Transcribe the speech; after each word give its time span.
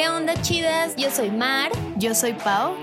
¿Qué 0.00 0.08
onda 0.08 0.32
chidas? 0.40 0.96
Yo 0.96 1.10
soy 1.10 1.30
Mar. 1.30 1.70
Yo 1.96 2.14
soy 2.14 2.32
Pau. 2.32 2.74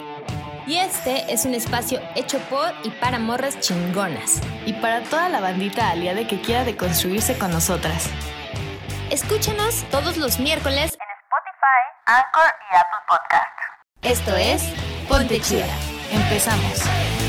Y 0.68 0.78
este 0.78 1.34
es 1.34 1.46
un 1.46 1.56
espacio 1.56 2.00
hecho 2.14 2.38
por 2.42 2.72
y 2.84 2.92
para 2.92 3.18
morras 3.18 3.60
chingonas. 3.60 4.40
Y 4.68 4.74
para 4.74 5.02
toda 5.02 5.28
la 5.28 5.40
bandita 5.40 5.90
aliada 5.90 6.28
que 6.28 6.40
quiera 6.40 6.64
deconstruirse 6.64 7.36
con 7.36 7.50
nosotras. 7.50 8.08
Escúchanos 9.10 9.84
todos 9.90 10.18
los 10.18 10.38
miércoles 10.38 10.94
en 10.94 11.10
Spotify, 11.24 11.82
Anchor 12.06 12.54
y 12.72 12.76
Apple 12.76 13.00
Podcast. 13.08 13.58
Esto 14.04 14.36
es 14.36 14.62
Ponte 15.10 15.42
Chida. 15.42 15.66
Empezamos. 16.12 17.27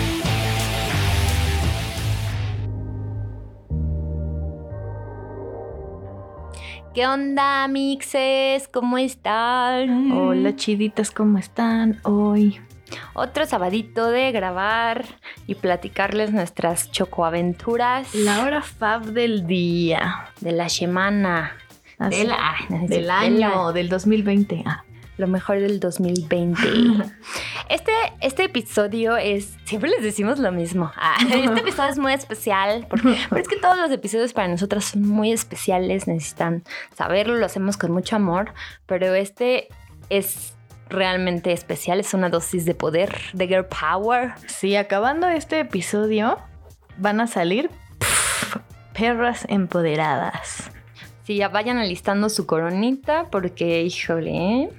¿Qué 6.98 7.06
onda, 7.06 7.68
mixes? 7.68 8.66
¿Cómo 8.66 8.98
están? 8.98 10.10
Hola, 10.10 10.56
chiditas, 10.56 11.12
¿cómo 11.12 11.38
están 11.38 12.00
hoy? 12.02 12.60
Otro 13.14 13.46
sabadito 13.46 14.10
de 14.10 14.32
grabar 14.32 15.04
y 15.46 15.54
platicarles 15.54 16.32
nuestras 16.32 16.90
chocoaventuras. 16.90 18.12
La 18.16 18.42
hora 18.42 18.62
fab 18.62 19.04
del 19.12 19.46
día. 19.46 20.32
De 20.40 20.50
la 20.50 20.68
semana. 20.68 21.52
Así, 21.98 22.26
del, 22.68 22.88
del 22.88 23.10
año, 23.12 23.72
del 23.72 23.88
2020. 23.88 24.64
Ah 24.66 24.82
lo 25.18 25.26
mejor 25.26 25.60
del 25.60 25.80
2020. 25.80 26.58
Este, 27.68 27.92
este 28.22 28.44
episodio 28.44 29.18
es, 29.18 29.58
siempre 29.64 29.90
les 29.90 30.02
decimos 30.02 30.38
lo 30.38 30.50
mismo. 30.50 30.90
Ah, 30.96 31.18
este 31.20 31.60
episodio 31.60 31.90
es 31.90 31.98
muy 31.98 32.14
especial, 32.14 32.86
porque, 32.88 33.14
pero 33.28 33.42
es 33.42 33.46
que 33.46 33.56
todos 33.56 33.76
los 33.76 33.90
episodios 33.90 34.32
para 34.32 34.48
nosotras 34.48 34.86
son 34.86 35.06
muy 35.06 35.32
especiales, 35.32 36.06
necesitan 36.06 36.64
saberlo, 36.96 37.36
lo 37.36 37.44
hacemos 37.44 37.76
con 37.76 37.92
mucho 37.92 38.16
amor, 38.16 38.54
pero 38.86 39.12
este 39.12 39.68
es 40.08 40.54
realmente 40.88 41.52
especial, 41.52 42.00
es 42.00 42.14
una 42.14 42.30
dosis 42.30 42.64
de 42.64 42.74
poder, 42.74 43.14
de 43.34 43.48
girl 43.48 43.66
power. 43.66 44.32
Sí, 44.46 44.74
acabando 44.74 45.28
este 45.28 45.60
episodio 45.60 46.38
van 46.96 47.20
a 47.20 47.26
salir 47.26 47.70
perras 48.94 49.44
empoderadas. 49.50 50.70
Sí, 51.24 51.36
ya 51.36 51.48
vayan 51.50 51.76
alistando 51.76 52.30
su 52.30 52.46
coronita 52.46 53.26
porque, 53.30 53.82
híjole, 53.82 54.30
¿eh? 54.30 54.70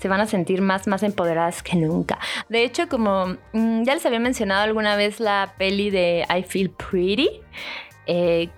Se 0.00 0.08
van 0.08 0.20
a 0.20 0.26
sentir 0.26 0.60
más, 0.60 0.86
más 0.86 1.02
empoderadas 1.02 1.62
que 1.62 1.76
nunca. 1.76 2.18
De 2.48 2.64
hecho, 2.64 2.88
como 2.88 3.36
mm, 3.52 3.82
ya 3.84 3.94
les 3.94 4.04
había 4.06 4.20
mencionado 4.20 4.62
alguna 4.62 4.96
vez 4.96 5.20
la 5.20 5.54
peli 5.58 5.90
de 5.90 6.26
I 6.28 6.42
Feel 6.42 6.70
Pretty, 6.70 7.28
eh, 8.06 8.50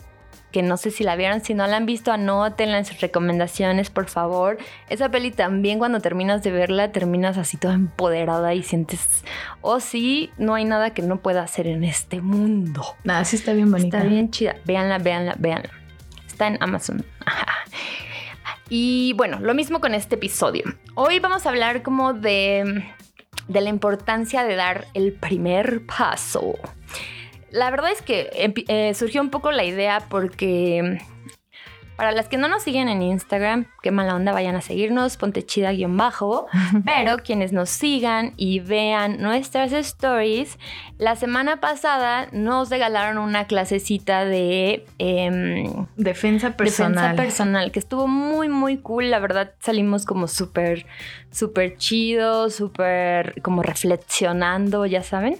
que 0.54 0.62
no 0.62 0.76
sé 0.76 0.92
si 0.92 1.02
la 1.02 1.16
vieron, 1.16 1.40
si 1.40 1.52
no 1.52 1.66
la 1.66 1.76
han 1.76 1.84
visto, 1.84 2.12
anótenla 2.12 2.78
en 2.78 2.84
sus 2.84 3.00
recomendaciones, 3.00 3.90
por 3.90 4.06
favor. 4.06 4.56
Esa 4.88 5.10
peli 5.10 5.32
también 5.32 5.80
cuando 5.80 5.98
terminas 5.98 6.44
de 6.44 6.52
verla, 6.52 6.92
terminas 6.92 7.38
así 7.38 7.56
toda 7.56 7.74
empoderada 7.74 8.54
y 8.54 8.62
sientes, 8.62 9.24
oh 9.62 9.80
sí, 9.80 10.30
no 10.38 10.54
hay 10.54 10.64
nada 10.64 10.90
que 10.90 11.02
no 11.02 11.16
pueda 11.16 11.42
hacer 11.42 11.66
en 11.66 11.82
este 11.82 12.20
mundo. 12.20 12.84
Nada, 13.02 13.24
sí 13.24 13.34
está 13.34 13.52
bien 13.52 13.72
bonita. 13.72 13.98
Está 13.98 14.08
bien 14.08 14.30
chida. 14.30 14.54
Véanla, 14.64 14.98
véanla, 14.98 15.34
véanla. 15.40 15.70
Está 16.24 16.46
en 16.46 16.62
Amazon. 16.62 17.04
Y 18.68 19.12
bueno, 19.14 19.38
lo 19.40 19.54
mismo 19.54 19.80
con 19.80 19.94
este 19.94 20.14
episodio. 20.14 20.64
Hoy 20.94 21.20
vamos 21.20 21.46
a 21.46 21.50
hablar 21.50 21.82
como 21.82 22.14
de, 22.14 22.84
de 23.48 23.60
la 23.60 23.68
importancia 23.68 24.42
de 24.44 24.56
dar 24.56 24.86
el 24.94 25.12
primer 25.12 25.84
paso. 25.86 26.54
La 27.50 27.70
verdad 27.70 27.92
es 27.92 28.02
que 28.02 28.30
eh, 28.32 28.94
surgió 28.94 29.20
un 29.20 29.30
poco 29.30 29.52
la 29.52 29.64
idea 29.64 30.06
porque 30.08 30.98
para 31.96 32.12
las 32.12 32.28
que 32.28 32.36
no 32.36 32.48
nos 32.48 32.62
siguen 32.62 32.88
en 32.88 33.02
Instagram, 33.02 33.66
qué 33.82 33.90
mala 33.90 34.16
onda, 34.16 34.32
vayan 34.32 34.56
a 34.56 34.60
seguirnos, 34.60 35.16
ponte 35.16 35.44
chida-bajo. 35.44 36.46
Pero 36.84 37.18
quienes 37.18 37.52
nos 37.52 37.70
sigan 37.70 38.34
y 38.36 38.60
vean 38.60 39.20
nuestras 39.20 39.72
stories, 39.72 40.58
la 40.98 41.16
semana 41.16 41.60
pasada 41.60 42.28
nos 42.32 42.70
regalaron 42.70 43.18
una 43.18 43.46
clasecita 43.46 44.24
de 44.24 44.84
em, 44.98 45.86
defensa 45.96 46.56
personal. 46.56 46.94
Defensa 46.94 47.22
personal, 47.22 47.72
que 47.72 47.78
estuvo 47.78 48.08
muy, 48.08 48.48
muy 48.48 48.78
cool. 48.78 49.10
La 49.10 49.18
verdad, 49.18 49.52
salimos 49.60 50.04
como 50.04 50.28
súper, 50.28 50.86
súper 51.30 51.76
chido, 51.76 52.50
súper 52.50 53.40
como 53.42 53.62
reflexionando, 53.62 54.86
ya 54.86 55.02
saben. 55.02 55.38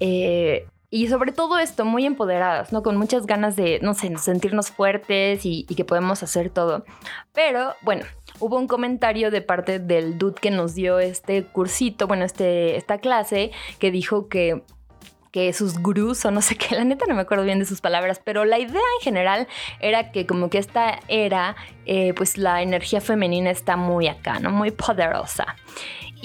Eh, 0.00 0.66
y 0.90 1.08
sobre 1.08 1.32
todo 1.32 1.58
esto, 1.58 1.84
muy 1.84 2.06
empoderadas, 2.06 2.72
¿no? 2.72 2.82
Con 2.82 2.96
muchas 2.96 3.26
ganas 3.26 3.56
de, 3.56 3.80
no 3.82 3.94
sé, 3.94 4.16
sentirnos 4.18 4.70
fuertes 4.70 5.44
y, 5.44 5.64
que 5.64 5.84
podemos 5.84 6.22
hacer 6.22 6.50
todo. 6.50 6.84
Pero 7.32 7.74
bueno, 7.82 8.04
hubo 8.38 8.56
un 8.56 8.68
comentario 8.68 9.30
de 9.30 9.42
parte 9.42 9.78
del 9.78 10.16
dude 10.16 10.40
que 10.40 10.50
nos 10.50 10.74
dio 10.74 10.98
este 10.98 11.44
cursito, 11.44 12.06
bueno, 12.06 12.24
este, 12.24 12.76
esta 12.76 12.98
clase, 12.98 13.50
que 13.78 13.90
dijo 13.90 14.28
que 14.28 14.62
que 15.36 15.52
sus 15.52 15.76
gurús 15.80 16.24
o 16.24 16.30
no 16.30 16.40
sé 16.40 16.56
qué, 16.56 16.74
la 16.76 16.84
neta 16.84 17.04
no 17.06 17.14
me 17.14 17.20
acuerdo 17.20 17.44
bien 17.44 17.58
de 17.58 17.66
sus 17.66 17.82
palabras, 17.82 18.22
pero 18.24 18.46
la 18.46 18.58
idea 18.58 18.80
en 18.98 19.04
general 19.04 19.48
era 19.80 20.10
que 20.10 20.24
como 20.24 20.48
que 20.48 20.56
esta 20.56 20.98
era, 21.08 21.56
eh, 21.84 22.14
pues 22.14 22.38
la 22.38 22.62
energía 22.62 23.02
femenina 23.02 23.50
está 23.50 23.76
muy 23.76 24.08
acá, 24.08 24.40
¿no? 24.40 24.50
Muy 24.50 24.70
poderosa. 24.70 25.56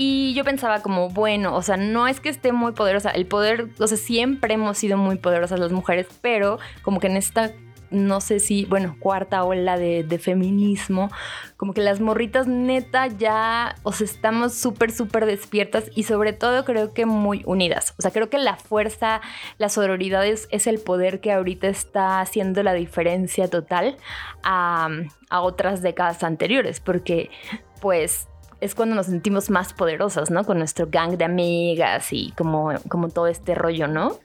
Y 0.04 0.34
yo 0.34 0.44
pensaba 0.44 0.82
como, 0.82 1.10
bueno, 1.10 1.56
o 1.56 1.62
sea, 1.62 1.78
no 1.78 2.08
es 2.08 2.20
que 2.20 2.30
esté 2.30 2.52
muy 2.52 2.72
poderosa, 2.72 3.12
el 3.12 3.28
poder, 3.28 3.70
o 3.80 3.86
sea, 3.86 3.98
siempre 3.98 4.56
hemos 4.56 4.80
sido 4.80 4.98
muy 4.98 5.18
poderosas 5.18 5.60
las 5.60 5.72
mujeres, 5.72 6.08
pero 6.22 6.58
como 6.82 7.00
que 7.00 7.06
en 7.06 7.18
esta 7.18 7.52
no 7.92 8.20
sé 8.20 8.40
si, 8.40 8.66
bueno, 8.66 8.96
cuarta 9.00 9.44
ola 9.44 9.78
de, 9.78 10.20
feminismo, 10.20 11.12
como 11.56 11.76
que 11.76 11.82
las 11.82 12.00
morritas 12.00 12.48
neta 12.48 13.06
ya, 13.06 13.76
o 13.84 13.92
sea, 13.92 14.06
estamos 14.06 14.56
súper, 14.56 14.92
súper 14.92 15.28
despiertas 15.28 15.92
y 15.94 16.02
sobre 16.02 16.34
todo 16.34 16.66
creo 16.66 16.96
que 16.96 17.06
muy 17.06 17.44
unidas. 17.46 17.94
O 18.00 18.02
sea, 18.02 18.10
creo 18.10 18.28
que 18.28 18.40
la 18.40 18.56
fuerza, 18.56 19.22
la 19.60 19.70
sororidad 19.70 20.26
es, 20.26 20.48
el 20.66 20.80
poder 20.80 21.20
que 21.20 21.32
ahorita 21.32 21.68
está 21.68 22.22
haciendo 22.22 22.64
la 22.64 22.74
diferencia 22.74 23.48
total 23.50 23.98
a, 24.42 24.90
a 25.30 25.42
otras 25.42 25.84
décadas 25.84 26.24
anteriores, 26.24 26.80
porque 26.80 27.30
pues 27.82 28.28
es 28.62 28.76
cuando 28.76 28.96
nos 28.96 29.08
sentimos 29.08 29.50
más 29.50 29.74
poderosas, 29.74 30.32
¿no? 30.32 30.46
Con 30.46 30.60
nuestro 30.60 30.88
gang 30.90 31.18
de 31.18 31.26
amigas 31.26 32.14
y 32.14 32.32
como, 32.38 32.72
como 32.88 33.10
todo 33.10 33.28
este 33.28 33.56
rollo, 33.56 33.88
¿no? 33.88 34.20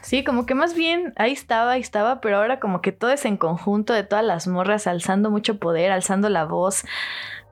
Sí, 0.00 0.24
como 0.24 0.46
que 0.46 0.54
más 0.54 0.74
bien 0.74 1.12
ahí 1.16 1.32
estaba, 1.32 1.72
ahí 1.72 1.80
estaba, 1.80 2.20
pero 2.20 2.38
ahora 2.38 2.58
como 2.58 2.80
que 2.80 2.90
todo 2.90 3.10
es 3.10 3.24
en 3.24 3.36
conjunto 3.36 3.92
de 3.92 4.02
todas 4.02 4.24
las 4.24 4.48
morras 4.48 4.86
alzando 4.86 5.30
mucho 5.30 5.58
poder, 5.58 5.92
alzando 5.92 6.28
la 6.28 6.44
voz, 6.44 6.84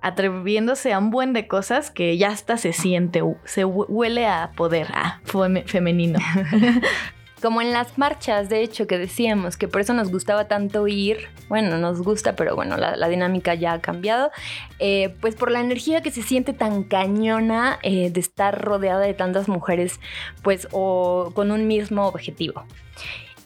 atreviéndose 0.00 0.92
a 0.92 0.98
un 0.98 1.10
buen 1.10 1.32
de 1.32 1.46
cosas 1.46 1.90
que 1.90 2.16
ya 2.18 2.30
hasta 2.30 2.56
se 2.56 2.72
siente, 2.72 3.22
se 3.44 3.64
huele 3.64 4.26
a 4.26 4.50
poder, 4.56 4.88
a 4.94 5.20
femenino. 5.66 6.18
Como 7.40 7.62
en 7.62 7.72
las 7.72 7.96
marchas, 7.96 8.48
de 8.48 8.62
hecho, 8.62 8.86
que 8.86 8.98
decíamos 8.98 9.56
que 9.56 9.66
por 9.66 9.80
eso 9.80 9.94
nos 9.94 10.10
gustaba 10.10 10.46
tanto 10.46 10.86
ir, 10.88 11.28
bueno, 11.48 11.78
nos 11.78 12.02
gusta, 12.02 12.36
pero 12.36 12.54
bueno, 12.54 12.76
la, 12.76 13.08
dinámica 13.08 13.54
ya 13.54 13.72
ha 13.72 13.80
cambiado, 13.80 14.30
eh, 14.78 15.14
pues 15.20 15.34
por 15.36 15.50
la 15.50 15.60
energía 15.60 16.02
que 16.02 16.10
se 16.10 16.22
siente 16.22 16.52
tan 16.52 16.84
cañona 16.84 17.78
eh, 17.82 18.10
de 18.10 18.20
estar 18.20 18.60
rodeada 18.60 19.00
de 19.00 19.14
tantas 19.14 19.48
mujeres, 19.48 20.00
pues 20.42 20.68
o 20.72 21.32
con 21.34 21.50
un 21.50 21.66
mismo 21.66 22.06
objetivo. 22.06 22.64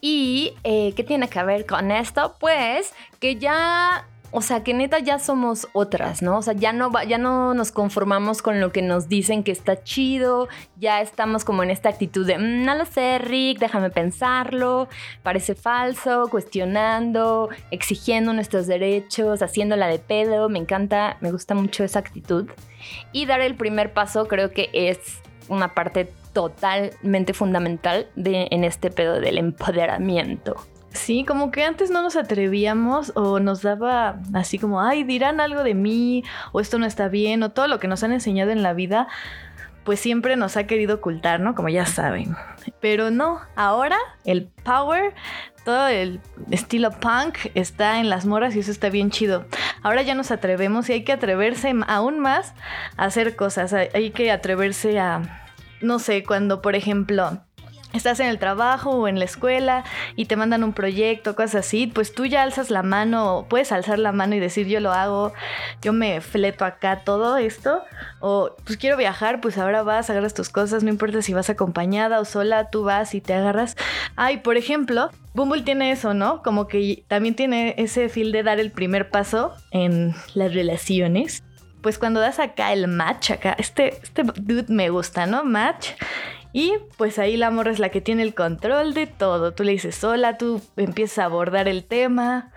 ¿Y 0.00 0.54
eh, 0.64 0.92
qué 0.96 1.04
tiene 1.04 1.28
que 1.28 1.42
ver 1.44 1.64
con 1.64 1.90
esto? 1.90 2.34
Pues 2.38 2.92
que 3.20 3.36
ya 3.36 4.06
o 4.36 4.42
sea, 4.42 4.64
que 4.64 4.74
neta 4.74 4.98
ya 4.98 5.20
somos 5.20 5.68
otras, 5.72 6.20
¿no? 6.20 6.38
O 6.38 6.42
sea, 6.42 6.54
ya 6.54 6.72
no, 6.72 6.90
ya 7.06 7.18
no 7.18 7.54
nos 7.54 7.70
conformamos 7.70 8.42
con 8.42 8.60
lo 8.60 8.72
que 8.72 8.82
nos 8.82 9.08
dicen 9.08 9.44
que 9.44 9.52
está 9.52 9.84
chido, 9.84 10.48
ya 10.76 11.00
estamos 11.00 11.44
como 11.44 11.62
en 11.62 11.70
esta 11.70 11.88
actitud 11.88 12.26
de, 12.26 12.36
mm, 12.36 12.64
no 12.64 12.74
lo 12.74 12.84
sé, 12.84 13.18
Rick, 13.20 13.60
déjame 13.60 13.90
pensarlo, 13.90 14.88
parece 15.22 15.54
falso, 15.54 16.26
cuestionando, 16.32 17.48
exigiendo 17.70 18.32
nuestros 18.32 18.66
derechos, 18.66 19.40
haciéndola 19.40 19.86
de 19.86 20.00
pedo, 20.00 20.48
me 20.48 20.58
encanta, 20.58 21.16
me 21.20 21.30
gusta 21.30 21.54
mucho 21.54 21.84
esa 21.84 22.00
actitud. 22.00 22.50
Y 23.12 23.26
dar 23.26 23.40
el 23.40 23.54
primer 23.54 23.92
paso 23.92 24.26
creo 24.26 24.50
que 24.50 24.68
es 24.72 24.98
una 25.46 25.74
parte 25.74 26.12
totalmente 26.32 27.34
fundamental 27.34 28.08
en 28.16 28.64
este 28.64 28.90
pedo 28.90 29.20
del 29.20 29.38
empoderamiento. 29.38 30.56
Sí, 30.94 31.24
como 31.24 31.50
que 31.50 31.64
antes 31.64 31.90
no 31.90 32.02
nos 32.02 32.14
atrevíamos 32.14 33.12
o 33.16 33.40
nos 33.40 33.62
daba 33.62 34.20
así 34.32 34.60
como, 34.60 34.80
ay, 34.80 35.02
dirán 35.02 35.40
algo 35.40 35.64
de 35.64 35.74
mí 35.74 36.22
o 36.52 36.60
esto 36.60 36.78
no 36.78 36.86
está 36.86 37.08
bien 37.08 37.42
o 37.42 37.50
todo 37.50 37.66
lo 37.66 37.80
que 37.80 37.88
nos 37.88 38.04
han 38.04 38.12
enseñado 38.12 38.52
en 38.52 38.62
la 38.62 38.74
vida, 38.74 39.08
pues 39.82 39.98
siempre 39.98 40.36
nos 40.36 40.56
ha 40.56 40.68
querido 40.68 40.96
ocultar, 40.96 41.40
¿no? 41.40 41.56
Como 41.56 41.68
ya 41.68 41.84
saben. 41.84 42.36
Pero 42.80 43.10
no, 43.10 43.40
ahora 43.56 43.98
el 44.24 44.46
power, 44.46 45.14
todo 45.64 45.88
el 45.88 46.20
estilo 46.52 46.92
punk 46.92 47.38
está 47.54 47.98
en 47.98 48.08
las 48.08 48.24
moras 48.24 48.54
y 48.54 48.60
eso 48.60 48.70
está 48.70 48.88
bien 48.88 49.10
chido. 49.10 49.46
Ahora 49.82 50.02
ya 50.02 50.14
nos 50.14 50.30
atrevemos 50.30 50.88
y 50.88 50.92
hay 50.92 51.04
que 51.04 51.12
atreverse 51.12 51.74
aún 51.88 52.20
más 52.20 52.54
a 52.96 53.06
hacer 53.06 53.34
cosas, 53.34 53.72
hay 53.72 54.10
que 54.12 54.30
atreverse 54.30 55.00
a, 55.00 55.48
no 55.80 55.98
sé, 55.98 56.22
cuando 56.22 56.62
por 56.62 56.76
ejemplo 56.76 57.42
estás 57.94 58.20
en 58.20 58.26
el 58.26 58.38
trabajo 58.38 58.90
o 58.90 59.08
en 59.08 59.18
la 59.18 59.24
escuela 59.24 59.84
y 60.16 60.26
te 60.26 60.36
mandan 60.36 60.64
un 60.64 60.72
proyecto, 60.72 61.34
cosas 61.34 61.66
así, 61.66 61.86
pues 61.86 62.14
tú 62.14 62.26
ya 62.26 62.42
alzas 62.42 62.70
la 62.70 62.82
mano, 62.82 63.46
puedes 63.48 63.72
alzar 63.72 63.98
la 63.98 64.12
mano 64.12 64.34
y 64.34 64.40
decir 64.40 64.66
yo 64.66 64.80
lo 64.80 64.92
hago, 64.92 65.32
yo 65.80 65.92
me 65.92 66.20
fleto 66.20 66.64
acá 66.64 67.02
todo 67.04 67.36
esto, 67.36 67.82
o 68.20 68.54
pues 68.64 68.76
quiero 68.76 68.96
viajar, 68.96 69.40
pues 69.40 69.58
ahora 69.58 69.82
vas, 69.82 70.10
agarras 70.10 70.34
tus 70.34 70.50
cosas, 70.50 70.82
no 70.82 70.90
importa 70.90 71.22
si 71.22 71.32
vas 71.32 71.50
acompañada 71.50 72.20
o 72.20 72.24
sola, 72.24 72.70
tú 72.70 72.84
vas 72.84 73.14
y 73.14 73.20
te 73.20 73.34
agarras. 73.34 73.76
Ay, 74.16 74.38
por 74.38 74.56
ejemplo, 74.56 75.10
Bumble 75.34 75.62
tiene 75.62 75.90
eso, 75.90 76.14
¿no? 76.14 76.42
Como 76.42 76.68
que 76.68 77.04
también 77.08 77.34
tiene 77.34 77.74
ese 77.78 78.08
feel 78.08 78.32
de 78.32 78.42
dar 78.42 78.60
el 78.60 78.70
primer 78.70 79.10
paso 79.10 79.52
en 79.70 80.14
las 80.34 80.54
relaciones. 80.54 81.42
Pues 81.82 81.98
cuando 81.98 82.20
das 82.20 82.38
acá 82.38 82.72
el 82.72 82.88
match, 82.88 83.32
acá, 83.32 83.54
este, 83.58 83.98
este 84.02 84.22
dude 84.22 84.72
me 84.72 84.88
gusta, 84.88 85.26
¿no? 85.26 85.44
Match. 85.44 85.90
Y 86.54 86.74
pues 86.96 87.18
ahí 87.18 87.36
la 87.36 87.50
morra 87.50 87.72
es 87.72 87.80
la 87.80 87.88
que 87.88 88.00
tiene 88.00 88.22
el 88.22 88.32
control 88.32 88.94
de 88.94 89.08
todo. 89.08 89.52
Tú 89.54 89.64
le 89.64 89.72
dices 89.72 89.96
sola, 89.96 90.38
tú 90.38 90.62
empiezas 90.76 91.18
a 91.18 91.24
abordar 91.24 91.66
el 91.66 91.84
tema. 91.84 92.52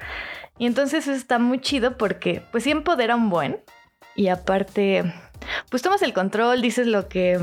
Y 0.59 0.67
entonces 0.67 1.07
eso 1.07 1.17
está 1.17 1.39
muy 1.39 1.59
chido 1.59 1.97
porque 1.97 2.43
pues 2.51 2.63
sí 2.63 2.69
empodera 2.69 3.15
un 3.15 3.31
buen. 3.31 3.59
Y 4.15 4.27
aparte, 4.27 5.11
pues 5.71 5.81
tomas 5.81 6.03
el 6.03 6.13
control, 6.13 6.61
dices 6.61 6.85
lo 6.85 7.09
que, 7.09 7.39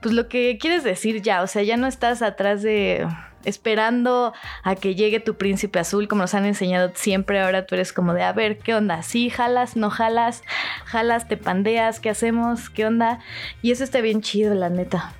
pues 0.00 0.14
lo 0.14 0.28
que 0.28 0.58
quieres 0.58 0.84
decir 0.84 1.22
ya. 1.22 1.42
O 1.42 1.48
sea, 1.48 1.64
ya 1.64 1.76
no 1.76 1.88
estás 1.88 2.22
atrás 2.22 2.62
de 2.62 3.04
esperando 3.44 4.32
a 4.62 4.76
que 4.76 4.94
llegue 4.94 5.18
tu 5.18 5.36
príncipe 5.36 5.80
azul, 5.80 6.06
como 6.06 6.22
nos 6.22 6.34
han 6.34 6.46
enseñado 6.46 6.92
siempre. 6.94 7.40
Ahora 7.40 7.66
tú 7.66 7.74
eres 7.74 7.92
como 7.92 8.14
de, 8.14 8.22
a 8.22 8.32
ver, 8.32 8.58
¿qué 8.58 8.76
onda? 8.76 9.02
¿Sí 9.02 9.28
jalas? 9.28 9.74
¿No 9.74 9.90
jalas? 9.90 10.44
¿Jalas? 10.84 11.26
¿Te 11.26 11.36
pandeas? 11.36 11.98
¿Qué 11.98 12.10
hacemos? 12.10 12.70
¿Qué 12.70 12.86
onda? 12.86 13.18
Y 13.60 13.72
eso 13.72 13.82
está 13.82 14.00
bien 14.00 14.22
chido, 14.22 14.54
la 14.54 14.70
neta. 14.70 15.12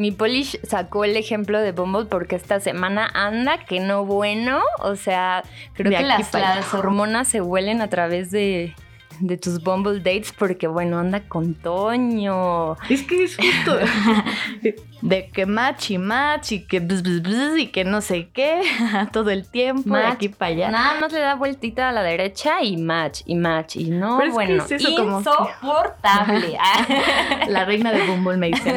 Mi 0.00 0.12
Polish 0.12 0.58
sacó 0.62 1.04
el 1.04 1.14
ejemplo 1.14 1.60
de 1.60 1.72
Bumble 1.72 2.06
porque 2.06 2.34
esta 2.34 2.58
semana 2.58 3.10
anda 3.12 3.66
que 3.66 3.80
no 3.80 4.06
bueno. 4.06 4.62
O 4.78 4.96
sea, 4.96 5.42
creo 5.74 5.90
De 5.90 5.98
que 5.98 6.04
las, 6.04 6.32
las 6.32 6.72
hormonas 6.72 7.28
se 7.28 7.42
huelen 7.42 7.82
a 7.82 7.90
través 7.90 8.30
de, 8.30 8.74
de 9.20 9.36
tus 9.36 9.62
Bumble 9.62 9.98
dates 10.00 10.32
porque, 10.36 10.66
bueno, 10.66 10.98
anda 10.98 11.20
con 11.28 11.54
Toño. 11.54 12.76
Es 12.88 13.02
que 13.02 13.24
es 13.24 13.36
justo 13.36 13.78
de 15.02 15.28
que 15.28 15.46
match 15.46 15.90
y 15.92 15.98
match 15.98 16.52
y 16.52 16.66
que 16.66 16.80
bzz, 16.80 17.02
bzz, 17.02 17.22
bzz, 17.22 17.58
y 17.58 17.66
que 17.68 17.84
no 17.84 18.00
sé 18.00 18.28
qué 18.32 18.60
todo 19.12 19.30
el 19.30 19.48
tiempo 19.50 19.96
de 19.96 20.04
aquí 20.04 20.28
para 20.28 20.50
allá. 20.52 20.70
Nada 20.70 21.00
más 21.00 21.12
le 21.12 21.20
da 21.20 21.34
vueltita 21.36 21.88
a 21.88 21.92
la 21.92 22.02
derecha 22.02 22.62
y 22.62 22.76
match, 22.76 23.22
y 23.26 23.34
match, 23.34 23.76
y 23.76 23.90
no, 23.90 24.18
Pero 24.18 24.22
es 24.24 24.28
que 24.30 24.34
bueno, 24.34 24.64
es 24.64 24.70
eso 24.72 24.88
como 24.96 25.22
que- 25.22 25.30
insoportable. 25.30 26.58
La 27.48 27.64
reina 27.64 27.92
de 27.92 28.02
Bumble 28.06 28.36
me 28.36 28.48
dicen. 28.48 28.76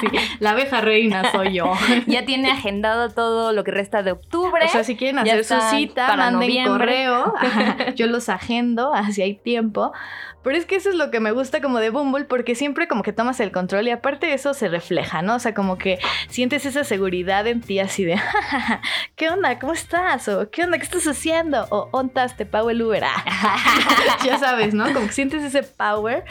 Sí, 0.00 0.06
la 0.40 0.50
abeja 0.52 0.80
reina 0.80 1.30
soy 1.32 1.54
yo. 1.54 1.72
ya 2.06 2.24
tiene 2.24 2.50
agendado 2.50 3.10
todo 3.10 3.52
lo 3.52 3.64
que 3.64 3.70
resta 3.70 4.02
de 4.02 4.12
octubre. 4.12 4.64
O 4.64 4.68
sea, 4.68 4.84
si 4.84 4.96
quieren 4.96 5.18
hacer 5.18 5.44
su 5.44 5.54
cita, 5.70 6.06
para 6.06 6.30
manden 6.30 6.40
noviembre. 6.48 6.72
correo. 7.06 7.34
Yo 7.96 8.06
los 8.06 8.28
agendo, 8.28 8.92
así 8.94 9.22
hay 9.22 9.34
tiempo. 9.42 9.92
Pero 10.42 10.56
es 10.56 10.66
que 10.66 10.76
eso 10.76 10.90
es 10.90 10.96
lo 10.96 11.10
que 11.10 11.20
me 11.20 11.32
gusta 11.32 11.60
como 11.60 11.78
de 11.78 11.90
Bumble, 11.90 12.24
porque 12.24 12.54
siempre 12.54 12.88
como 12.88 13.02
que 13.02 13.12
tomas 13.12 13.40
el 13.40 13.52
control 13.52 13.88
y 13.88 13.90
aparte 13.90 14.32
eso 14.32 14.54
se 14.54 14.68
refleja, 14.68 15.22
¿no? 15.22 15.36
O 15.36 15.38
sea, 15.38 15.54
como 15.54 15.78
que 15.78 15.98
sientes 16.28 16.66
esa 16.66 16.84
seguridad 16.84 17.46
en 17.46 17.60
ti 17.60 17.78
así 17.78 18.04
de, 18.04 18.20
¿qué 19.16 19.28
onda? 19.28 19.58
¿Cómo 19.58 19.72
estás? 19.72 20.28
O 20.28 20.50
¿qué 20.50 20.64
onda? 20.64 20.78
¿Qué 20.78 20.84
estás 20.84 21.06
haciendo? 21.06 21.66
O 21.70 21.88
ontas, 21.92 22.36
te 22.36 22.46
pago 22.46 22.70
el 22.70 22.82
Uber. 22.82 23.02
Ya 24.24 24.38
sabes, 24.38 24.72
¿no? 24.74 24.92
Como 24.92 25.06
que 25.06 25.12
sientes 25.12 25.42
ese 25.42 25.62
power 25.62 26.24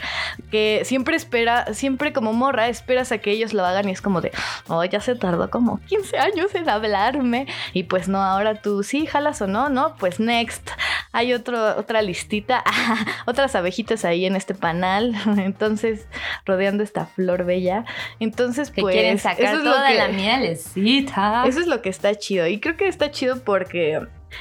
que 0.50 0.82
siempre 0.84 1.16
espera, 1.16 1.74
siempre 1.74 2.12
como 2.12 2.32
morra, 2.32 2.68
esperas 2.68 3.12
a 3.12 3.18
que 3.18 3.30
ellos 3.30 3.52
lo 3.52 3.64
hagan 3.64 3.88
y 3.88 3.92
es 3.92 4.00
como 4.00 4.20
de, 4.20 4.32
oh, 4.68 4.84
ya 4.84 5.00
se 5.00 5.14
tardó 5.14 5.50
como 5.50 5.78
15 5.80 6.18
años 6.18 6.54
en 6.54 6.68
hablarme. 6.68 7.46
Y 7.72 7.84
pues 7.84 8.08
no, 8.08 8.22
ahora 8.22 8.54
tú 8.54 8.82
sí, 8.82 9.06
jalas 9.06 9.42
o 9.42 9.46
no, 9.46 9.68
no, 9.68 9.96
pues 9.96 10.20
next. 10.20 10.70
Hay 11.12 11.34
otra 11.34 12.02
listita, 12.02 12.64
otras 13.26 13.54
abejitas 13.54 14.01
ahí 14.04 14.26
en 14.26 14.36
este 14.36 14.54
panal, 14.54 15.14
entonces 15.38 16.06
rodeando 16.46 16.82
esta 16.82 17.06
flor 17.06 17.44
bella. 17.44 17.84
Entonces, 18.20 18.70
que 18.70 18.82
pues 18.82 18.94
quieren 18.94 19.18
sacar 19.18 19.44
eso 19.44 19.58
es 19.58 19.64
lo 19.64 19.72
toda 19.72 19.88
que- 19.88 19.94
la 19.98 20.08
mielecita. 20.08 21.44
eso 21.46 21.60
es 21.60 21.66
lo 21.66 21.82
que 21.82 21.88
está 21.88 22.14
chido. 22.14 22.46
Y 22.46 22.60
creo 22.60 22.76
que 22.76 22.88
está 22.88 23.10
chido 23.10 23.42
porque 23.44 24.00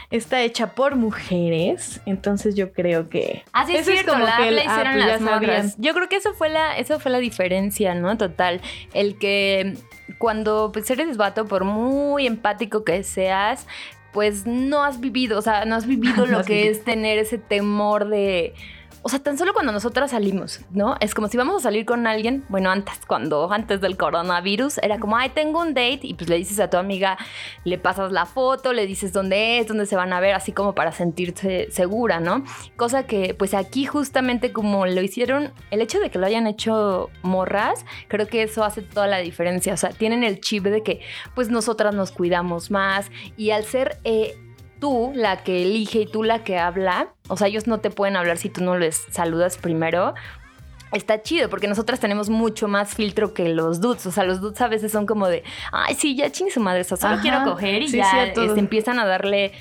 está 0.09 0.41
hecha 0.41 0.73
por 0.73 0.95
mujeres. 0.95 2.01
Entonces 2.05 2.55
yo 2.55 2.71
creo 2.73 3.09
que. 3.09 3.43
Ah, 3.53 3.65
sí, 3.65 3.75
es 3.75 3.81
eso 3.87 3.91
cierto, 3.91 4.17
la, 4.17 4.47
el- 4.47 4.55
la 4.55 4.61
ah, 4.61 4.65
hicieron 4.65 4.93
pues 4.93 5.05
ya 5.05 5.11
las 5.11 5.21
morras. 5.21 5.75
Yo 5.77 5.93
creo 5.93 6.09
que 6.09 6.15
eso 6.17 6.33
fue 6.33 6.49
la, 6.49 6.77
eso 6.77 6.99
fue 6.99 7.11
la 7.11 7.19
diferencia, 7.19 7.93
¿no? 7.95 8.17
Total. 8.17 8.61
El 8.93 9.17
que 9.17 9.75
cuando 10.17 10.71
pues, 10.73 10.89
eres 10.89 11.17
vato, 11.17 11.45
por 11.47 11.63
muy 11.63 12.27
empático 12.27 12.83
que 12.83 13.03
seas, 13.03 13.67
pues 14.13 14.45
no 14.45 14.83
has 14.83 14.99
vivido, 14.99 15.39
o 15.39 15.41
sea, 15.41 15.63
no 15.65 15.75
has 15.75 15.87
vivido 15.87 16.15
No 16.25 16.31
lo 16.31 16.39
has 16.39 16.45
que 16.45 16.53
vivido. 16.55 16.71
es 16.73 16.83
tener 16.83 17.17
ese 17.17 17.37
temor 17.37 18.07
de. 18.09 18.53
O 19.03 19.09
sea, 19.09 19.17
tan 19.17 19.37
solo 19.37 19.53
cuando 19.53 19.71
nosotras 19.71 20.11
salimos, 20.11 20.61
¿no? 20.69 20.95
Es 20.99 21.15
como 21.15 21.27
si 21.27 21.35
vamos 21.35 21.55
a 21.55 21.59
salir 21.59 21.85
con 21.85 22.05
alguien, 22.05 22.45
bueno, 22.49 22.69
antes, 22.69 22.99
cuando, 23.07 23.51
antes 23.51 23.81
del 23.81 23.97
coronavirus, 23.97 24.77
era 24.77 24.99
como, 24.99 25.17
ay, 25.17 25.29
tengo 25.29 25.59
un 25.59 25.69
date, 25.69 26.01
y 26.03 26.13
pues 26.13 26.29
le 26.29 26.37
dices 26.37 26.59
a 26.59 26.69
tu 26.69 26.77
amiga, 26.77 27.17
le 27.63 27.79
pasas 27.79 28.11
la 28.11 28.27
foto, 28.27 28.73
le 28.73 28.85
dices 28.85 29.11
dónde 29.11 29.57
es, 29.57 29.67
dónde 29.67 29.87
se 29.87 29.95
van 29.95 30.13
a 30.13 30.19
ver, 30.19 30.35
así 30.35 30.51
como 30.51 30.75
para 30.75 30.91
sentirse 30.91 31.67
segura, 31.71 32.19
¿no? 32.19 32.43
Cosa 32.75 33.07
que, 33.07 33.33
pues 33.33 33.55
aquí 33.55 33.85
justamente 33.85 34.53
como 34.53 34.85
lo 34.85 35.01
hicieron, 35.01 35.51
el 35.71 35.81
hecho 35.81 35.99
de 35.99 36.11
que 36.11 36.19
lo 36.19 36.27
hayan 36.27 36.45
hecho 36.45 37.09
morras, 37.23 37.85
creo 38.07 38.27
que 38.27 38.43
eso 38.43 38.63
hace 38.63 38.83
toda 38.83 39.07
la 39.07 39.17
diferencia. 39.17 39.73
O 39.73 39.77
sea, 39.77 39.89
tienen 39.89 40.23
el 40.23 40.41
chip 40.41 40.65
de 40.65 40.83
que, 40.83 41.01
pues 41.33 41.49
nosotras 41.49 41.95
nos 41.95 42.11
cuidamos 42.11 42.69
más, 42.69 43.09
y 43.35 43.49
al 43.49 43.65
ser... 43.65 43.97
eh, 44.03 44.35
tú 44.81 45.13
la 45.15 45.43
que 45.43 45.61
elige 45.61 46.01
y 46.01 46.05
tú 46.07 46.23
la 46.23 46.43
que 46.43 46.57
habla, 46.57 47.13
o 47.29 47.37
sea, 47.37 47.47
ellos 47.47 47.67
no 47.67 47.79
te 47.79 47.89
pueden 47.91 48.17
hablar 48.17 48.37
si 48.37 48.49
tú 48.49 48.61
no 48.61 48.77
les 48.77 49.05
saludas 49.11 49.57
primero. 49.57 50.13
Está 50.91 51.21
chido 51.21 51.49
porque 51.49 51.69
nosotras 51.69 52.01
tenemos 52.01 52.29
mucho 52.29 52.67
más 52.67 52.95
filtro 52.95 53.33
que 53.33 53.47
los 53.47 53.79
dudes. 53.79 54.05
O 54.07 54.11
sea, 54.11 54.25
los 54.25 54.41
dudes 54.41 54.59
a 54.59 54.67
veces 54.67 54.91
son 54.91 55.05
como 55.05 55.29
de, 55.29 55.41
ay, 55.71 55.95
sí, 55.95 56.17
ya 56.17 56.29
chingue 56.29 56.51
su 56.51 56.59
madre, 56.59 56.81
o 56.81 56.83
sea, 56.83 56.97
solo 56.97 57.13
Ajá. 57.13 57.21
quiero 57.21 57.43
coger 57.45 57.81
y 57.83 57.87
Sí, 57.87 57.95
ya 57.95 58.23
este, 58.25 58.43
empiezan 58.59 58.99
a 58.99 59.05
darle, 59.05 59.53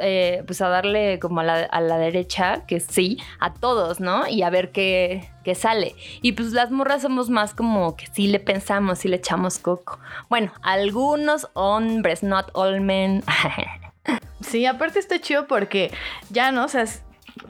eh, 0.00 0.42
pues 0.46 0.62
a 0.62 0.68
darle 0.70 1.18
como 1.18 1.40
a 1.40 1.44
la, 1.44 1.64
a 1.64 1.82
la 1.82 1.98
derecha, 1.98 2.64
que 2.66 2.80
sí, 2.80 3.18
a 3.38 3.52
todos, 3.52 4.00
¿no? 4.00 4.26
Y 4.28 4.42
a 4.44 4.48
ver 4.48 4.72
qué, 4.72 5.28
qué 5.44 5.54
sale. 5.54 5.94
Y 6.22 6.32
pues 6.32 6.52
las 6.52 6.70
morras 6.70 7.02
somos 7.02 7.28
más 7.28 7.52
como 7.52 7.94
que 7.94 8.06
sí 8.06 8.26
le 8.28 8.40
pensamos, 8.40 9.00
sí 9.00 9.08
le 9.08 9.16
echamos 9.16 9.58
coco. 9.58 9.98
Bueno, 10.30 10.52
algunos 10.62 11.48
hombres, 11.52 12.22
not 12.22 12.48
all 12.54 12.80
men. 12.80 13.22
Sí, 14.40 14.66
aparte 14.66 14.98
está 14.98 15.20
chido 15.20 15.46
porque 15.46 15.90
ya 16.30 16.52
no, 16.52 16.64
o 16.64 16.68
sea, 16.68 16.84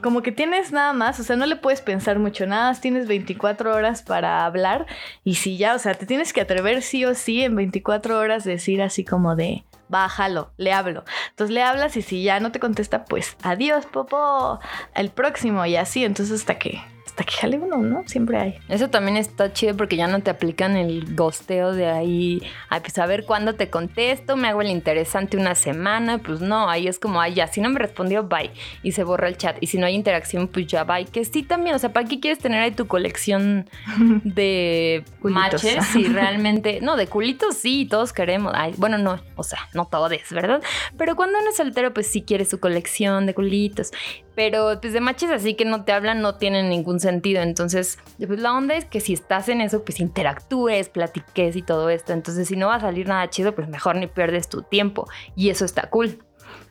como 0.01 0.21
que 0.21 0.31
tienes 0.31 0.71
nada 0.71 0.93
más, 0.93 1.19
o 1.19 1.23
sea, 1.23 1.35
no 1.35 1.45
le 1.45 1.55
puedes 1.55 1.81
pensar 1.81 2.19
mucho, 2.19 2.45
nada 2.45 2.73
tienes 2.75 3.07
24 3.07 3.73
horas 3.75 4.01
para 4.01 4.45
hablar 4.45 4.85
y 5.23 5.35
si 5.35 5.57
ya, 5.57 5.75
o 5.75 5.79
sea, 5.79 5.93
te 5.93 6.05
tienes 6.05 6.33
que 6.33 6.41
atrever 6.41 6.81
sí 6.81 7.05
o 7.05 7.15
sí 7.15 7.43
en 7.43 7.55
24 7.55 8.17
horas 8.17 8.43
decir 8.43 8.81
así 8.81 9.03
como 9.03 9.35
de, 9.35 9.63
bájalo, 9.87 10.51
le 10.57 10.71
hablo. 10.71 11.03
Entonces 11.31 11.53
le 11.53 11.63
hablas 11.63 11.97
y 11.97 12.01
si 12.01 12.23
ya 12.23 12.39
no 12.39 12.51
te 12.51 12.59
contesta, 12.59 13.05
pues 13.05 13.35
adiós, 13.43 13.85
popo, 13.85 14.59
el 14.95 15.09
próximo 15.09 15.65
y 15.65 15.75
así, 15.75 16.05
entonces 16.05 16.41
hasta 16.41 16.57
que, 16.57 16.81
hasta 17.19 17.23
que 17.29 17.37
jale 17.37 17.57
uno, 17.57 17.77
¿no? 17.77 18.03
Siempre 18.07 18.37
hay. 18.37 18.59
Eso 18.69 18.89
también 18.89 19.17
está 19.17 19.51
chido 19.51 19.75
porque 19.75 19.97
ya 19.97 20.07
no 20.07 20.21
te 20.21 20.29
aplican 20.29 20.77
el 20.77 21.15
gosteo 21.15 21.73
de 21.73 21.87
ahí, 21.87 22.41
ay, 22.69 22.79
pues 22.79 22.97
a 22.97 23.05
ver 23.05 23.25
cuándo 23.25 23.55
te 23.55 23.69
contesto, 23.69 24.37
me 24.37 24.47
hago 24.47 24.61
el 24.61 24.69
interesante 24.69 25.35
una 25.35 25.55
semana, 25.55 26.19
pues 26.19 26.39
no, 26.39 26.69
ahí 26.69 26.87
es 26.87 26.97
como, 26.97 27.19
ay, 27.19 27.33
ya, 27.33 27.47
si 27.47 27.59
no 27.59 27.69
me 27.69 27.79
respondió, 27.79 28.23
bye, 28.23 28.51
y 28.83 28.93
se 28.93 29.03
borra 29.03 29.27
el 29.27 29.37
chat, 29.37 29.57
y 29.59 29.67
si 29.67 29.77
no 29.77 29.85
hay 29.85 29.95
interacción, 29.95 30.47
pues 30.47 30.67
ya, 30.67 30.85
bye, 30.85 31.05
que 31.05 31.25
sí 31.25 31.43
también, 31.43 31.75
o 31.75 31.79
sea, 31.79 31.91
¿para 31.91 32.07
qué 32.07 32.19
quieres 32.19 32.39
tener 32.39 32.61
ahí 32.61 32.71
tu 32.71 32.87
colección 32.87 33.69
de 34.23 35.03
matches? 35.21 35.85
Si 35.89 36.03
realmente, 36.03 36.79
no, 36.81 36.95
de 36.95 37.07
culitos 37.07 37.57
sí, 37.57 37.85
todos 37.85 38.13
queremos, 38.13 38.53
ay, 38.55 38.73
bueno, 38.77 38.97
no, 38.97 39.19
o 39.35 39.43
sea, 39.43 39.59
no 39.73 39.85
todos, 39.85 40.11
¿verdad? 40.31 40.61
Pero 40.97 41.15
cuando 41.15 41.39
uno 41.39 41.49
es 41.49 41.57
soltero, 41.57 41.93
pues 41.93 42.07
sí 42.07 42.21
quiere 42.21 42.45
su 42.45 42.59
colección 42.59 43.25
de 43.25 43.33
culitos. 43.33 43.91
Pero 44.39 44.79
pues 44.79 44.93
de 44.93 45.01
matches 45.01 45.31
así 45.31 45.55
que 45.55 45.65
no 45.65 45.83
te 45.83 45.91
hablan 45.91 46.21
no 46.21 46.35
tienen 46.35 46.69
ningún 46.69 47.01
sentido. 47.01 47.08
Entonces, 47.09 47.99
la 48.17 48.53
onda 48.53 48.75
es 48.75 48.85
que 48.85 48.99
si 48.99 49.13
estás 49.13 49.49
en 49.49 49.61
eso, 49.61 49.83
pues 49.83 49.99
interactúes, 49.99 50.89
platiques 50.89 51.55
y 51.55 51.61
todo 51.61 51.89
esto. 51.89 52.13
Entonces, 52.13 52.47
si 52.47 52.55
no 52.55 52.67
va 52.67 52.75
a 52.75 52.79
salir 52.79 53.07
nada 53.07 53.29
chido, 53.29 53.53
pues 53.55 53.67
mejor 53.67 53.95
ni 53.95 54.07
pierdes 54.07 54.47
tu 54.49 54.61
tiempo. 54.61 55.07
Y 55.35 55.49
eso 55.49 55.65
está 55.65 55.89
cool. 55.89 56.19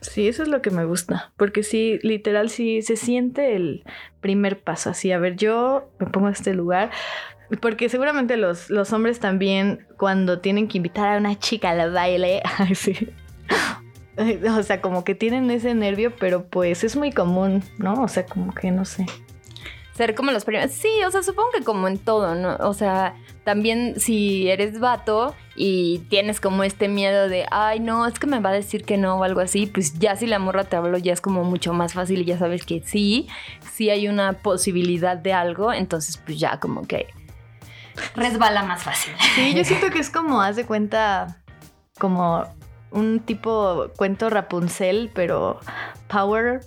Sí, 0.01 0.27
eso 0.27 0.43
es 0.43 0.49
lo 0.49 0.61
que 0.61 0.71
me 0.71 0.85
gusta, 0.85 1.33
porque 1.35 1.61
sí, 1.61 1.99
literal, 2.03 2.49
sí 2.49 2.81
se 2.81 2.95
siente 2.95 3.55
el 3.55 3.83
primer 4.21 4.61
paso, 4.61 4.89
así, 4.89 5.11
a 5.11 5.19
ver, 5.19 5.35
yo 5.35 5.89
me 5.99 6.07
pongo 6.07 6.27
a 6.27 6.31
este 6.31 6.53
lugar, 6.53 6.89
porque 7.61 7.89
seguramente 7.89 8.37
los, 8.37 8.69
los 8.69 8.93
hombres 8.93 9.19
también, 9.19 9.87
cuando 9.97 10.39
tienen 10.39 10.67
que 10.67 10.77
invitar 10.77 11.15
a 11.15 11.17
una 11.17 11.37
chica 11.37 11.71
al 11.71 11.91
baile, 11.91 12.41
ay, 12.57 12.75
sí. 12.75 13.09
O 14.53 14.63
sea, 14.63 14.81
como 14.81 15.03
que 15.03 15.15
tienen 15.15 15.49
ese 15.49 15.73
nervio, 15.73 16.13
pero 16.17 16.45
pues 16.45 16.83
es 16.83 16.95
muy 16.95 17.11
común, 17.11 17.63
¿no? 17.77 18.03
O 18.03 18.07
sea, 18.07 18.25
como 18.25 18.53
que 18.53 18.69
no 18.69 18.83
sé. 18.83 19.05
Ser 19.99 20.15
como 20.15 20.31
los 20.31 20.45
primeros. 20.45 20.71
Sí, 20.71 21.03
o 21.05 21.11
sea, 21.11 21.21
supongo 21.23 21.49
que 21.57 21.61
como 21.61 21.89
en 21.89 21.97
todo, 21.97 22.33
¿no? 22.33 22.55
O 22.61 22.73
sea, 22.73 23.15
también 23.43 23.99
si 23.99 24.49
eres 24.49 24.79
vato 24.79 25.35
y 25.57 25.99
tienes 26.09 26.39
como 26.39 26.63
este 26.63 26.87
miedo 26.87 27.27
de, 27.27 27.45
ay, 27.51 27.81
no, 27.81 28.07
es 28.07 28.17
que 28.17 28.25
me 28.25 28.39
va 28.39 28.51
a 28.51 28.53
decir 28.53 28.85
que 28.85 28.95
no 28.95 29.17
o 29.17 29.23
algo 29.25 29.41
así, 29.41 29.65
pues 29.65 29.99
ya 29.99 30.15
si 30.15 30.25
la 30.25 30.39
morra 30.39 30.63
te 30.63 30.77
habló 30.77 30.97
ya 30.97 31.11
es 31.11 31.19
como 31.19 31.43
mucho 31.43 31.73
más 31.73 31.93
fácil 31.93 32.21
y 32.21 32.25
ya 32.25 32.37
sabes 32.37 32.65
que 32.65 32.81
sí, 32.81 33.27
sí 33.73 33.89
hay 33.89 34.07
una 34.07 34.41
posibilidad 34.41 35.17
de 35.17 35.33
algo, 35.33 35.73
entonces 35.73 36.15
pues 36.15 36.39
ya 36.39 36.61
como 36.61 36.87
que 36.87 37.07
resbala 38.15 38.63
más 38.63 38.81
fácil. 38.81 39.13
Sí, 39.35 39.53
yo 39.53 39.65
siento 39.65 39.89
que 39.89 39.99
es 39.99 40.09
como, 40.09 40.41
haz 40.41 40.55
de 40.55 40.65
cuenta, 40.65 41.41
como 41.99 42.45
un 42.91 43.19
tipo 43.19 43.91
cuento 43.97 44.29
Rapunzel, 44.29 45.11
pero 45.13 45.59
power 46.07 46.61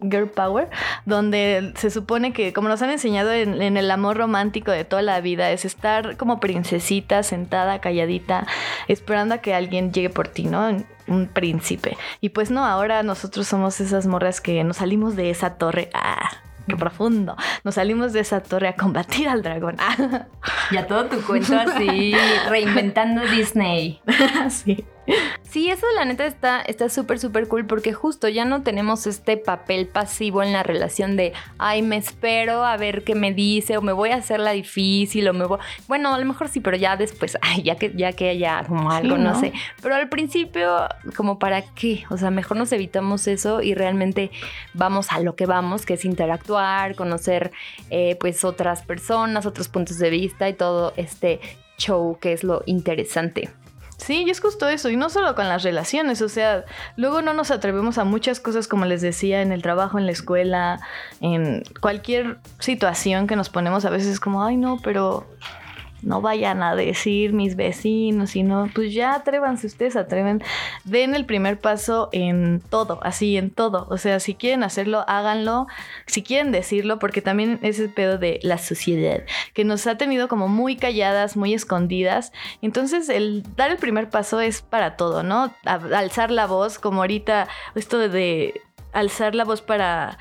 Girl 0.00 0.28
Power, 0.28 0.68
donde 1.06 1.72
se 1.76 1.90
supone 1.90 2.32
que, 2.32 2.52
como 2.52 2.68
nos 2.68 2.82
han 2.82 2.90
enseñado 2.90 3.32
en, 3.32 3.60
en, 3.62 3.76
el 3.76 3.90
amor 3.90 4.16
romántico 4.16 4.70
de 4.70 4.84
toda 4.84 5.02
la 5.02 5.20
vida, 5.20 5.50
es 5.50 5.64
estar 5.64 6.16
como 6.16 6.40
princesita, 6.40 7.22
sentada, 7.22 7.80
calladita, 7.80 8.46
esperando 8.88 9.34
a 9.34 9.38
que 9.38 9.54
alguien 9.54 9.92
llegue 9.92 10.10
por 10.10 10.28
ti, 10.28 10.44
¿no? 10.44 10.76
Un 11.08 11.26
príncipe. 11.26 11.96
Y 12.20 12.30
pues 12.30 12.50
no, 12.50 12.64
ahora 12.64 13.02
nosotros 13.02 13.46
somos 13.48 13.80
esas 13.80 14.06
morras 14.06 14.40
que 14.40 14.62
nos 14.64 14.78
salimos 14.78 15.16
de 15.16 15.30
esa 15.30 15.54
torre. 15.54 15.90
¡Ah! 15.94 16.30
qué 16.68 16.76
profundo. 16.76 17.36
Nos 17.64 17.74
salimos 17.74 18.12
de 18.12 18.20
esa 18.20 18.42
torre 18.42 18.68
a 18.68 18.76
combatir 18.76 19.28
al 19.28 19.42
dragón. 19.42 19.76
ya 20.70 20.86
todo 20.86 21.06
tu 21.06 21.20
cuento 21.22 21.58
así, 21.58 22.14
reinventando 22.48 23.22
Disney. 23.22 24.00
sí. 24.48 24.84
Sí, 25.42 25.68
eso 25.68 25.84
la 25.94 26.04
neta 26.04 26.24
está 26.24 26.62
está 26.62 26.88
súper 26.88 27.18
súper 27.18 27.48
cool 27.48 27.66
porque 27.66 27.92
justo 27.92 28.28
ya 28.28 28.44
no 28.44 28.62
tenemos 28.62 29.06
este 29.06 29.36
papel 29.36 29.86
pasivo 29.86 30.42
en 30.42 30.52
la 30.52 30.62
relación 30.62 31.16
de, 31.16 31.32
ay, 31.58 31.82
me 31.82 31.96
espero 31.96 32.64
a 32.64 32.76
ver 32.76 33.04
qué 33.04 33.14
me 33.14 33.32
dice 33.32 33.76
o 33.76 33.82
me 33.82 33.92
voy 33.92 34.10
a 34.10 34.16
hacer 34.16 34.40
la 34.40 34.52
difícil 34.52 35.28
o 35.28 35.34
me 35.34 35.44
voy, 35.44 35.58
bueno, 35.88 36.14
a 36.14 36.18
lo 36.18 36.24
mejor 36.24 36.48
sí, 36.48 36.60
pero 36.60 36.76
ya 36.76 36.96
después, 36.96 37.36
ay, 37.42 37.62
ya 37.62 37.76
que 37.76 37.92
ya 37.94 38.12
que 38.12 38.30
haya 38.30 38.64
como 38.66 38.90
algo, 38.90 39.16
sí, 39.16 39.22
¿no? 39.22 39.32
no 39.32 39.40
sé, 39.40 39.52
pero 39.82 39.94
al 39.94 40.08
principio 40.08 40.88
como 41.16 41.38
para 41.38 41.62
qué, 41.62 42.04
o 42.08 42.16
sea, 42.16 42.30
mejor 42.30 42.56
nos 42.56 42.72
evitamos 42.72 43.26
eso 43.26 43.60
y 43.60 43.74
realmente 43.74 44.30
vamos 44.72 45.12
a 45.12 45.20
lo 45.20 45.34
que 45.34 45.46
vamos, 45.46 45.84
que 45.84 45.94
es 45.94 46.04
interactuar, 46.04 46.94
conocer 46.94 47.50
eh, 47.90 48.16
pues 48.20 48.44
otras 48.44 48.82
personas, 48.82 49.46
otros 49.46 49.68
puntos 49.68 49.98
de 49.98 50.10
vista 50.10 50.48
y 50.48 50.54
todo 50.54 50.94
este 50.96 51.40
show 51.76 52.18
que 52.20 52.32
es 52.32 52.44
lo 52.44 52.62
interesante. 52.66 53.50
Sí, 54.04 54.24
y 54.26 54.30
es 54.30 54.40
justo 54.40 54.68
eso, 54.68 54.90
y 54.90 54.96
no 54.96 55.10
solo 55.10 55.36
con 55.36 55.48
las 55.48 55.62
relaciones, 55.62 56.22
o 56.22 56.28
sea, 56.28 56.64
luego 56.96 57.22
no 57.22 57.34
nos 57.34 57.52
atrevemos 57.52 57.98
a 57.98 58.04
muchas 58.04 58.40
cosas, 58.40 58.66
como 58.66 58.84
les 58.84 59.00
decía, 59.00 59.42
en 59.42 59.52
el 59.52 59.62
trabajo, 59.62 59.96
en 59.96 60.06
la 60.06 60.12
escuela, 60.12 60.80
en 61.20 61.62
cualquier 61.80 62.38
situación 62.58 63.28
que 63.28 63.36
nos 63.36 63.48
ponemos 63.48 63.84
a 63.84 63.90
veces 63.90 64.18
como, 64.18 64.44
ay 64.44 64.56
no, 64.56 64.80
pero 64.82 65.28
no 66.02 66.20
vayan 66.20 66.62
a 66.62 66.74
decir 66.74 67.32
mis 67.32 67.56
vecinos, 67.56 68.30
sino 68.30 68.68
pues 68.74 68.92
ya 68.92 69.14
atrévanse, 69.14 69.66
ustedes 69.66 69.96
atreven, 69.96 70.42
den 70.84 71.14
el 71.14 71.26
primer 71.26 71.60
paso 71.60 72.08
en 72.12 72.60
todo, 72.70 73.00
así 73.02 73.36
en 73.36 73.50
todo, 73.50 73.86
o 73.90 73.98
sea, 73.98 74.20
si 74.20 74.34
quieren 74.34 74.62
hacerlo, 74.62 75.04
háganlo, 75.08 75.66
si 76.06 76.22
quieren 76.22 76.52
decirlo, 76.52 76.98
porque 76.98 77.22
también 77.22 77.58
es 77.62 77.78
el 77.78 77.90
pedo 77.90 78.18
de 78.18 78.40
la 78.42 78.58
sociedad, 78.58 79.22
que 79.54 79.64
nos 79.64 79.86
ha 79.86 79.96
tenido 79.96 80.28
como 80.28 80.48
muy 80.48 80.76
calladas, 80.76 81.36
muy 81.36 81.54
escondidas, 81.54 82.32
entonces 82.60 83.08
el 83.08 83.44
dar 83.56 83.70
el 83.70 83.78
primer 83.78 84.10
paso 84.10 84.40
es 84.40 84.62
para 84.62 84.96
todo, 84.96 85.22
¿no? 85.22 85.52
alzar 85.64 86.30
la 86.30 86.46
voz, 86.46 86.78
como 86.78 87.00
ahorita 87.02 87.48
esto 87.74 87.98
de, 87.98 88.60
alzar 88.92 89.34
la 89.34 89.44
voz 89.44 89.62
para 89.62 90.18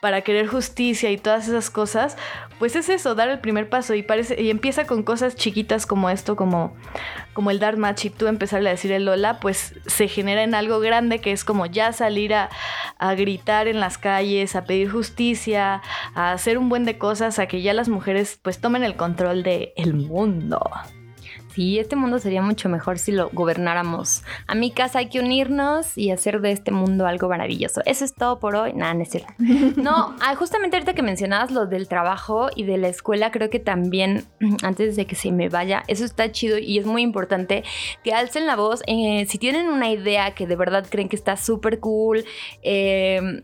para 0.00 0.22
querer 0.22 0.46
justicia 0.46 1.10
y 1.10 1.18
todas 1.18 1.48
esas 1.48 1.70
cosas, 1.70 2.16
pues 2.58 2.76
es 2.76 2.88
eso, 2.88 3.14
dar 3.14 3.28
el 3.28 3.40
primer 3.40 3.68
paso 3.68 3.94
y 3.94 4.02
parece 4.02 4.40
y 4.40 4.50
empieza 4.50 4.86
con 4.86 5.02
cosas 5.02 5.36
chiquitas 5.36 5.86
como 5.86 6.10
esto, 6.10 6.36
como 6.36 6.76
como 7.32 7.50
el 7.50 7.60
dar 7.60 7.76
match 7.76 8.06
y 8.06 8.10
tú 8.10 8.26
empezarle 8.26 8.68
a 8.68 8.72
decir 8.72 8.90
el 8.90 9.04
Lola, 9.04 9.38
pues 9.38 9.74
se 9.86 10.08
genera 10.08 10.42
en 10.42 10.54
algo 10.54 10.80
grande 10.80 11.20
que 11.20 11.32
es 11.32 11.44
como 11.44 11.66
ya 11.66 11.92
salir 11.92 12.34
a, 12.34 12.50
a 12.98 13.14
gritar 13.14 13.68
en 13.68 13.78
las 13.80 13.96
calles, 13.96 14.56
a 14.56 14.64
pedir 14.64 14.90
justicia, 14.90 15.82
a 16.14 16.32
hacer 16.32 16.58
un 16.58 16.68
buen 16.68 16.84
de 16.84 16.98
cosas, 16.98 17.38
a 17.38 17.46
que 17.46 17.62
ya 17.62 17.74
las 17.74 17.88
mujeres 17.88 18.40
pues 18.42 18.60
tomen 18.60 18.82
el 18.82 18.96
control 18.96 19.42
de 19.42 19.72
el 19.76 19.94
mundo. 19.94 20.60
Sí, 21.54 21.78
este 21.78 21.96
mundo 21.96 22.18
sería 22.18 22.42
mucho 22.42 22.68
mejor 22.68 22.98
si 22.98 23.12
lo 23.12 23.30
gobernáramos. 23.32 24.22
A 24.46 24.54
mi 24.54 24.70
casa 24.70 25.00
hay 25.00 25.08
que 25.08 25.20
unirnos 25.20 25.96
y 25.96 26.10
hacer 26.10 26.40
de 26.40 26.52
este 26.52 26.70
mundo 26.70 27.06
algo 27.06 27.28
maravilloso. 27.28 27.80
Eso 27.84 28.04
es 28.04 28.14
todo 28.14 28.38
por 28.38 28.54
hoy. 28.54 28.72
Nada, 28.74 28.94
no 28.94 29.02
es 29.02 29.10
cierto. 29.10 29.32
No, 29.78 30.14
justamente 30.36 30.76
ahorita 30.76 30.94
que 30.94 31.02
mencionabas 31.02 31.50
lo 31.50 31.66
del 31.66 31.88
trabajo 31.88 32.48
y 32.54 32.64
de 32.64 32.78
la 32.78 32.88
escuela, 32.88 33.30
creo 33.30 33.48
que 33.50 33.58
también, 33.58 34.26
antes 34.62 34.96
de 34.96 35.06
que 35.06 35.14
se 35.14 35.32
me 35.32 35.48
vaya, 35.48 35.82
eso 35.88 36.04
está 36.04 36.30
chido 36.30 36.58
y 36.58 36.78
es 36.78 36.86
muy 36.86 37.02
importante 37.02 37.64
que 38.04 38.12
alcen 38.12 38.46
la 38.46 38.56
voz. 38.56 38.82
Eh, 38.86 39.26
si 39.28 39.38
tienen 39.38 39.68
una 39.68 39.90
idea 39.90 40.34
que 40.34 40.46
de 40.46 40.56
verdad 40.56 40.86
creen 40.88 41.08
que 41.08 41.16
está 41.16 41.36
súper 41.36 41.80
cool, 41.80 42.24
eh, 42.62 43.42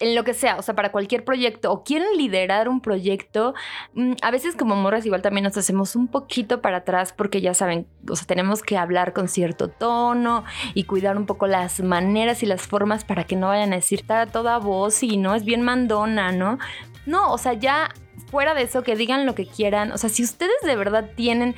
en 0.00 0.14
lo 0.14 0.24
que 0.24 0.34
sea, 0.34 0.56
o 0.56 0.62
sea, 0.62 0.74
para 0.74 0.92
cualquier 0.92 1.24
proyecto 1.24 1.72
o 1.72 1.84
quieren 1.84 2.16
liderar 2.16 2.68
un 2.68 2.80
proyecto, 2.80 3.54
mm, 3.94 4.12
a 4.22 4.30
veces 4.30 4.56
como 4.56 4.76
morras 4.76 5.06
igual 5.06 5.22
también 5.22 5.44
nos 5.44 5.56
hacemos 5.56 5.96
un 5.96 6.08
poquito 6.08 6.60
para 6.62 6.78
atrás 6.78 7.12
porque 7.12 7.40
ya 7.40 7.54
saben, 7.54 7.86
o 8.08 8.16
sea, 8.16 8.26
tenemos 8.26 8.62
que 8.62 8.76
hablar 8.76 9.12
con 9.12 9.28
cierto 9.28 9.68
tono 9.68 10.44
y 10.74 10.84
cuidar 10.84 11.16
un 11.16 11.26
poco 11.26 11.46
las 11.46 11.80
maneras 11.80 12.42
y 12.42 12.46
las 12.46 12.62
formas 12.62 13.04
para 13.04 13.24
que 13.24 13.36
no 13.36 13.48
vayan 13.48 13.72
a 13.72 13.76
decir 13.76 14.04
toda 14.32 14.58
voz 14.58 15.02
y 15.02 15.16
no 15.16 15.34
es 15.34 15.44
bien 15.44 15.62
mandona, 15.62 16.32
¿no? 16.32 16.58
No, 17.06 17.32
o 17.32 17.38
sea, 17.38 17.54
ya 17.54 17.88
fuera 18.30 18.54
de 18.54 18.62
eso, 18.62 18.82
que 18.82 18.96
digan 18.96 19.26
lo 19.26 19.34
que 19.34 19.46
quieran. 19.46 19.92
O 19.92 19.98
sea, 19.98 20.10
si 20.10 20.22
ustedes 20.22 20.60
de 20.64 20.76
verdad 20.76 21.10
tienen, 21.16 21.54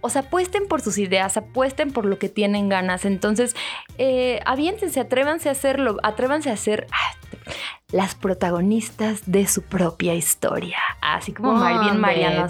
o 0.00 0.10
sea, 0.10 0.22
apuesten 0.22 0.68
por 0.68 0.80
sus 0.80 0.98
ideas, 0.98 1.36
apuesten 1.36 1.92
por 1.92 2.04
lo 2.04 2.18
que 2.18 2.28
tienen 2.28 2.68
ganas. 2.68 3.04
Entonces, 3.04 3.56
eh, 3.98 4.40
aviéntense, 4.46 5.00
atrévanse 5.00 5.48
a 5.48 5.52
hacerlo, 5.52 5.96
atrévanse 6.02 6.50
a 6.50 6.56
ser 6.56 6.86
las 7.92 8.14
protagonistas 8.14 9.22
de 9.26 9.46
su 9.46 9.62
propia 9.62 10.14
historia. 10.14 10.78
Así 11.00 11.32
como 11.32 11.52
oh, 11.52 11.80
bien 11.82 12.00
Mariana. 12.00 12.48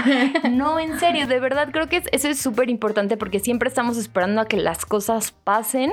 No, 0.50 0.78
en 0.78 0.98
serio, 0.98 1.26
de 1.26 1.38
verdad 1.38 1.70
creo 1.72 1.88
que 1.88 2.02
eso 2.10 2.28
es 2.28 2.38
súper 2.38 2.68
importante 2.68 3.16
porque 3.16 3.38
siempre 3.38 3.68
estamos 3.68 3.96
esperando 3.96 4.40
a 4.40 4.46
que 4.46 4.56
las 4.56 4.84
cosas 4.84 5.30
pasen. 5.30 5.92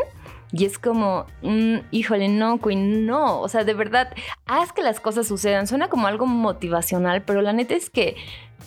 Y 0.51 0.65
es 0.65 0.79
como, 0.79 1.25
mm, 1.41 1.77
híjole, 1.91 2.29
no, 2.29 2.59
Queen, 2.59 3.05
no. 3.05 3.41
O 3.41 3.49
sea, 3.49 3.65
de 3.65 3.73
verdad, 3.73 4.13
haz 4.45 4.71
que 4.71 4.81
las 4.81 4.99
cosas 4.99 5.27
sucedan. 5.27 5.67
Suena 5.67 5.89
como 5.89 6.07
algo 6.07 6.25
motivacional, 6.25 7.21
pero 7.23 7.41
la 7.41 7.51
neta 7.51 7.75
es 7.75 7.89
que, 7.89 8.15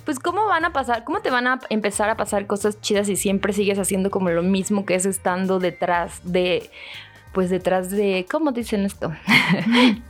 pues, 0.05 0.19
¿cómo 0.19 0.47
van 0.47 0.67
a 0.67 0.75
pasar? 0.75 1.05
¿Cómo 1.05 1.23
te 1.23 1.31
van 1.31 1.47
a 1.47 1.59
empezar 1.71 2.11
a 2.11 2.19
pasar 2.19 2.47
cosas 2.47 2.81
chidas 2.83 3.07
si 3.07 3.17
siempre 3.17 3.55
sigues 3.55 3.79
haciendo 3.79 4.11
como 4.11 4.29
lo 4.29 4.43
mismo 4.43 4.85
que 4.85 4.95
es 4.95 5.07
estando 5.07 5.59
detrás 5.59 6.21
de 6.23 6.71
pues 7.33 7.51
detrás 7.51 7.91
de, 7.91 8.27
¿cómo 8.31 8.53
dicen 8.53 8.85
esto? 8.85 9.13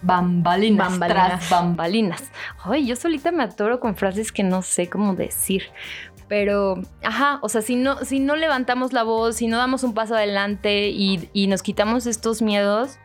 bambalinas, 0.02 0.88
bambalinas. 0.98 1.28
Tras 1.38 1.50
bambalinas. 1.50 2.30
Ay, 2.64 2.86
yo 2.86 2.96
solita 2.96 3.30
me 3.32 3.42
atoro 3.42 3.80
con 3.80 3.96
frases 3.96 4.32
que 4.32 4.42
no 4.42 4.62
sé 4.62 4.88
cómo 4.88 5.14
decir. 5.14 5.64
Pero, 6.28 6.80
ajá, 7.02 7.40
o 7.42 7.48
sea, 7.48 7.60
si 7.60 7.74
no, 7.74 8.04
si 8.04 8.20
no 8.20 8.36
levantamos 8.36 8.92
la 8.92 9.02
voz, 9.02 9.36
si 9.36 9.48
no 9.48 9.56
damos 9.56 9.82
un 9.82 9.94
paso 9.94 10.14
adelante 10.14 10.88
y, 10.90 11.28
y 11.32 11.48
nos 11.48 11.62
quitamos 11.62 12.06
estos 12.06 12.40
miedos, 12.40 12.98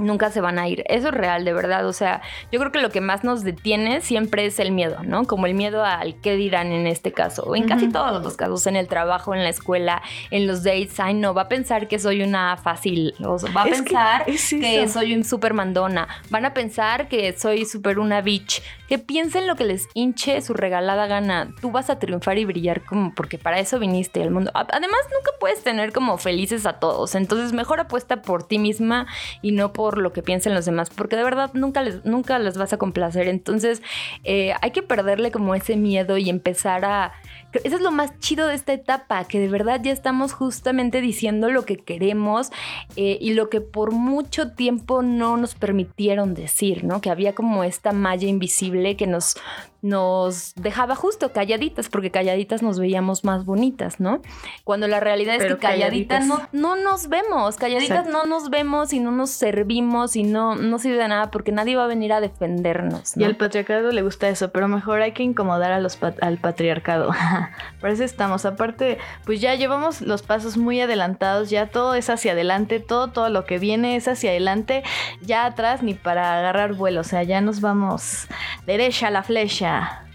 nunca 0.00 0.30
se 0.30 0.40
van 0.40 0.58
a 0.58 0.68
ir. 0.68 0.84
Eso 0.86 1.08
es 1.08 1.14
real, 1.14 1.44
de 1.44 1.52
verdad. 1.52 1.86
O 1.86 1.92
sea, 1.92 2.22
yo 2.50 2.58
creo 2.58 2.72
que 2.72 2.80
lo 2.80 2.90
que 2.90 3.00
más 3.00 3.24
nos 3.24 3.44
detiene 3.44 4.00
siempre 4.00 4.46
es 4.46 4.58
el 4.58 4.72
miedo, 4.72 4.98
¿no? 5.04 5.24
Como 5.24 5.46
el 5.46 5.54
miedo 5.54 5.84
al 5.84 6.20
qué 6.20 6.36
dirán 6.36 6.72
en 6.72 6.86
este 6.86 7.12
caso, 7.12 7.44
o 7.44 7.56
en 7.56 7.68
casi 7.68 7.88
todos 7.88 8.22
los 8.22 8.36
casos, 8.36 8.66
en 8.66 8.76
el 8.76 8.88
trabajo, 8.88 9.34
en 9.34 9.42
la 9.42 9.48
escuela, 9.48 10.02
en 10.30 10.46
los 10.46 10.62
dates. 10.62 10.98
Ay, 11.00 11.14
no, 11.14 11.34
va 11.34 11.42
a 11.42 11.48
pensar 11.48 11.88
que 11.88 11.98
soy 11.98 12.22
una 12.22 12.56
fácil, 12.56 13.14
o 13.24 13.38
sea, 13.38 13.52
va 13.52 13.62
a 13.62 13.68
es 13.68 13.82
pensar 13.82 14.24
que, 14.24 14.36
que, 14.60 14.88
soy 14.88 15.14
un 15.14 15.24
súper 15.24 15.54
mandona, 15.54 16.08
van 16.30 16.44
a 16.44 16.54
pensar 16.54 17.08
que 17.08 17.32
soy 17.36 17.64
súper 17.64 17.98
una 17.98 18.20
bitch, 18.20 18.62
que 18.88 18.98
piensen 18.98 19.46
lo 19.46 19.56
que 19.56 19.64
les 19.64 19.88
hinche 19.94 20.40
su 20.42 20.54
regalada 20.54 21.06
gana. 21.06 21.54
Tú 21.60 21.70
vas 21.70 21.90
a 21.90 21.98
triunfar 21.98 22.38
y 22.38 22.44
brillar 22.44 22.84
como 22.84 23.14
porque 23.14 23.38
para 23.38 23.58
eso 23.58 23.78
viniste 23.78 24.22
al 24.22 24.30
mundo. 24.30 24.50
Además, 24.54 25.00
nunca 25.12 25.30
puedes 25.38 25.62
tener 25.62 25.92
como 25.92 26.18
felices 26.18 26.66
a 26.66 26.74
todos, 26.74 27.14
entonces 27.14 27.52
mejor 27.52 27.80
apuesta 27.80 28.22
por 28.22 28.42
ti 28.42 28.58
misma 28.58 29.06
y 29.42 29.52
no 29.52 29.72
por 29.72 29.89
lo 29.98 30.12
que 30.12 30.22
piensen 30.22 30.54
los 30.54 30.64
demás, 30.64 30.90
porque 30.90 31.16
de 31.16 31.24
verdad 31.24 31.50
nunca 31.54 31.82
les, 31.82 32.04
nunca 32.04 32.38
vas 32.38 32.72
a 32.72 32.76
complacer. 32.76 33.28
Entonces 33.28 33.82
eh, 34.24 34.52
hay 34.60 34.70
que 34.70 34.82
perderle 34.82 35.30
como 35.30 35.54
ese 35.54 35.76
miedo 35.76 36.18
y 36.18 36.30
empezar 36.30 36.84
a 36.84 37.12
eso 37.52 37.76
es 37.76 37.82
lo 37.82 37.90
más 37.90 38.18
chido 38.20 38.46
de 38.46 38.54
esta 38.54 38.72
etapa, 38.72 39.24
que 39.24 39.40
de 39.40 39.48
verdad 39.48 39.80
ya 39.82 39.92
estamos 39.92 40.32
justamente 40.32 41.00
diciendo 41.00 41.50
lo 41.50 41.64
que 41.64 41.76
queremos 41.76 42.50
eh, 42.96 43.18
y 43.20 43.34
lo 43.34 43.50
que 43.50 43.60
por 43.60 43.92
mucho 43.92 44.52
tiempo 44.52 45.02
no 45.02 45.36
nos 45.36 45.54
permitieron 45.54 46.34
decir, 46.34 46.84
¿no? 46.84 47.00
Que 47.00 47.10
había 47.10 47.34
como 47.34 47.64
esta 47.64 47.92
malla 47.92 48.28
invisible 48.28 48.96
que 48.96 49.06
nos 49.06 49.36
nos 49.82 50.54
dejaba 50.56 50.94
justo 50.94 51.32
calladitas, 51.32 51.88
porque 51.88 52.10
calladitas 52.10 52.62
nos 52.62 52.78
veíamos 52.78 53.24
más 53.24 53.44
bonitas, 53.44 53.98
¿no? 53.98 54.20
Cuando 54.64 54.86
la 54.88 55.00
realidad 55.00 55.36
es 55.36 55.44
que 55.44 55.58
calladitas, 55.58 56.26
no, 56.26 56.40
no 56.52 56.76
nos 56.76 57.08
vemos, 57.08 57.56
calladitas 57.56 58.06
no 58.06 58.24
nos 58.24 58.50
vemos 58.50 58.92
y 58.92 59.00
no 59.00 59.10
nos 59.10 59.30
servimos 59.30 60.16
y 60.16 60.22
no, 60.22 60.54
no 60.54 60.78
sirve 60.78 60.98
de 60.98 61.08
nada 61.08 61.30
porque 61.30 61.52
nadie 61.52 61.76
va 61.76 61.84
a 61.84 61.86
venir 61.86 62.12
a 62.12 62.20
defendernos. 62.20 63.16
Y 63.16 63.24
al 63.24 63.36
patriarcado 63.36 63.90
le 63.90 64.02
gusta 64.02 64.28
eso, 64.28 64.50
pero 64.52 64.68
mejor 64.68 65.00
hay 65.00 65.12
que 65.12 65.22
incomodar 65.22 65.72
a 65.72 65.80
los 65.80 65.98
al 66.20 66.38
patriarcado. 66.38 67.10
Por 67.80 67.90
eso 67.90 68.04
estamos. 68.04 68.44
Aparte, 68.44 68.98
pues 69.24 69.40
ya 69.40 69.54
llevamos 69.54 70.00
los 70.00 70.22
pasos 70.22 70.56
muy 70.56 70.80
adelantados, 70.80 71.50
ya 71.50 71.66
todo 71.66 71.94
es 71.94 72.10
hacia 72.10 72.32
adelante, 72.32 72.80
todo, 72.80 73.08
todo 73.08 73.28
lo 73.28 73.44
que 73.44 73.58
viene 73.58 73.96
es 73.96 74.08
hacia 74.08 74.30
adelante, 74.30 74.82
ya 75.20 75.46
atrás 75.46 75.82
ni 75.82 75.94
para 75.94 76.38
agarrar 76.38 76.74
vuelo, 76.74 77.00
o 77.00 77.04
sea, 77.04 77.22
ya 77.22 77.40
nos 77.40 77.60
vamos 77.60 78.26
derecha 78.66 79.08
a 79.08 79.10
la 79.10 79.22
flecha. 79.22 80.06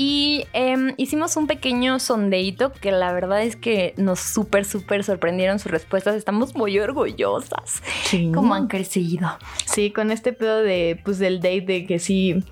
Y 0.00 0.44
em, 0.52 0.94
hicimos 0.96 1.36
un 1.36 1.48
pequeño 1.48 1.98
sondeito 1.98 2.72
que 2.72 2.92
la 2.92 3.12
verdad 3.12 3.42
es 3.42 3.56
que 3.56 3.94
nos 3.96 4.20
súper, 4.20 4.64
súper 4.64 5.02
sorprendieron 5.02 5.58
sus 5.58 5.72
respuestas. 5.72 6.14
Estamos 6.14 6.54
muy 6.54 6.78
orgullosas. 6.78 7.82
Sí. 8.04 8.30
Como 8.32 8.54
han 8.54 8.68
crecido. 8.68 9.36
Sí, 9.64 9.90
con 9.90 10.12
este 10.12 10.32
pedo 10.32 10.62
de, 10.62 11.00
pues, 11.04 11.18
del 11.18 11.40
date 11.40 11.62
de 11.62 11.86
que 11.86 11.98
sí 11.98 12.44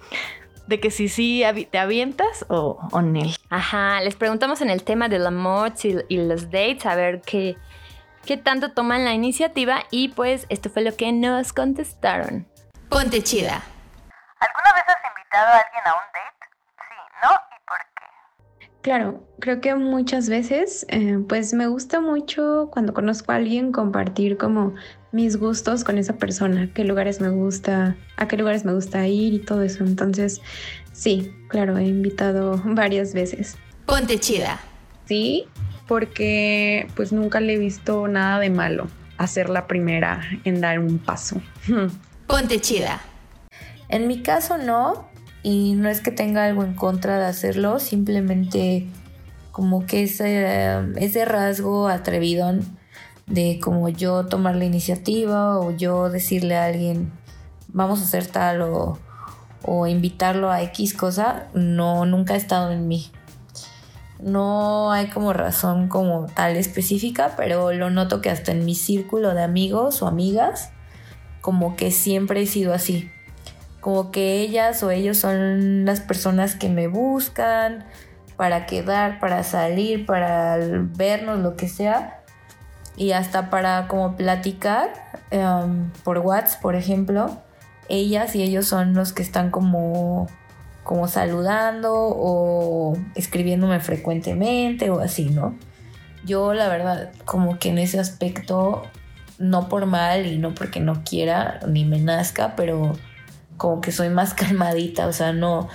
de 0.66 0.80
que 0.80 0.90
si 0.90 1.08
sí 1.08 1.44
te 1.70 1.78
avientas 1.78 2.44
o, 2.48 2.78
o 2.90 3.02
no. 3.02 3.20
Ajá, 3.50 4.00
les 4.00 4.16
preguntamos 4.16 4.60
en 4.60 4.70
el 4.70 4.82
tema 4.82 5.08
del 5.08 5.26
amor 5.26 5.72
y, 5.82 5.96
y, 6.08 6.18
los 6.18 6.50
dates, 6.50 6.86
a 6.86 6.94
ver 6.94 7.20
qué, 7.22 7.56
qué 8.24 8.36
tanto 8.36 8.72
toman 8.72 9.04
la 9.04 9.14
iniciativa 9.14 9.84
y 9.90 10.08
pues 10.08 10.46
esto 10.48 10.68
fue 10.70 10.82
lo 10.82 10.96
que 10.96 11.12
nos 11.12 11.52
contestaron. 11.52 12.46
Ponte 12.88 13.22
chida. 13.22 13.62
¿Alguna 14.38 14.72
vez 14.74 14.84
has 14.86 15.10
invitado 15.10 15.46
a 15.46 15.58
alguien 15.58 15.82
a 15.86 15.94
un 15.94 16.06
date? 16.12 16.46
Sí, 16.76 16.96
¿no? 17.22 17.30
¿Y 17.30 17.60
por 17.66 17.78
qué? 17.94 18.82
Claro, 18.82 19.24
creo 19.40 19.60
que 19.60 19.74
muchas 19.74 20.28
veces, 20.28 20.86
eh, 20.88 21.18
pues 21.28 21.54
me 21.54 21.66
gusta 21.68 22.00
mucho 22.00 22.68
cuando 22.72 22.92
conozco 22.92 23.32
a 23.32 23.36
alguien 23.36 23.72
compartir 23.72 24.36
como 24.36 24.74
mis 25.12 25.36
gustos 25.36 25.84
con 25.84 25.98
esa 25.98 26.14
persona, 26.14 26.70
qué 26.74 26.84
lugares 26.84 27.20
me 27.20 27.28
gusta, 27.28 27.96
a 28.16 28.28
qué 28.28 28.36
lugares 28.36 28.64
me 28.64 28.72
gusta 28.72 29.06
ir 29.06 29.34
y 29.34 29.38
todo 29.38 29.62
eso. 29.62 29.84
Entonces, 29.84 30.40
sí, 30.92 31.32
claro, 31.48 31.78
he 31.78 31.84
invitado 31.84 32.60
varias 32.64 33.14
veces. 33.14 33.56
Ponte 33.86 34.18
chida. 34.18 34.60
Sí, 35.06 35.46
porque 35.86 36.88
pues 36.96 37.12
nunca 37.12 37.40
le 37.40 37.54
he 37.54 37.58
visto 37.58 38.08
nada 38.08 38.40
de 38.40 38.50
malo 38.50 38.88
hacer 39.18 39.48
la 39.48 39.66
primera 39.66 40.20
en 40.44 40.60
dar 40.60 40.78
un 40.78 40.98
paso. 40.98 41.40
Ponte 42.26 42.60
chida. 42.60 43.00
En 43.88 44.08
mi 44.08 44.22
caso 44.22 44.58
no, 44.58 45.08
y 45.42 45.74
no 45.74 45.88
es 45.88 46.00
que 46.00 46.10
tenga 46.10 46.44
algo 46.44 46.64
en 46.64 46.74
contra 46.74 47.18
de 47.20 47.26
hacerlo, 47.26 47.78
simplemente 47.78 48.86
como 49.52 49.86
que 49.86 50.02
ese, 50.02 50.80
ese 50.96 51.24
rasgo 51.24 51.88
atrevidón 51.88 52.76
de 53.26 53.58
como 53.62 53.88
yo 53.88 54.26
tomar 54.26 54.56
la 54.56 54.64
iniciativa 54.64 55.58
o 55.58 55.70
yo 55.70 56.10
decirle 56.10 56.56
a 56.56 56.66
alguien 56.66 57.12
vamos 57.68 58.00
a 58.00 58.04
hacer 58.04 58.26
tal 58.26 58.62
o, 58.62 58.98
o 59.62 59.86
invitarlo 59.86 60.50
a 60.50 60.62
X 60.62 60.94
cosa, 60.94 61.48
no, 61.54 62.06
nunca 62.06 62.34
ha 62.34 62.36
estado 62.36 62.72
en 62.72 62.88
mí. 62.88 63.10
No 64.20 64.92
hay 64.92 65.08
como 65.08 65.32
razón 65.32 65.88
como 65.88 66.26
tal 66.26 66.56
específica, 66.56 67.34
pero 67.36 67.72
lo 67.72 67.90
noto 67.90 68.22
que 68.22 68.30
hasta 68.30 68.52
en 68.52 68.64
mi 68.64 68.74
círculo 68.74 69.34
de 69.34 69.42
amigos 69.42 70.00
o 70.00 70.06
amigas, 70.06 70.70
como 71.42 71.76
que 71.76 71.90
siempre 71.90 72.42
he 72.42 72.46
sido 72.46 72.72
así 72.72 73.10
como 73.86 74.10
que 74.10 74.40
ellas 74.40 74.82
o 74.82 74.90
ellos 74.90 75.16
son 75.16 75.84
las 75.84 76.00
personas 76.00 76.56
que 76.56 76.68
me 76.68 76.88
buscan 76.88 77.84
para 78.36 78.66
quedar, 78.66 79.20
para 79.20 79.44
salir, 79.44 80.06
para 80.06 80.56
vernos, 80.58 81.38
lo 81.38 81.54
que 81.54 81.68
sea. 81.68 82.15
Y 82.96 83.12
hasta 83.12 83.50
para 83.50 83.88
como 83.88 84.16
platicar 84.16 84.90
em, 85.30 85.90
por 86.04 86.18
WhatsApp, 86.18 86.60
por 86.62 86.74
ejemplo. 86.74 87.38
Ellas 87.88 88.34
y 88.34 88.42
ellos 88.42 88.66
son 88.66 88.94
los 88.94 89.12
que 89.12 89.22
están 89.22 89.50
como, 89.50 90.26
como 90.82 91.06
saludando 91.06 91.92
o 91.94 92.96
escribiéndome 93.14 93.80
frecuentemente 93.80 94.90
o 94.90 95.00
así, 95.00 95.26
¿no? 95.26 95.54
Yo 96.24 96.54
la 96.54 96.68
verdad 96.68 97.12
como 97.24 97.58
que 97.58 97.68
en 97.68 97.78
ese 97.78 98.00
aspecto, 98.00 98.82
no 99.38 99.68
por 99.68 99.86
mal 99.86 100.26
y 100.26 100.38
no 100.38 100.54
porque 100.54 100.80
no 100.80 101.04
quiera 101.04 101.60
ni 101.68 101.84
me 101.84 102.00
nazca, 102.00 102.56
pero 102.56 102.94
como 103.56 103.80
que 103.80 103.92
soy 103.92 104.08
más 104.08 104.34
calmadita, 104.34 105.06
o 105.06 105.12
sea, 105.12 105.32
no, 105.32 105.68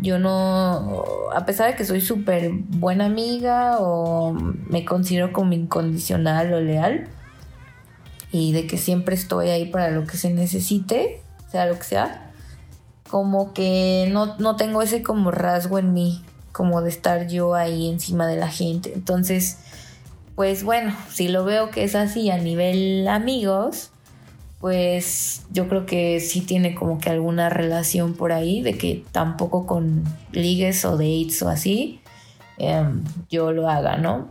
yo 0.00 0.18
no, 0.18 1.04
a 1.34 1.46
pesar 1.46 1.70
de 1.70 1.76
que 1.76 1.84
soy 1.84 2.00
súper 2.00 2.50
buena 2.52 3.06
amiga 3.06 3.78
o 3.78 4.32
me 4.32 4.84
considero 4.84 5.32
como 5.32 5.52
incondicional 5.52 6.52
o 6.52 6.60
leal 6.60 7.08
y 8.32 8.52
de 8.52 8.66
que 8.66 8.78
siempre 8.78 9.14
estoy 9.14 9.50
ahí 9.50 9.66
para 9.66 9.90
lo 9.90 10.06
que 10.06 10.16
se 10.16 10.30
necesite, 10.32 11.22
sea 11.50 11.66
lo 11.66 11.78
que 11.78 11.84
sea, 11.84 12.32
como 13.08 13.52
que 13.52 14.08
no, 14.10 14.36
no 14.38 14.56
tengo 14.56 14.82
ese 14.82 15.02
como 15.02 15.30
rasgo 15.30 15.78
en 15.78 15.92
mí, 15.92 16.24
como 16.52 16.82
de 16.82 16.90
estar 16.90 17.28
yo 17.28 17.54
ahí 17.54 17.88
encima 17.88 18.26
de 18.26 18.36
la 18.36 18.48
gente. 18.48 18.92
Entonces, 18.92 19.58
pues 20.34 20.64
bueno, 20.64 20.94
si 21.10 21.28
lo 21.28 21.44
veo 21.44 21.70
que 21.70 21.84
es 21.84 21.94
así 21.94 22.30
a 22.30 22.38
nivel 22.38 23.06
amigos, 23.06 23.92
pues 24.64 25.44
yo 25.52 25.68
creo 25.68 25.84
que 25.84 26.20
sí 26.20 26.40
tiene 26.40 26.74
como 26.74 26.98
que 26.98 27.10
alguna 27.10 27.50
relación 27.50 28.14
por 28.14 28.32
ahí, 28.32 28.62
de 28.62 28.78
que 28.78 29.04
tampoco 29.12 29.66
con 29.66 30.04
ligues 30.32 30.86
o 30.86 30.92
dates 30.96 31.42
o 31.42 31.50
así, 31.50 32.00
em, 32.56 33.04
yo 33.28 33.52
lo 33.52 33.68
haga, 33.68 33.98
¿no? 33.98 34.28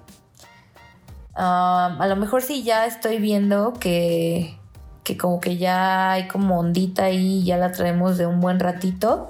a 1.35 2.05
lo 2.09 2.15
mejor 2.15 2.41
sí 2.41 2.63
ya 2.63 2.87
estoy 2.87 3.19
viendo 3.19 3.73
que, 3.73 4.57
que 5.03 5.17
como 5.17 5.39
que 5.39 5.57
ya 5.57 6.13
hay 6.13 6.27
como 6.27 6.57
ondita 6.59 7.03
ahí, 7.03 7.43
ya 7.43 7.57
la 7.57 7.71
traemos 7.71 8.17
de 8.17 8.25
un 8.25 8.39
buen 8.39 8.59
ratito, 8.59 9.29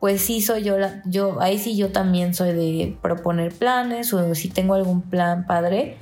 pues 0.00 0.22
sí 0.22 0.42
soy 0.42 0.64
yo, 0.64 0.74
yo, 1.04 1.40
ahí 1.40 1.60
sí 1.60 1.76
yo 1.76 1.92
también 1.92 2.34
soy 2.34 2.52
de 2.52 2.98
proponer 3.00 3.52
planes 3.52 4.12
o 4.12 4.34
si 4.34 4.48
tengo 4.48 4.74
algún 4.74 5.02
plan 5.02 5.46
padre, 5.46 5.98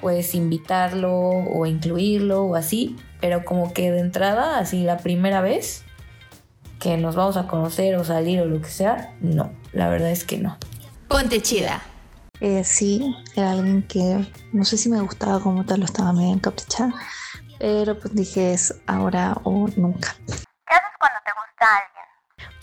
pues 0.00 0.36
invitarlo 0.36 1.12
o 1.12 1.66
incluirlo 1.66 2.44
o 2.44 2.54
así 2.54 2.96
pero 3.20 3.44
como 3.44 3.72
que 3.72 3.90
de 3.90 4.00
entrada, 4.00 4.58
así 4.58 4.82
la 4.82 4.98
primera 4.98 5.40
vez 5.40 5.84
que 6.78 6.96
nos 6.96 7.14
vamos 7.14 7.36
a 7.36 7.46
conocer 7.46 7.96
o 7.96 8.04
salir 8.04 8.40
o 8.40 8.46
lo 8.46 8.60
que 8.60 8.70
sea, 8.70 9.14
no, 9.20 9.52
la 9.72 9.88
verdad 9.88 10.10
es 10.10 10.24
que 10.24 10.38
no. 10.38 10.56
Ponte 11.08 11.42
chida. 11.42 11.82
Eh, 12.40 12.64
sí, 12.64 13.14
era 13.36 13.52
alguien 13.52 13.82
que 13.82 14.26
no 14.52 14.64
sé 14.64 14.78
si 14.78 14.88
me 14.88 15.00
gustaba 15.02 15.40
como 15.40 15.64
tal, 15.66 15.80
lo 15.80 15.84
estaba 15.84 16.12
medio 16.12 16.32
encaprichada, 16.32 16.94
pero 17.58 17.98
pues 17.98 18.14
dije 18.14 18.54
es 18.54 18.74
ahora 18.86 19.36
o 19.44 19.68
nunca. 19.76 20.16
¿Qué 20.26 20.74
haces 20.74 20.96
cuando 20.98 21.18
te 21.24 21.32
gusta 21.32 21.66
alguien? 21.76 21.89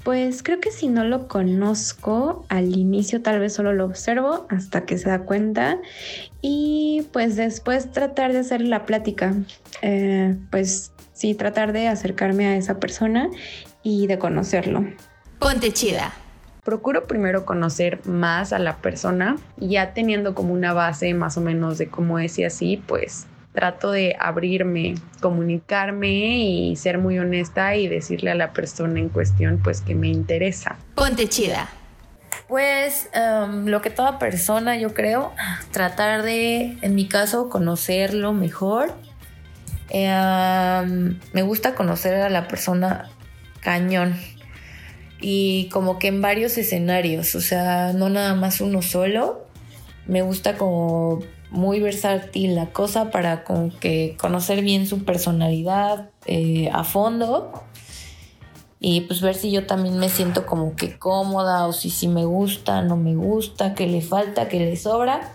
Pues 0.07 0.41
creo 0.41 0.61
que 0.61 0.71
si 0.71 0.87
no 0.87 1.03
lo 1.03 1.27
conozco, 1.27 2.45
al 2.47 2.77
inicio 2.77 3.21
tal 3.21 3.41
vez 3.41 3.51
solo 3.51 3.73
lo 3.73 3.83
observo 3.83 4.47
hasta 4.47 4.85
que 4.85 4.97
se 4.97 5.09
da 5.09 5.23
cuenta 5.23 5.81
y 6.39 7.05
pues 7.11 7.35
después 7.35 7.91
tratar 7.91 8.31
de 8.31 8.39
hacer 8.39 8.61
la 8.61 8.85
plática. 8.85 9.33
Eh, 9.81 10.37
pues 10.49 10.93
sí, 11.11 11.35
tratar 11.35 11.73
de 11.73 11.89
acercarme 11.89 12.47
a 12.47 12.55
esa 12.55 12.79
persona 12.79 13.29
y 13.83 14.07
de 14.07 14.17
conocerlo. 14.17 14.85
Ponte 15.39 15.73
chida. 15.73 16.13
Procuro 16.63 17.05
primero 17.05 17.43
conocer 17.43 17.99
más 18.07 18.53
a 18.53 18.59
la 18.59 18.77
persona 18.77 19.35
y 19.59 19.71
ya 19.71 19.93
teniendo 19.93 20.33
como 20.33 20.53
una 20.53 20.71
base 20.71 21.13
más 21.15 21.35
o 21.37 21.41
menos 21.41 21.77
de 21.77 21.89
cómo 21.89 22.17
es 22.17 22.39
y 22.39 22.45
así, 22.45 22.81
pues 22.87 23.27
trato 23.57 23.89
de 23.89 24.15
abrirme, 24.19 24.93
comunicarme 25.19 26.37
y 26.37 26.75
ser 26.75 26.99
muy 26.99 27.17
honesta 27.17 27.75
y 27.75 27.87
decirle 27.87 28.29
a 28.29 28.35
la 28.35 28.53
persona 28.53 28.99
en 28.99 29.09
cuestión 29.09 29.59
pues 29.63 29.81
que 29.81 29.95
me 29.95 30.09
interesa. 30.09 30.77
Ponte 30.93 31.27
chida. 31.27 31.67
Pues 32.47 33.09
em, 33.13 33.65
lo 33.65 33.81
que 33.81 33.89
toda 33.89 34.19
persona 34.19 34.77
yo 34.77 34.93
creo, 34.93 35.33
tratar 35.71 36.21
de, 36.21 36.77
en 36.83 36.93
mi 36.93 37.07
caso, 37.07 37.49
conocerlo 37.49 38.31
mejor. 38.31 38.93
Em, 39.89 41.19
me 41.33 41.41
gusta 41.41 41.73
conocer 41.73 42.13
a 42.13 42.29
la 42.29 42.47
persona 42.47 43.09
cañón 43.61 44.13
y 45.19 45.67
como 45.69 45.97
que 45.97 46.09
en 46.09 46.21
varios 46.21 46.59
escenarios, 46.59 47.33
o 47.33 47.41
sea, 47.41 47.91
no 47.91 48.07
nada 48.09 48.35
más 48.35 48.61
uno 48.61 48.83
solo. 48.83 49.47
Me 50.05 50.21
gusta 50.21 50.57
como 50.57 51.23
muy 51.49 51.79
versátil 51.79 52.55
la 52.55 52.67
cosa 52.67 53.09
para 53.11 53.43
como 53.43 53.71
que 53.79 54.17
conocer 54.19 54.61
bien 54.61 54.85
su 54.85 55.05
personalidad 55.05 56.09
eh, 56.25 56.69
a 56.73 56.83
fondo 56.83 57.63
y 58.79 59.01
pues 59.01 59.21
ver 59.21 59.35
si 59.35 59.51
yo 59.51 59.65
también 59.65 59.97
me 59.97 60.09
siento 60.09 60.45
como 60.45 60.75
que 60.75 60.97
cómoda 60.99 61.65
o 61.65 61.73
si 61.73 61.89
sí 61.89 62.07
me 62.07 62.25
gusta, 62.25 62.81
no 62.83 62.95
me 62.95 63.15
gusta, 63.15 63.73
qué 63.73 63.87
le 63.87 64.01
falta, 64.01 64.47
qué 64.47 64.59
le 64.59 64.75
sobra. 64.75 65.31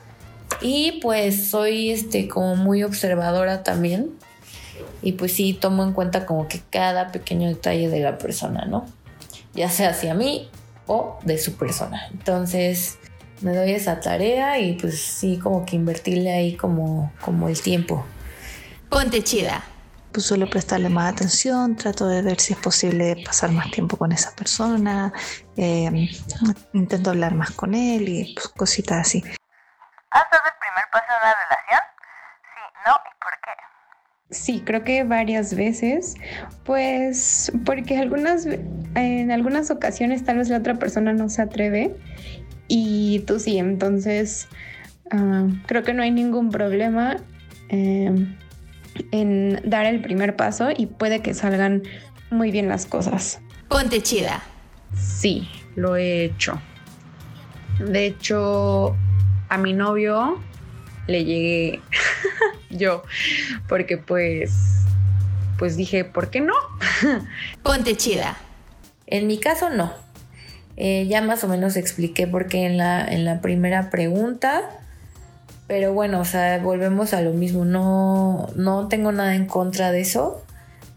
Y 0.61 1.01
pues 1.03 1.49
soy 1.49 1.91
este 1.91 2.29
como 2.29 2.55
muy 2.55 2.85
observadora 2.85 3.65
también. 3.65 4.11
Y 5.03 5.13
pues 5.13 5.33
sí 5.33 5.55
tomo 5.55 5.83
en 5.83 5.93
cuenta 5.93 6.25
como 6.25 6.47
que 6.47 6.61
cada 6.71 7.11
pequeño 7.11 7.49
detalle 7.49 7.89
de 7.89 8.01
la 8.01 8.19
persona, 8.19 8.65
¿no? 8.67 8.87
Ya 9.55 9.69
sea 9.69 9.91
hacia 9.91 10.15
mí 10.15 10.49
o 10.87 11.19
de 11.25 11.39
su 11.39 11.55
persona. 11.55 12.07
Entonces 12.13 12.99
me 13.43 13.55
doy 13.55 13.73
esa 13.73 14.01
tarea 14.01 14.59
y 14.59 14.75
pues 14.75 15.01
sí 15.01 15.39
como 15.39 15.65
que 15.65 15.77
invertirle 15.77 16.33
ahí 16.33 16.57
como, 16.57 17.13
como 17.21 17.49
el 17.49 17.61
tiempo. 17.61 18.05
Ponte 18.89 19.23
chida. 19.23 19.63
Pues 20.13 20.27
suelo 20.27 20.49
prestarle 20.51 20.91
más 20.91 21.13
atención, 21.13 21.75
trato 21.75 22.07
de 22.07 22.21
ver 22.21 22.39
si 22.39 22.53
es 22.53 22.59
posible 22.59 23.17
pasar 23.25 23.51
más 23.51 23.71
tiempo 23.71 23.97
con 23.97 24.13
esa 24.13 24.35
persona, 24.37 25.11
eh, 25.57 26.11
intento 26.75 27.11
hablar 27.11 27.35
más 27.35 27.51
con 27.53 27.75
él 27.75 28.07
y 28.09 28.35
pues, 28.35 28.49
cositas 28.49 28.99
así. 28.99 29.23
¿Has 30.11 30.25
dado 30.31 30.43
el 30.45 30.59
primer 30.61 30.85
paso 30.93 31.07
en 31.09 31.17
una 31.23 31.35
relación? 31.35 31.81
Sí, 32.43 32.61
no 32.85 32.93
y 32.93 33.25
por 33.25 33.33
qué. 33.43 34.35
Sí, 34.35 34.63
creo 34.67 34.85
que 34.85 35.05
varias 35.05 35.55
veces, 35.55 36.15
pues 36.65 37.51
porque 37.65 37.97
algunas, 37.97 38.47
en 38.47 39.31
algunas 39.31 39.71
ocasiones 39.71 40.27
tal 40.27 40.37
vez 40.37 40.51
la 40.51 40.59
otra 40.59 40.75
persona 40.75 41.15
no 41.15 41.31
se 41.31 41.41
atreve 41.41 41.97
y 42.69 43.21
tú 43.21 43.39
sí, 43.39 43.59
entonces 43.59 44.49
ah, 45.11 45.47
creo 45.67 45.83
que 45.83 45.95
no 45.95 46.03
hay 46.03 46.11
ningún 46.11 46.51
problema 46.51 47.17
em, 47.69 48.37
en 49.11 49.61
dar 49.65 49.87
el 49.87 50.01
primer 50.01 50.37
paso 50.37 50.71
y 50.77 50.87
puede 50.87 51.21
que 51.21 51.35
salgan 51.35 51.83
muy 52.31 52.51
bien 52.51 52.69
las 52.69 52.87
cosas. 52.87 53.41
Ponte 53.69 54.03
chida. 54.03 54.43
Sí, 54.97 55.49
lo 55.77 55.97
he 55.97 56.25
hecho. 56.25 56.61
De 57.79 58.07
hecho, 58.07 58.97
a 59.49 59.59
mi 59.59 59.73
novio 59.73 60.41
le 61.07 61.25
llegué 61.25 61.81
yo, 62.71 63.03
porque 63.69 63.99
pues, 63.99 64.85
pues 65.59 65.77
dije, 65.77 66.05
¿por 66.05 66.31
qué 66.31 66.41
no? 66.41 66.55
Ponte 67.63 67.97
chida. 67.97 68.37
En 69.07 69.27
mi 69.27 69.39
caso 69.39 69.71
no. 69.71 70.02
Eh, 70.77 71.07
ya 71.09 71.21
más 71.21 71.45
o 71.45 71.49
menos 71.49 71.77
expliqué 71.77 72.27
por 72.27 72.47
qué 72.47 72.67
en 72.67 72.79
la, 72.79 73.05
en 73.05 73.25
la 73.25 73.41
primera 73.41 73.91
pregunta. 73.91 74.63
Pero 75.67 75.93
bueno, 75.93 76.21
o 76.21 76.25
sea, 76.25 76.59
volvemos 76.59 77.15
a 77.15 77.23
lo 77.23 77.33
mismo. 77.33 77.65
No, 77.65 78.49
no 78.57 78.89
tengo 78.89 79.13
nada 79.13 79.35
en 79.35 79.47
contra 79.47 79.93
de 79.93 80.01
eso. 80.01 80.43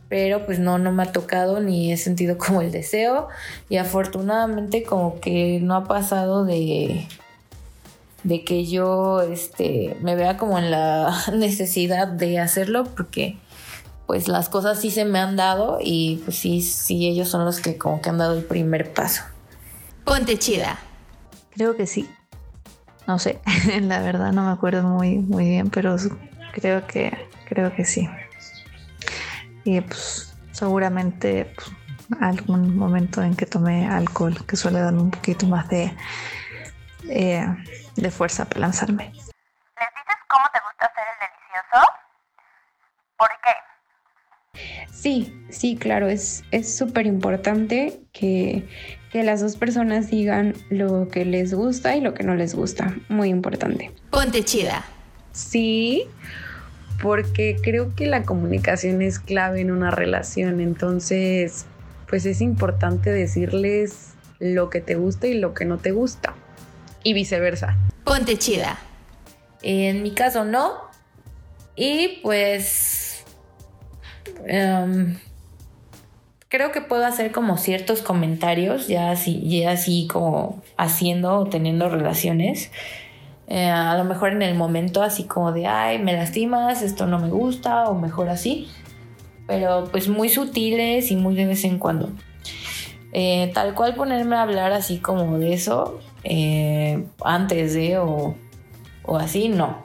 Pero 0.09 0.45
pues 0.45 0.59
no, 0.59 0.77
no 0.77 0.91
me 0.91 1.03
ha 1.03 1.11
tocado 1.11 1.59
ni 1.59 1.91
he 1.91 1.97
sentido 1.97 2.37
como 2.39 2.61
el 2.61 2.71
deseo. 2.71 3.27
Y 3.69 3.77
afortunadamente 3.77 4.83
como 4.83 5.19
que 5.19 5.59
no 5.61 5.75
ha 5.75 5.83
pasado 5.85 6.45
de, 6.45 7.07
de 8.23 8.43
que 8.43 8.65
yo 8.65 9.21
este, 9.21 9.97
me 10.01 10.15
vea 10.15 10.37
como 10.37 10.57
en 10.57 10.71
la 10.71 11.15
necesidad 11.33 12.07
de 12.07 12.39
hacerlo. 12.39 12.85
Porque 12.85 13.37
pues 14.07 14.27
las 14.27 14.49
cosas 14.49 14.79
sí 14.79 14.91
se 14.91 15.05
me 15.05 15.19
han 15.19 15.35
dado 15.35 15.79
y 15.81 16.21
pues 16.25 16.37
sí, 16.37 16.61
sí 16.61 17.07
ellos 17.07 17.27
son 17.27 17.43
los 17.43 17.59
que 17.59 17.77
como 17.77 18.01
que 18.01 18.09
han 18.09 18.17
dado 18.17 18.37
el 18.37 18.43
primer 18.43 18.93
paso. 18.93 19.23
Ponte 20.05 20.37
chida. 20.37 20.77
Creo 21.55 21.75
que 21.75 21.87
sí. 21.87 22.07
No 23.07 23.17
sé, 23.19 23.39
la 23.81 23.99
verdad 23.99 24.31
no 24.31 24.45
me 24.45 24.51
acuerdo 24.51 24.83
muy, 24.83 25.17
muy 25.17 25.49
bien, 25.49 25.69
pero 25.69 25.95
creo 26.53 26.85
que, 26.85 27.11
creo 27.47 27.73
que 27.75 27.85
sí. 27.85 28.07
Y 29.63 29.81
pues 29.81 30.35
seguramente 30.51 31.53
pues, 31.55 31.71
algún 32.21 32.77
momento 32.77 33.23
en 33.23 33.35
que 33.35 33.45
tomé 33.45 33.87
alcohol 33.87 34.45
que 34.45 34.55
suele 34.55 34.79
darme 34.79 35.01
un 35.01 35.11
poquito 35.11 35.47
más 35.47 35.67
de, 35.69 35.91
eh, 37.09 37.45
de 37.95 38.11
fuerza 38.11 38.45
para 38.45 38.61
lanzarme. 38.61 39.05
¿Les 39.05 39.13
dices 39.13 40.17
cómo 40.27 40.45
te 40.53 40.59
gusta 40.59 40.85
hacer 40.85 41.03
el 41.13 41.27
delicioso? 41.27 41.87
¿Por 43.17 43.29
qué? 43.43 44.85
Sí, 44.91 45.45
sí, 45.49 45.77
claro, 45.77 46.07
es 46.07 46.43
es 46.51 46.77
súper 46.77 47.05
importante 47.05 48.01
que, 48.13 48.67
que 49.15 49.23
las 49.23 49.39
dos 49.39 49.55
personas 49.55 50.11
digan 50.11 50.55
lo 50.69 51.07
que 51.07 51.23
les 51.23 51.53
gusta 51.53 51.95
y 51.95 52.01
lo 52.01 52.13
que 52.13 52.23
no 52.23 52.35
les 52.35 52.53
gusta. 52.53 52.93
Muy 53.07 53.29
importante. 53.29 53.93
Ponte 54.11 54.43
chida. 54.43 54.83
Sí, 55.31 56.03
porque 57.01 57.55
creo 57.63 57.95
que 57.95 58.07
la 58.07 58.23
comunicación 58.23 59.01
es 59.01 59.19
clave 59.19 59.61
en 59.61 59.71
una 59.71 59.89
relación, 59.89 60.59
entonces 60.59 61.65
pues 62.09 62.25
es 62.25 62.41
importante 62.41 63.09
decirles 63.09 64.09
lo 64.39 64.69
que 64.69 64.81
te 64.81 64.95
gusta 64.95 65.27
y 65.27 65.35
lo 65.35 65.53
que 65.53 65.63
no 65.63 65.77
te 65.77 65.91
gusta 65.91 66.33
y 67.01 67.13
viceversa. 67.13 67.77
Ponte 68.03 68.37
chida. 68.37 68.77
En 69.61 70.03
mi 70.03 70.11
caso 70.11 70.43
no. 70.43 70.73
Y 71.77 72.19
pues... 72.21 73.23
em, 74.45 75.17
creo 76.55 76.71
que 76.71 76.79
puedo 76.79 77.05
hacer 77.05 77.33
como 77.33 77.57
ciertos 77.57 78.01
comentarios, 78.01 78.87
ya 78.87 79.11
así, 79.11 79.41
ya 79.45 79.71
así 79.71 80.07
como 80.09 80.61
haciendo 80.77 81.39
o 81.39 81.45
teniendo 81.47 81.89
relaciones. 81.89 82.71
Eh, 83.47 83.67
a 83.67 83.97
lo 83.97 84.05
mejor 84.05 84.31
en 84.31 84.41
el 84.41 84.55
momento 84.55 85.03
así 85.03 85.25
como 85.25 85.51
de, 85.51 85.67
ay, 85.67 85.99
me 85.99 86.13
lastimas, 86.13 86.81
esto 86.81 87.07
no 87.07 87.19
me 87.19 87.27
gusta, 87.27 87.89
o 87.89 87.95
mejor 87.95 88.29
así. 88.29 88.69
Pero 89.47 89.89
pues 89.91 90.07
muy 90.07 90.29
sutiles 90.29 91.11
y 91.11 91.17
muy 91.17 91.35
de 91.35 91.45
vez 91.45 91.65
en 91.65 91.77
cuando. 91.77 92.09
Eh, 93.11 93.51
tal 93.53 93.73
cual 93.73 93.93
ponerme 93.93 94.37
a 94.37 94.43
hablar 94.43 94.71
así 94.71 94.99
como 94.99 95.37
de 95.37 95.53
eso 95.53 95.99
eh, 96.23 97.05
antes 97.21 97.73
de 97.73 97.97
o, 97.97 98.35
o 99.03 99.17
así, 99.17 99.49
no. 99.49 99.83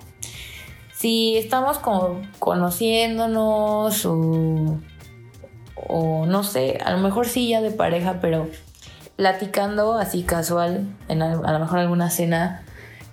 Si 0.94 1.36
estamos 1.36 1.78
como 1.78 2.22
conociéndonos 2.38 4.06
o, 4.06 4.78
o 5.86 6.26
no 6.26 6.42
sé, 6.42 6.78
a 6.84 6.92
lo 6.92 6.98
mejor 6.98 7.26
sí 7.26 7.48
ya 7.48 7.60
de 7.60 7.70
pareja, 7.70 8.18
pero 8.20 8.48
platicando 9.16 9.94
así 9.94 10.22
casual, 10.22 10.86
en 11.08 11.22
a, 11.22 11.34
lo 11.34 11.58
mejor 11.58 11.78
alguna 11.78 12.10
cena, 12.10 12.62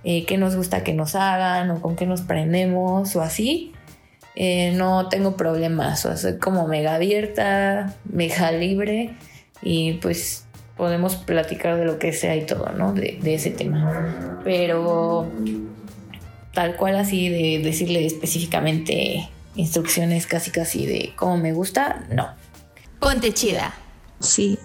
eh, 0.03 0.25
qué 0.25 0.37
nos 0.37 0.55
gusta 0.55 0.83
que 0.83 0.93
nos 0.93 1.15
hagan 1.15 1.69
o 1.71 1.81
con 1.81 1.95
qué 1.95 2.05
nos 2.05 2.21
prendemos 2.21 3.15
o 3.15 3.21
así, 3.21 3.73
eh, 4.35 4.71
no 4.73 5.09
tengo 5.09 5.35
problemas, 5.35 6.05
o 6.05 6.15
soy 6.15 6.37
como 6.37 6.67
mega 6.67 6.95
abierta, 6.95 7.95
mega 8.05 8.51
libre 8.51 9.15
y 9.61 9.93
pues 9.93 10.45
podemos 10.77 11.15
platicar 11.15 11.75
de 11.77 11.85
lo 11.85 11.99
que 11.99 12.13
sea 12.13 12.35
y 12.35 12.45
todo, 12.45 12.69
¿no? 12.69 12.93
De, 12.93 13.17
de 13.21 13.33
ese 13.33 13.49
tema. 13.49 14.39
Pero 14.43 15.27
tal 16.53 16.75
cual 16.75 16.95
así 16.95 17.29
de 17.29 17.61
decirle 17.63 18.05
específicamente 18.05 19.27
instrucciones 19.55 20.27
casi 20.27 20.51
casi 20.51 20.85
de 20.85 21.13
cómo 21.15 21.37
me 21.37 21.51
gusta, 21.51 22.05
no. 22.11 22.29
Ponte 22.99 23.33
chida. 23.33 23.73
Sí, 24.19 24.57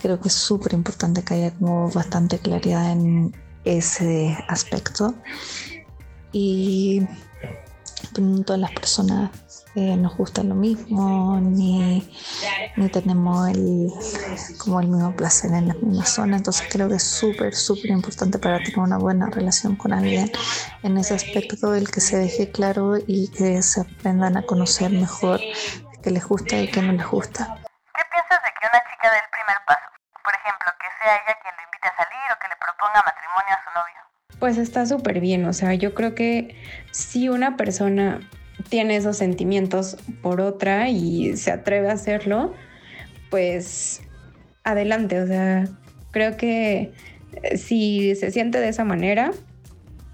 creo 0.00 0.20
que 0.20 0.28
es 0.28 0.34
súper 0.34 0.74
importante 0.74 1.22
que 1.22 1.34
haya 1.34 1.50
como 1.52 1.90
bastante 1.90 2.38
claridad 2.38 2.92
en 2.92 3.36
ese 3.64 4.36
aspecto. 4.48 5.14
Y 6.32 7.02
no 8.20 8.42
todas 8.42 8.60
las 8.60 8.72
personas 8.72 9.30
eh, 9.74 9.94
nos 9.96 10.16
gusta 10.16 10.42
lo 10.42 10.54
mismo, 10.54 11.38
ni, 11.40 12.02
ni 12.76 12.88
tenemos 12.88 13.48
el, 13.48 13.90
como 14.56 14.80
el 14.80 14.88
mismo 14.88 15.14
placer 15.14 15.52
en 15.52 15.68
la 15.68 15.74
misma 15.74 16.06
zona. 16.06 16.38
Entonces 16.38 16.66
creo 16.70 16.88
que 16.88 16.94
es 16.94 17.02
súper, 17.02 17.54
súper 17.54 17.90
importante 17.90 18.38
para 18.38 18.58
tener 18.58 18.78
una 18.78 18.96
buena 18.96 19.28
relación 19.28 19.76
con 19.76 19.92
alguien 19.92 20.30
en 20.82 20.96
ese 20.96 21.14
aspecto, 21.14 21.74
el 21.74 21.90
que 21.90 22.00
se 22.00 22.16
deje 22.16 22.50
claro 22.50 22.94
y 23.06 23.28
que 23.28 23.60
se 23.62 23.82
aprendan 23.82 24.38
a 24.38 24.42
conocer 24.42 24.90
mejor 24.90 25.40
qué 26.06 26.12
les 26.12 26.24
gusta 26.24 26.56
y 26.56 26.68
qué 26.68 26.80
no 26.80 26.92
les 26.92 27.04
gusta. 27.04 27.42
¿Qué 27.42 28.02
piensas 28.12 28.38
de 28.44 28.50
que 28.54 28.66
una 28.70 28.80
chica 28.88 29.10
dé 29.10 29.18
el 29.18 29.30
primer 29.32 29.58
paso? 29.66 29.90
Por 30.22 30.34
ejemplo, 30.34 30.68
que 30.78 30.86
sea 31.02 31.16
ella 31.16 31.34
quien 31.42 31.54
lo 31.56 31.62
invite 31.66 31.88
a 31.88 31.96
salir 31.96 32.26
o 32.30 32.38
que 32.38 32.46
le 32.46 32.56
proponga 32.62 33.02
matrimonio 33.02 33.50
a 33.50 33.60
su 33.64 33.70
novio. 33.74 34.38
Pues 34.38 34.56
está 34.56 34.86
súper 34.86 35.18
bien, 35.18 35.44
o 35.46 35.52
sea, 35.52 35.74
yo 35.74 35.94
creo 35.94 36.14
que 36.14 36.54
si 36.92 37.28
una 37.28 37.56
persona 37.56 38.20
tiene 38.68 38.94
esos 38.94 39.16
sentimientos 39.16 39.96
por 40.22 40.40
otra 40.40 40.88
y 40.90 41.36
se 41.36 41.50
atreve 41.50 41.90
a 41.90 41.94
hacerlo, 41.94 42.54
pues 43.28 44.00
adelante, 44.62 45.20
o 45.20 45.26
sea, 45.26 45.64
creo 46.12 46.36
que 46.36 46.92
eh, 47.42 47.58
si 47.58 48.14
se 48.14 48.30
siente 48.30 48.60
de 48.60 48.68
esa 48.68 48.84
manera, 48.84 49.32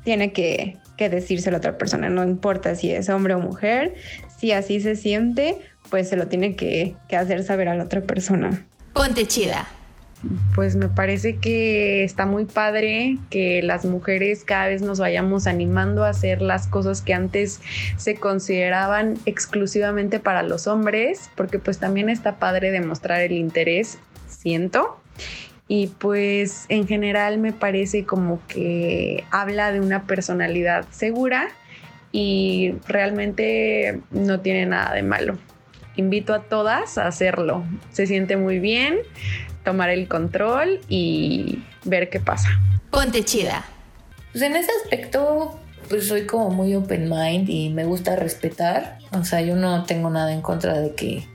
tiene 0.04 0.32
que, 0.32 0.78
que 0.96 1.10
decírselo 1.10 1.56
a 1.56 1.58
otra 1.58 1.76
persona, 1.76 2.08
no 2.08 2.24
importa 2.24 2.76
si 2.76 2.90
es 2.90 3.10
hombre 3.10 3.34
o 3.34 3.40
mujer, 3.40 3.94
si 4.38 4.52
así 4.52 4.80
se 4.80 4.96
siente, 4.96 5.60
pues 5.92 6.08
se 6.08 6.16
lo 6.16 6.26
tiene 6.26 6.56
que, 6.56 6.94
que 7.06 7.16
hacer 7.16 7.44
saber 7.44 7.68
a 7.68 7.74
la 7.74 7.84
otra 7.84 8.00
persona. 8.00 8.64
Ponte 8.94 9.26
chida. 9.26 9.68
pues 10.54 10.74
me 10.74 10.88
parece 10.88 11.36
que 11.36 12.02
está 12.02 12.24
muy 12.24 12.46
padre 12.46 13.18
que 13.28 13.62
las 13.62 13.84
mujeres 13.84 14.42
cada 14.42 14.68
vez 14.68 14.80
nos 14.80 15.00
vayamos 15.00 15.46
animando 15.46 16.04
a 16.04 16.08
hacer 16.08 16.40
las 16.40 16.66
cosas 16.66 17.02
que 17.02 17.12
antes 17.12 17.60
se 17.98 18.14
consideraban 18.14 19.18
exclusivamente 19.26 20.18
para 20.18 20.42
los 20.42 20.66
hombres, 20.66 21.28
porque 21.36 21.58
pues 21.58 21.78
también 21.78 22.08
está 22.08 22.36
padre 22.36 22.70
demostrar 22.70 23.20
el 23.20 23.32
interés, 23.32 23.98
siento. 24.28 24.98
Y 25.68 25.88
pues 25.88 26.64
en 26.70 26.88
general 26.88 27.36
me 27.36 27.52
parece 27.52 28.06
como 28.06 28.40
que 28.48 29.24
habla 29.30 29.72
de 29.72 29.80
una 29.80 30.04
personalidad 30.04 30.86
segura 30.90 31.50
y 32.12 32.76
realmente 32.88 34.00
no 34.10 34.40
tiene 34.40 34.64
nada 34.64 34.94
de 34.94 35.02
malo. 35.02 35.36
Invito 35.96 36.34
a 36.34 36.40
todas 36.42 36.98
a 36.98 37.06
hacerlo. 37.06 37.64
Se 37.90 38.06
siente 38.06 38.36
muy 38.36 38.58
bien, 38.58 38.98
tomar 39.64 39.90
el 39.90 40.08
control 40.08 40.80
y 40.88 41.62
ver 41.84 42.10
qué 42.10 42.20
pasa. 42.20 42.48
Ponte 42.90 43.24
chida. 43.24 43.64
Pues 44.32 44.42
en 44.42 44.56
ese 44.56 44.70
aspecto, 44.82 45.58
pues 45.88 46.08
soy 46.08 46.26
como 46.26 46.50
muy 46.50 46.74
open 46.74 47.10
mind 47.10 47.48
y 47.50 47.68
me 47.68 47.84
gusta 47.84 48.16
respetar. 48.16 48.98
O 49.12 49.24
sea, 49.24 49.42
yo 49.42 49.56
no 49.56 49.84
tengo 49.84 50.08
nada 50.10 50.32
en 50.32 50.40
contra 50.40 50.80
de 50.80 50.94
que 50.94 51.26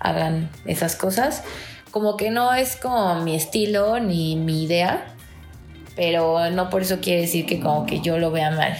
hagan 0.00 0.50
esas 0.66 0.96
cosas. 0.96 1.44
Como 1.90 2.16
que 2.16 2.30
no 2.30 2.52
es 2.54 2.76
como 2.76 3.22
mi 3.22 3.36
estilo 3.36 4.00
ni 4.00 4.34
mi 4.34 4.64
idea, 4.64 5.06
pero 5.94 6.50
no 6.50 6.70
por 6.70 6.82
eso 6.82 6.98
quiere 7.00 7.22
decir 7.22 7.46
que 7.46 7.60
como 7.60 7.86
que 7.86 8.00
yo 8.00 8.18
lo 8.18 8.32
vea 8.32 8.50
mal. 8.50 8.76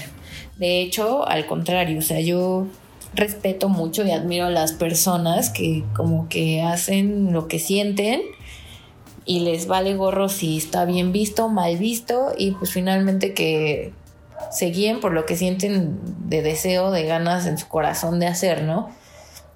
De 0.56 0.80
hecho, 0.80 1.26
al 1.28 1.46
contrario, 1.46 1.98
o 1.98 2.02
sea, 2.02 2.20
yo 2.20 2.66
respeto 3.14 3.68
mucho 3.68 4.04
y 4.04 4.10
admiro 4.10 4.46
a 4.46 4.50
las 4.50 4.72
personas 4.72 5.50
que 5.50 5.84
como 5.94 6.28
que 6.28 6.62
hacen 6.62 7.32
lo 7.32 7.48
que 7.48 7.58
sienten 7.58 8.20
y 9.24 9.40
les 9.40 9.66
vale 9.66 9.94
gorro 9.94 10.28
si 10.28 10.58
está 10.58 10.84
bien 10.84 11.12
visto, 11.12 11.48
mal 11.48 11.76
visto 11.76 12.32
y 12.36 12.52
pues 12.52 12.72
finalmente 12.72 13.34
que 13.34 13.92
se 14.50 14.66
guíen 14.66 15.00
por 15.00 15.12
lo 15.12 15.26
que 15.26 15.36
sienten 15.36 15.98
de 16.28 16.42
deseo, 16.42 16.90
de 16.90 17.04
ganas 17.04 17.46
en 17.46 17.58
su 17.58 17.68
corazón 17.68 18.20
de 18.20 18.26
hacer, 18.26 18.62
¿no? 18.62 18.90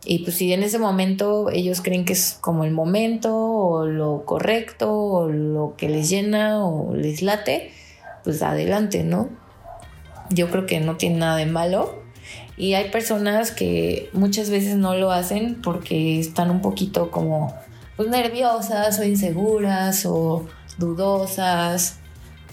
Y 0.04 0.20
pues 0.20 0.36
si 0.36 0.52
en 0.52 0.62
ese 0.62 0.78
momento 0.78 1.50
ellos 1.50 1.82
creen 1.82 2.04
que 2.04 2.14
es 2.14 2.38
como 2.40 2.64
el 2.64 2.70
momento 2.70 3.36
o 3.36 3.84
lo 3.84 4.24
correcto 4.24 4.92
o 4.92 5.28
lo 5.28 5.74
que 5.76 5.88
les 5.88 6.08
llena 6.08 6.64
o 6.64 6.94
les 6.94 7.20
late, 7.20 7.72
pues 8.24 8.42
adelante, 8.42 9.02
¿no? 9.04 9.28
Yo 10.30 10.50
creo 10.50 10.66
que 10.66 10.80
no 10.80 10.96
tiene 10.96 11.18
nada 11.18 11.36
de 11.36 11.46
malo. 11.46 11.97
Y 12.58 12.74
hay 12.74 12.90
personas 12.90 13.52
que 13.52 14.10
muchas 14.12 14.50
veces 14.50 14.76
no 14.76 14.94
lo 14.96 15.12
hacen 15.12 15.62
porque 15.62 16.18
están 16.18 16.50
un 16.50 16.60
poquito 16.60 17.12
como 17.12 17.54
pues 17.96 18.08
nerviosas 18.08 18.98
o 18.98 19.04
inseguras 19.04 20.04
o 20.06 20.46
dudosas 20.76 21.98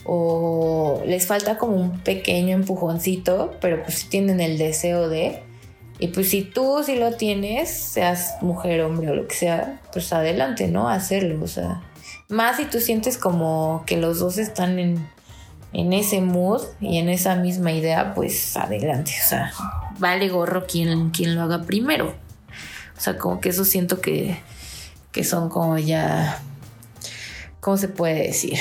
o 0.06 1.02
les 1.08 1.26
falta 1.26 1.58
como 1.58 1.76
un 1.76 2.00
pequeño 2.00 2.56
empujoncito, 2.56 3.56
pero 3.60 3.82
pues 3.84 4.08
tienen 4.08 4.40
el 4.40 4.60
deseo 4.60 5.10
de. 5.10 5.42
Y 5.98 6.10
pues 6.10 6.30
si 6.30 6.44
tú 6.44 6.84
sí 6.86 6.96
lo 6.98 7.14
tienes, 7.14 7.70
seas 7.70 8.36
mujer, 8.42 8.82
hombre 8.82 9.10
o 9.10 9.16
lo 9.16 9.28
que 9.28 9.36
sea, 9.36 9.82
pues 9.92 10.14
adelante, 10.14 10.68
¿no? 10.68 10.88
Hacerlo, 10.88 11.44
o 11.44 11.48
sea. 11.48 11.82
Más 12.30 12.58
si 12.58 12.66
tú 12.66 12.80
sientes 12.80 13.18
como 13.18 13.84
que 13.88 13.98
los 13.98 14.20
dos 14.20 14.38
están 14.38 14.78
en, 14.78 15.08
en 15.74 15.94
ese 15.94 16.22
mood 16.22 16.62
y 16.80 16.98
en 16.98 17.10
esa 17.10 17.36
misma 17.36 17.72
idea, 17.72 18.14
pues 18.14 18.56
adelante, 18.58 19.12
o 19.24 19.28
sea, 19.28 19.52
vale 20.00 20.30
gorro 20.30 20.66
quien, 20.66 21.12
lo 21.36 21.42
haga 21.42 21.64
primero. 21.64 22.16
O 22.98 23.00
sea, 23.00 23.18
como 23.18 23.42
que 23.42 23.50
eso 23.50 23.66
siento 23.66 24.00
que 24.02 24.38
que 25.16 25.24
son 25.24 25.48
como 25.48 25.78
ya, 25.78 26.42
¿cómo 27.62 27.78
se 27.78 27.88
puede 27.88 28.28
decir? 28.28 28.60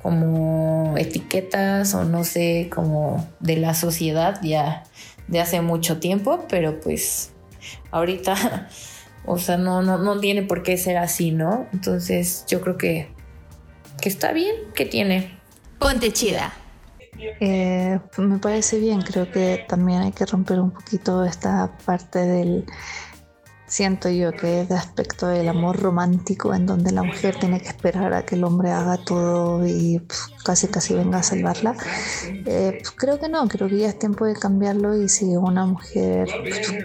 Como 0.00 0.94
etiquetas 0.96 1.92
o 1.92 2.04
no 2.04 2.24
sé, 2.24 2.70
como 2.74 3.28
de 3.38 3.58
la 3.58 3.74
sociedad 3.74 4.40
ya 4.42 4.84
de 5.28 5.42
hace 5.42 5.60
mucho 5.60 6.00
tiempo, 6.00 6.46
pero 6.48 6.80
pues 6.80 7.32
ahorita, 7.90 8.70
o 9.26 9.36
sea, 9.36 9.58
no, 9.58 9.82
no, 9.82 9.98
no 9.98 10.18
tiene 10.20 10.42
por 10.42 10.62
qué 10.62 10.78
ser 10.78 10.96
así, 10.96 11.32
¿no? 11.32 11.66
Entonces 11.74 12.46
yo 12.48 12.62
creo 12.62 12.78
que, 12.78 13.10
que 14.00 14.08
está 14.08 14.32
bien, 14.32 14.54
que 14.74 14.86
tiene. 14.86 15.38
Ponte 15.78 16.14
chida. 16.14 16.54
Eh, 17.18 17.98
pues 18.14 18.28
me 18.28 18.38
parece 18.38 18.78
bien, 18.78 19.02
creo 19.02 19.30
que 19.30 19.64
también 19.68 20.02
hay 20.02 20.12
que 20.12 20.26
romper 20.26 20.60
un 20.60 20.70
poquito 20.70 21.24
esta 21.24 21.76
parte 21.84 22.20
del 22.20 22.66
siento 23.74 24.08
yo 24.08 24.30
que 24.32 24.60
es 24.60 24.68
de 24.68 24.76
aspecto 24.76 25.26
del 25.26 25.48
amor 25.48 25.80
romántico 25.80 26.54
en 26.54 26.64
donde 26.64 26.92
la 26.92 27.02
mujer 27.02 27.36
tiene 27.40 27.60
que 27.60 27.68
esperar 27.68 28.12
a 28.12 28.24
que 28.24 28.36
el 28.36 28.44
hombre 28.44 28.70
haga 28.70 28.98
todo 28.98 29.66
y 29.66 29.98
pues, 29.98 30.28
casi 30.44 30.68
casi 30.68 30.94
venga 30.94 31.18
a 31.18 31.22
salvarla. 31.24 31.74
Eh, 32.46 32.78
pues, 32.78 32.90
creo 32.92 33.18
que 33.18 33.28
no, 33.28 33.46
creo 33.48 33.68
que 33.68 33.78
ya 33.78 33.88
es 33.88 33.98
tiempo 33.98 34.26
de 34.26 34.34
cambiarlo 34.34 34.96
y 34.96 35.08
si 35.08 35.36
una 35.36 35.66
mujer 35.66 36.28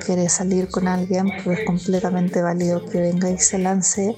quiere 0.04 0.30
salir 0.30 0.70
con 0.70 0.88
alguien, 0.88 1.30
pues 1.44 1.60
es 1.60 1.66
completamente 1.66 2.42
válido 2.42 2.84
que 2.86 3.00
venga 3.00 3.30
y 3.30 3.38
se 3.38 3.60
lance. 3.60 4.16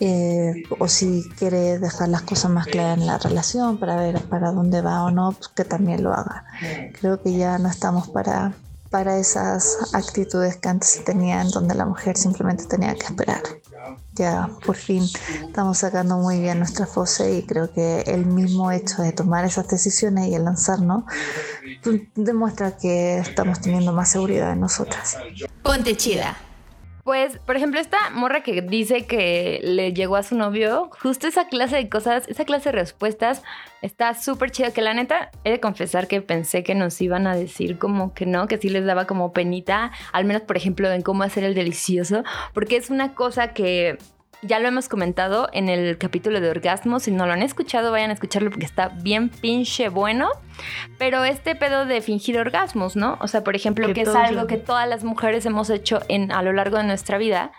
Eh, 0.00 0.62
o 0.78 0.88
si 0.88 1.28
quiere 1.38 1.78
dejar 1.78 2.08
las 2.08 2.22
cosas 2.22 2.50
más 2.50 2.66
claras 2.66 2.98
en 2.98 3.06
la 3.06 3.18
relación 3.18 3.78
para 3.78 3.96
ver 3.96 4.20
para 4.22 4.50
dónde 4.50 4.80
va 4.80 5.04
o 5.04 5.10
no, 5.10 5.32
pues 5.32 5.48
que 5.48 5.64
también 5.64 6.02
lo 6.02 6.12
haga. 6.12 6.44
Creo 6.98 7.22
que 7.22 7.36
ya 7.36 7.58
no 7.58 7.68
estamos 7.68 8.08
para 8.08 8.54
para 8.92 9.18
esas 9.18 9.94
actitudes 9.94 10.58
que 10.58 10.68
antes 10.68 10.90
se 10.90 11.00
tenían 11.00 11.50
donde 11.50 11.74
la 11.74 11.86
mujer 11.86 12.16
simplemente 12.16 12.66
tenía 12.66 12.94
que 12.94 13.06
esperar. 13.06 13.42
Ya 14.14 14.50
por 14.66 14.76
fin 14.76 15.02
estamos 15.46 15.78
sacando 15.78 16.18
muy 16.18 16.38
bien 16.38 16.58
nuestra 16.58 16.86
fose 16.86 17.38
y 17.38 17.42
creo 17.44 17.72
que 17.72 18.02
el 18.02 18.26
mismo 18.26 18.70
hecho 18.70 19.00
de 19.00 19.12
tomar 19.12 19.46
esas 19.46 19.66
decisiones 19.66 20.28
y 20.28 20.34
el 20.34 20.44
lanzarnos 20.44 21.04
demuestra 22.14 22.76
que 22.76 23.18
estamos 23.18 23.60
teniendo 23.60 23.92
más 23.92 24.10
seguridad 24.10 24.52
en 24.52 24.60
nosotras. 24.60 25.16
Ponte 25.62 25.96
chida. 25.96 26.36
Pues, 27.04 27.38
por 27.38 27.56
ejemplo, 27.56 27.80
esta 27.80 28.10
morra 28.10 28.44
que 28.44 28.62
dice 28.62 29.06
que 29.06 29.60
le 29.64 29.92
llegó 29.92 30.14
a 30.14 30.22
su 30.22 30.36
novio, 30.36 30.88
justo 31.02 31.26
esa 31.26 31.48
clase 31.48 31.74
de 31.74 31.88
cosas, 31.88 32.28
esa 32.28 32.44
clase 32.44 32.70
de 32.70 32.78
respuestas, 32.78 33.42
está 33.80 34.14
súper 34.14 34.52
chida. 34.52 34.70
Que 34.72 34.82
la 34.82 34.94
neta, 34.94 35.32
he 35.42 35.50
de 35.50 35.58
confesar 35.58 36.06
que 36.06 36.22
pensé 36.22 36.62
que 36.62 36.76
nos 36.76 37.00
iban 37.00 37.26
a 37.26 37.34
decir 37.34 37.76
como 37.76 38.14
que 38.14 38.24
no, 38.24 38.46
que 38.46 38.56
sí 38.56 38.68
les 38.68 38.84
daba 38.84 39.08
como 39.08 39.32
penita, 39.32 39.90
al 40.12 40.24
menos, 40.26 40.42
por 40.42 40.56
ejemplo, 40.56 40.92
en 40.92 41.02
cómo 41.02 41.24
hacer 41.24 41.42
el 41.42 41.54
delicioso, 41.54 42.22
porque 42.54 42.76
es 42.76 42.88
una 42.88 43.14
cosa 43.14 43.48
que 43.48 43.98
ya 44.42 44.58
lo 44.58 44.68
hemos 44.68 44.88
comentado 44.88 45.48
en 45.52 45.68
el 45.68 45.96
capítulo 45.98 46.40
de 46.40 46.50
orgasmo. 46.50 46.98
Si 46.98 47.10
no 47.12 47.26
lo 47.26 47.32
han 47.32 47.42
escuchado, 47.42 47.92
vayan 47.92 48.10
a 48.10 48.14
escucharlo 48.14 48.50
porque 48.50 48.66
está 48.66 48.88
bien 48.88 49.28
pinche 49.28 49.88
bueno. 49.88 50.30
Pero 50.98 51.24
este 51.24 51.54
pedo 51.54 51.86
de 51.86 52.00
fingir 52.02 52.38
orgasmos, 52.38 52.96
¿no? 52.96 53.16
O 53.20 53.28
sea, 53.28 53.44
por 53.44 53.54
ejemplo, 53.54 53.86
que, 53.86 53.94
Que 53.94 54.02
es 54.02 54.14
algo 54.14 54.46
que 54.46 54.58
todas 54.58 54.88
las 54.88 55.04
mujeres 55.04 55.46
hemos 55.46 55.70
hecho 55.70 56.00
en, 56.08 56.32
a 56.32 56.42
lo 56.42 56.52
largo 56.52 56.76
de 56.76 56.84
nuestra 56.84 57.18
vida. 57.18 57.52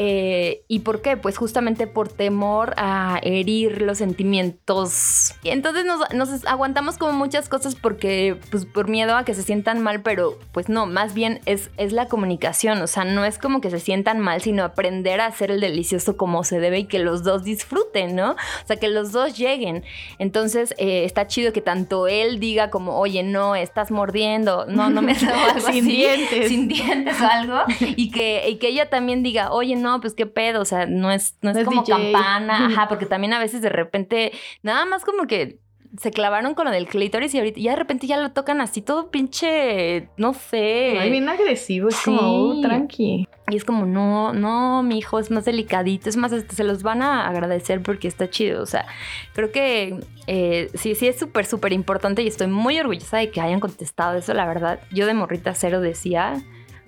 Eh, 0.00 0.62
¿Y 0.68 0.80
por 0.80 1.02
qué? 1.02 1.16
Pues 1.16 1.36
justamente 1.36 1.88
por 1.88 2.08
temor 2.08 2.72
a 2.76 3.18
herir 3.24 3.82
los 3.82 3.98
sentimientos. 3.98 5.34
Y 5.42 5.48
entonces 5.48 5.84
nos, 5.84 5.98
nos 6.14 6.46
aguantamos 6.46 6.98
como 6.98 7.12
muchas 7.14 7.48
cosas 7.48 7.74
porque, 7.74 8.38
pues 8.52 8.64
por 8.64 8.86
miedo 8.86 9.16
a 9.16 9.24
que 9.24 9.34
se 9.34 9.42
sientan 9.42 9.82
mal, 9.82 10.02
pero 10.02 10.38
pues 10.52 10.68
no, 10.68 10.86
más 10.86 11.14
bien 11.14 11.40
es, 11.46 11.70
es 11.78 11.92
la 11.92 12.06
comunicación. 12.06 12.80
O 12.80 12.86
sea, 12.86 13.04
no 13.04 13.24
es 13.24 13.38
como 13.38 13.60
que 13.60 13.70
se 13.70 13.80
sientan 13.80 14.20
mal, 14.20 14.40
sino 14.40 14.62
aprender 14.62 15.20
a 15.20 15.26
hacer 15.26 15.50
el 15.50 15.60
delicioso 15.60 16.16
como 16.16 16.44
se 16.44 16.60
debe 16.60 16.78
y 16.78 16.84
que 16.84 17.00
los 17.00 17.24
dos 17.24 17.42
disfruten, 17.42 18.14
¿no? 18.14 18.32
O 18.32 18.66
sea, 18.66 18.76
que 18.76 18.86
los 18.86 19.10
dos 19.10 19.36
lleguen. 19.36 19.82
Entonces 20.20 20.76
eh, 20.78 21.02
está 21.06 21.26
chido 21.26 21.52
que 21.52 21.60
tanto 21.60 22.06
él 22.06 22.38
diga 22.38 22.70
como, 22.70 23.00
oye, 23.00 23.24
no, 23.24 23.56
estás 23.56 23.90
mordiendo, 23.90 24.64
no, 24.66 24.90
no 24.90 25.02
me 25.02 25.12
algo 25.48 25.66
Sin 25.66 25.70
así, 25.70 25.80
dientes. 25.80 26.48
sin 26.48 26.68
dientes 26.68 27.20
o 27.20 27.26
algo, 27.26 27.64
y 27.80 28.12
que, 28.12 28.48
y 28.48 28.58
que 28.58 28.68
ella 28.68 28.88
también 28.88 29.24
diga, 29.24 29.50
oye, 29.50 29.74
no, 29.74 29.87
pues 30.00 30.14
qué 30.14 30.26
pedo, 30.26 30.60
o 30.60 30.64
sea, 30.64 30.86
no 30.86 31.10
es, 31.10 31.36
no 31.42 31.50
es, 31.50 31.56
No 31.56 31.60
es 31.62 31.66
como 31.66 31.82
DJ. 31.82 32.12
campana, 32.12 32.66
ajá, 32.66 32.88
porque 32.88 33.06
también 33.06 33.32
a 33.32 33.38
veces 33.38 33.62
de 33.62 33.68
repente, 33.70 34.32
nada 34.62 34.84
más 34.84 35.04
como 35.04 35.26
que 35.26 35.58
se 35.98 36.10
clavaron 36.10 36.54
con 36.54 36.66
lo 36.66 36.70
del 36.70 36.86
clítoris 36.86 37.34
y 37.34 37.38
ahorita 37.38 37.60
ya 37.60 37.70
de 37.70 37.76
repente 37.78 38.06
ya 38.06 38.18
lo 38.18 38.30
tocan 38.32 38.60
así 38.60 38.82
todo 38.82 39.10
pinche, 39.10 40.10
no 40.18 40.34
sé. 40.34 40.98
Ay, 40.98 41.10
bien 41.10 41.26
agresivo, 41.30 41.88
es 41.88 41.96
como, 42.04 42.18
Sí. 42.52 42.58
uh, 42.58 42.60
tranqui. 42.60 43.28
Y 43.50 43.56
es 43.56 43.64
como, 43.64 43.86
no, 43.86 44.34
no, 44.34 44.82
mi 44.82 44.98
hijo 44.98 45.18
es 45.18 45.30
más 45.30 45.46
delicadito, 45.46 46.10
es 46.10 46.18
más, 46.18 46.32
este, 46.32 46.54
se 46.54 46.64
los 46.64 46.82
van 46.82 47.00
a 47.00 47.26
agradecer 47.26 47.80
porque 47.82 48.06
está 48.06 48.28
chido. 48.28 48.62
O 48.62 48.66
sea, 48.66 48.84
creo 49.32 49.50
que 49.50 49.98
eh, 50.26 50.68
sí, 50.74 50.94
sí 50.94 51.08
es 51.08 51.18
súper, 51.18 51.46
súper 51.46 51.72
importante 51.72 52.20
y 52.22 52.26
estoy 52.28 52.48
muy 52.48 52.78
orgullosa 52.78 53.16
de 53.16 53.30
que 53.30 53.40
hayan 53.40 53.58
contestado 53.60 54.18
eso, 54.18 54.34
la 54.34 54.44
verdad. 54.46 54.80
Yo 54.92 55.06
de 55.06 55.14
morrita 55.14 55.54
cero 55.54 55.80
decía, 55.80 56.34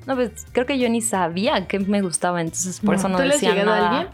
no, 0.06 0.14
pues 0.16 0.46
creo 0.52 0.66
que 0.66 0.78
yo 0.78 0.88
ni 0.88 1.00
sabía 1.02 1.66
que 1.66 1.78
me 1.78 2.00
gustaba, 2.02 2.40
entonces 2.40 2.80
por 2.80 2.94
No. 2.94 3.00
eso 3.00 3.08
no 3.08 3.16
¿Tú 3.18 3.22
le 3.24 3.28
has 3.30 3.34
decía 3.34 3.50
llegado 3.54 3.72
a 3.72 3.88
alguien? 3.88 4.08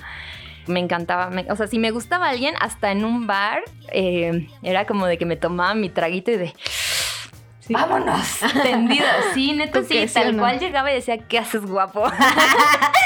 Me 0.67 0.81
encantaba, 0.81 1.31
me- 1.31 1.47
o 1.51 1.55
sea, 1.57 1.69
si 1.69 1.79
me 1.79 1.93
gustaba 1.93 2.29
alguien, 2.29 2.55
hasta 2.61 2.91
en 2.91 3.05
un 3.05 3.27
bar, 3.29 3.61
eh, 3.93 4.49
era 4.63 4.85
como 4.85 5.07
de 5.07 5.17
que 5.17 5.25
me 5.25 5.37
tomaba 5.37 5.75
mi 5.75 5.89
traguito 5.91 6.31
y 6.33 6.37
de... 6.37 6.55
vámonos, 7.75 8.39
tendido. 8.63 9.05
Sí, 9.35 9.53
neta, 9.53 9.81
¿Tú 9.81 9.87
sí, 9.87 10.07
sí 10.09 10.15
tal 10.15 10.37
no? 10.37 10.43
cual 10.43 10.59
llegaba 10.59 10.91
y 10.91 10.95
decía, 10.95 11.19
¿qué 11.19 11.39
haces, 11.39 11.63
guapo? 11.67 12.05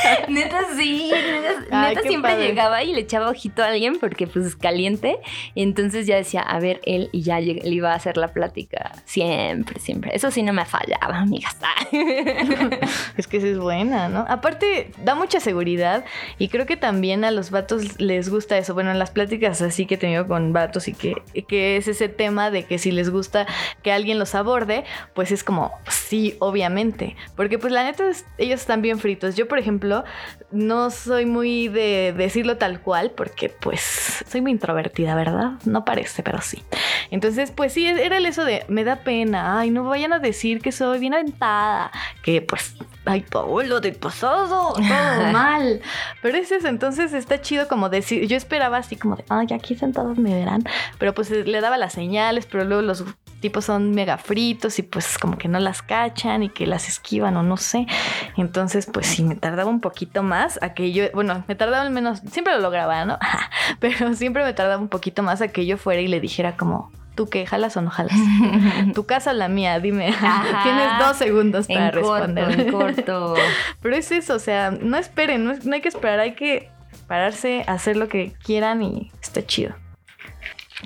neta, 0.28 0.60
sí, 0.76 1.10
neta, 1.12 1.50
Ay, 1.70 1.94
neta 1.94 2.08
siempre 2.08 2.32
padre. 2.32 2.46
llegaba 2.48 2.82
y 2.82 2.92
le 2.92 3.00
echaba 3.00 3.28
ojito 3.28 3.62
a 3.62 3.66
alguien 3.68 3.98
porque, 3.98 4.26
pues, 4.26 4.46
es 4.46 4.56
caliente. 4.56 5.18
Y 5.54 5.62
entonces 5.62 6.06
ya 6.06 6.16
decía, 6.16 6.40
a 6.42 6.58
ver, 6.58 6.80
él, 6.84 7.08
y 7.12 7.22
ya 7.22 7.40
le 7.40 7.60
iba 7.68 7.92
a 7.92 7.94
hacer 7.94 8.16
la 8.16 8.28
plática. 8.28 8.92
Siempre, 9.04 9.78
siempre. 9.80 10.10
Eso 10.14 10.30
sí 10.30 10.42
no 10.42 10.52
me 10.52 10.64
fallaba, 10.64 11.18
amigas. 11.18 11.56
Es 13.16 13.26
que 13.26 13.40
sí 13.40 13.48
es 13.48 13.58
buena, 13.58 14.08
¿no? 14.08 14.24
Aparte, 14.28 14.90
da 15.04 15.14
mucha 15.14 15.40
seguridad 15.40 16.04
y 16.38 16.48
creo 16.48 16.66
que 16.66 16.76
también 16.76 17.24
a 17.24 17.30
los 17.30 17.50
vatos 17.50 18.00
les 18.00 18.28
gusta 18.30 18.56
eso. 18.58 18.74
Bueno, 18.74 18.90
en 18.90 18.98
las 18.98 19.10
pláticas 19.10 19.60
así 19.62 19.86
que 19.86 19.94
he 19.96 19.98
tenido 19.98 20.26
con 20.26 20.52
vatos 20.52 20.88
y 20.88 20.94
que, 20.94 21.14
que 21.48 21.76
es 21.76 21.88
ese 21.88 22.08
tema 22.08 22.50
de 22.50 22.64
que 22.64 22.78
si 22.78 22.90
les 22.92 23.10
gusta 23.10 23.46
que 23.82 23.92
alguien 23.92 24.18
los 24.18 24.34
aborde, 24.34 24.49
pues 25.14 25.32
es 25.32 25.44
como, 25.44 25.72
sí, 25.88 26.36
obviamente. 26.40 27.16
Porque 27.36 27.58
pues 27.58 27.72
la 27.72 27.84
neta, 27.84 28.08
es- 28.08 28.24
ellos 28.38 28.60
están 28.60 28.82
bien 28.82 28.98
fritos. 28.98 29.36
Yo, 29.36 29.48
por 29.48 29.58
ejemplo, 29.58 30.04
no 30.50 30.90
soy 30.90 31.26
muy 31.26 31.68
de 31.68 32.12
decirlo 32.16 32.56
tal 32.56 32.80
cual 32.80 33.10
porque 33.12 33.48
pues 33.48 34.24
soy 34.28 34.40
muy 34.40 34.50
introvertida, 34.50 35.14
¿verdad? 35.14 35.52
No 35.64 35.84
parece, 35.84 36.22
pero 36.22 36.40
sí. 36.42 36.62
Entonces, 37.10 37.50
pues 37.50 37.72
sí, 37.72 37.86
era 37.86 38.16
el 38.16 38.26
eso 38.26 38.44
de, 38.44 38.64
me 38.68 38.84
da 38.84 38.96
pena, 38.96 39.58
ay, 39.60 39.70
no 39.70 39.84
vayan 39.84 40.12
a 40.12 40.18
decir 40.18 40.60
que 40.60 40.72
soy 40.72 40.98
bien 40.98 41.14
aventada, 41.14 41.90
que 42.22 42.42
pues, 42.42 42.76
ay, 43.04 43.22
todo 43.22 43.62
lo 43.62 43.80
del 43.80 43.94
pasado, 43.94 44.74
todo 44.74 45.32
mal. 45.32 45.80
Pero 46.22 46.36
es 46.38 46.50
eso, 46.52 46.68
entonces 46.68 47.12
está 47.12 47.40
chido 47.40 47.66
como 47.68 47.88
decir, 47.88 48.26
yo 48.26 48.36
esperaba 48.36 48.78
así 48.78 48.96
como 48.96 49.16
de, 49.16 49.24
ay, 49.28 49.46
aquí 49.54 49.74
sentados 49.74 50.18
me 50.18 50.34
verán, 50.34 50.64
pero 50.98 51.14
pues 51.14 51.30
le 51.30 51.60
daba 51.60 51.78
las 51.78 51.92
señales, 51.92 52.46
pero 52.46 52.64
luego 52.64 52.82
los 52.82 53.04
tipos 53.40 53.64
son 53.64 53.90
mega 53.92 54.18
fritos 54.18 54.78
y 54.78 54.82
pues 54.82 55.18
como 55.18 55.38
que 55.38 55.48
no 55.48 55.58
las 55.58 55.82
cachan 55.82 56.42
y 56.42 56.48
que 56.50 56.66
las 56.66 56.88
esquivan 56.88 57.36
o 57.36 57.42
no 57.42 57.56
sé. 57.56 57.86
Entonces, 58.36 58.86
pues 58.92 59.06
sí, 59.06 59.22
me 59.22 59.34
tardaba 59.34 59.68
un 59.70 59.80
poquito 59.80 60.22
más 60.22 60.58
a 60.62 60.74
que 60.74 60.92
yo, 60.92 61.04
bueno, 61.14 61.44
me 61.48 61.54
tardaba 61.54 61.82
al 61.82 61.90
menos, 61.90 62.20
siempre 62.30 62.54
lo 62.54 62.60
lograba, 62.60 63.04
¿no? 63.04 63.18
Pero 63.80 64.14
siempre 64.14 64.44
me 64.44 64.52
tardaba 64.52 64.80
un 64.80 64.88
poquito 64.88 65.22
más 65.22 65.40
a 65.40 65.48
que 65.48 65.66
yo 65.66 65.76
fuera 65.78 66.00
y 66.00 66.08
le 66.08 66.20
dijera 66.20 66.56
como, 66.56 66.92
¿tú 67.14 67.28
qué? 67.28 67.46
¿Jalas 67.46 67.76
o 67.76 67.82
no 67.82 67.90
jalas? 67.90 68.16
¿Tu 68.94 69.04
casa 69.06 69.30
o 69.30 69.34
la 69.34 69.48
mía? 69.48 69.78
Dime. 69.80 70.08
Ajá. 70.08 70.60
Tienes 70.62 70.98
dos 70.98 71.16
segundos 71.16 71.66
para 71.66 71.86
en 71.88 72.02
corto, 72.02 72.16
responder. 72.34 72.60
en 72.60 72.72
corto. 72.72 73.34
Pero 73.80 73.96
es 73.96 74.10
eso, 74.12 74.34
o 74.34 74.38
sea, 74.38 74.70
no 74.70 74.96
esperen, 74.96 75.44
no, 75.44 75.52
es- 75.52 75.64
no 75.64 75.74
hay 75.74 75.80
que 75.80 75.88
esperar, 75.88 76.20
hay 76.20 76.34
que 76.34 76.68
pararse, 77.06 77.64
hacer 77.66 77.96
lo 77.96 78.08
que 78.08 78.32
quieran 78.44 78.82
y 78.82 79.10
está 79.20 79.44
chido. 79.44 79.74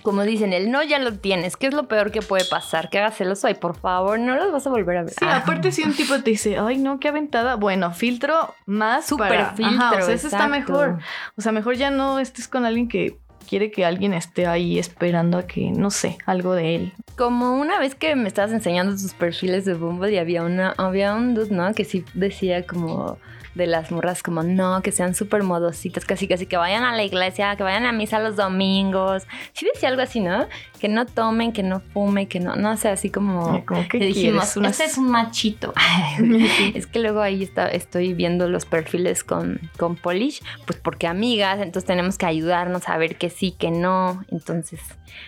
Como 0.03 0.23
dicen, 0.23 0.53
el 0.53 0.71
no 0.71 0.83
ya 0.83 0.99
lo 0.99 1.15
tienes. 1.15 1.57
¿Qué 1.57 1.67
es 1.69 1.75
lo 1.75 1.89
peor 1.89 2.11
que 2.11 2.21
puede 2.21 2.45
pasar? 2.45 2.91
Que 2.91 2.99
hagas 2.99 3.17
celoso. 3.17 3.47
Ay, 3.47 3.55
por 3.55 3.77
favor, 3.77 4.19
no 4.19 4.35
los 4.35 4.53
vas 4.53 4.67
a 4.67 4.71
volver 4.71 4.99
a 4.99 5.03
ver. 5.03 5.11
Sí, 5.11 5.25
Ah. 5.27 5.37
aparte 5.39 5.73
si 5.73 5.83
un 5.83 5.95
tipo 5.95 6.15
te 6.23 6.31
dice, 6.31 6.59
ay 6.59 6.79
no, 6.79 6.99
qué 7.01 7.09
aventada, 7.09 7.55
bueno, 7.57 7.93
filtro 7.93 8.55
más 8.67 9.13
para- 9.17 9.55
filtro, 9.55 9.77
Ajá, 9.85 9.99
o 9.99 10.03
sea, 10.03 10.15
eso 10.15 10.27
está 10.27 10.49
mejor. 10.49 10.99
O 11.37 11.41
sea, 11.43 11.53
mejor 11.53 11.77
ya 11.77 11.91
no 11.91 12.19
estés 12.19 12.49
con 12.49 12.65
alguien 12.67 12.89
que 12.89 13.19
quiere 13.49 13.71
que 13.71 13.85
alguien 13.85 14.15
esté 14.15 14.47
ahí 14.47 14.79
esperando 14.79 15.37
a 15.39 15.47
que, 15.47 15.71
no 15.71 15.91
sé, 15.91 16.17
algo 16.27 16.55
de 16.55 16.77
él. 16.77 16.93
Como 17.17 17.57
una 17.61 17.79
vez 17.79 17.95
que 17.95 18.17
me 18.17 18.27
estabas 18.27 18.53
enseñando 18.53 18.93
tus 18.93 19.13
perfiles 19.15 19.65
de 19.67 19.75
Bumble 19.75 20.13
y 20.13 20.19
había 20.19 20.43
una, 20.43 20.75
había 20.79 21.15
un 21.15 21.35
dude, 21.35 21.55
¿no? 21.55 21.73
Que 21.75 21.85
sí 21.85 22.05
decía 22.15 22.67
como 22.67 23.19
de 23.55 23.67
las 23.67 23.91
morras 23.93 24.23
como 24.23 24.43
no, 24.43 24.83
que 24.83 24.91
sean 24.93 25.15
súper 25.15 25.43
modositas, 25.45 26.05
casi 26.05 26.27
casi 26.29 26.47
que 26.47 26.57
vayan 26.57 26.83
a 26.83 26.95
la 26.95 27.03
iglesia, 27.05 27.55
que 27.57 27.63
vayan 27.63 27.87
a 27.87 27.93
misa 27.93 28.19
los 28.19 28.37
domingos. 28.37 29.27
Sí 29.53 29.67
decía 29.73 29.89
algo 29.91 30.03
así, 30.03 30.21
¿no? 30.21 30.47
Que 30.81 30.89
no 30.89 31.07
tomen, 31.07 31.53
que 31.53 31.63
no 31.63 31.81
fumen, 31.81 32.27
que 32.27 32.41
no, 32.41 32.57
no 32.57 32.77
sé, 32.77 32.89
así 32.89 33.11
como 33.11 33.65
Como 33.65 33.87
que 33.89 33.99
dijimos, 33.99 34.57
unas- 34.57 34.73
este 34.73 34.85
es 34.91 34.99
un 34.99 35.11
machito. 35.11 35.73
Es 36.75 36.87
que 36.87 36.99
luego 36.99 37.21
ahí 37.21 37.43
está, 37.43 37.69
estoy 37.69 38.13
viendo 38.15 38.49
los 38.49 38.65
perfiles 38.67 39.23
con, 39.25 39.61
con 39.79 39.97
Polish, 39.97 40.43
pues 40.67 40.79
porque 40.83 41.07
amigas, 41.07 41.61
entonces 41.61 41.87
tenemos 41.87 42.19
que 42.19 42.27
ayudarnos 42.27 42.89
a 42.89 42.97
ver 42.99 43.17
que 43.17 43.31
sí, 43.31 43.53
que 43.53 43.71
no. 43.71 44.25
Entonces, 44.31 44.81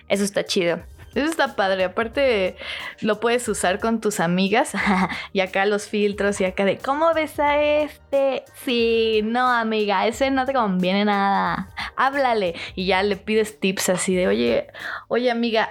eso 0.08 0.24
está 0.24 0.44
chido. 0.44 0.80
Eso 1.16 1.30
está 1.30 1.56
padre. 1.56 1.84
Aparte, 1.84 2.56
lo 3.00 3.20
puedes 3.20 3.48
usar 3.48 3.80
con 3.80 4.02
tus 4.02 4.20
amigas. 4.20 4.74
y 5.32 5.40
acá 5.40 5.64
los 5.64 5.88
filtros 5.88 6.40
y 6.42 6.44
acá 6.44 6.66
de, 6.66 6.76
¿cómo 6.76 7.14
ves 7.14 7.40
a 7.40 7.62
este? 7.62 8.44
Sí, 8.54 9.22
no, 9.24 9.48
amiga, 9.48 10.06
ese 10.06 10.30
no 10.30 10.44
te 10.44 10.52
conviene 10.52 11.06
nada. 11.06 11.70
Háblale. 11.96 12.54
Y 12.74 12.84
ya 12.84 13.02
le 13.02 13.16
pides 13.16 13.58
tips 13.58 13.88
así 13.88 14.14
de, 14.14 14.28
oye, 14.28 14.68
oye, 15.08 15.30
amiga, 15.30 15.70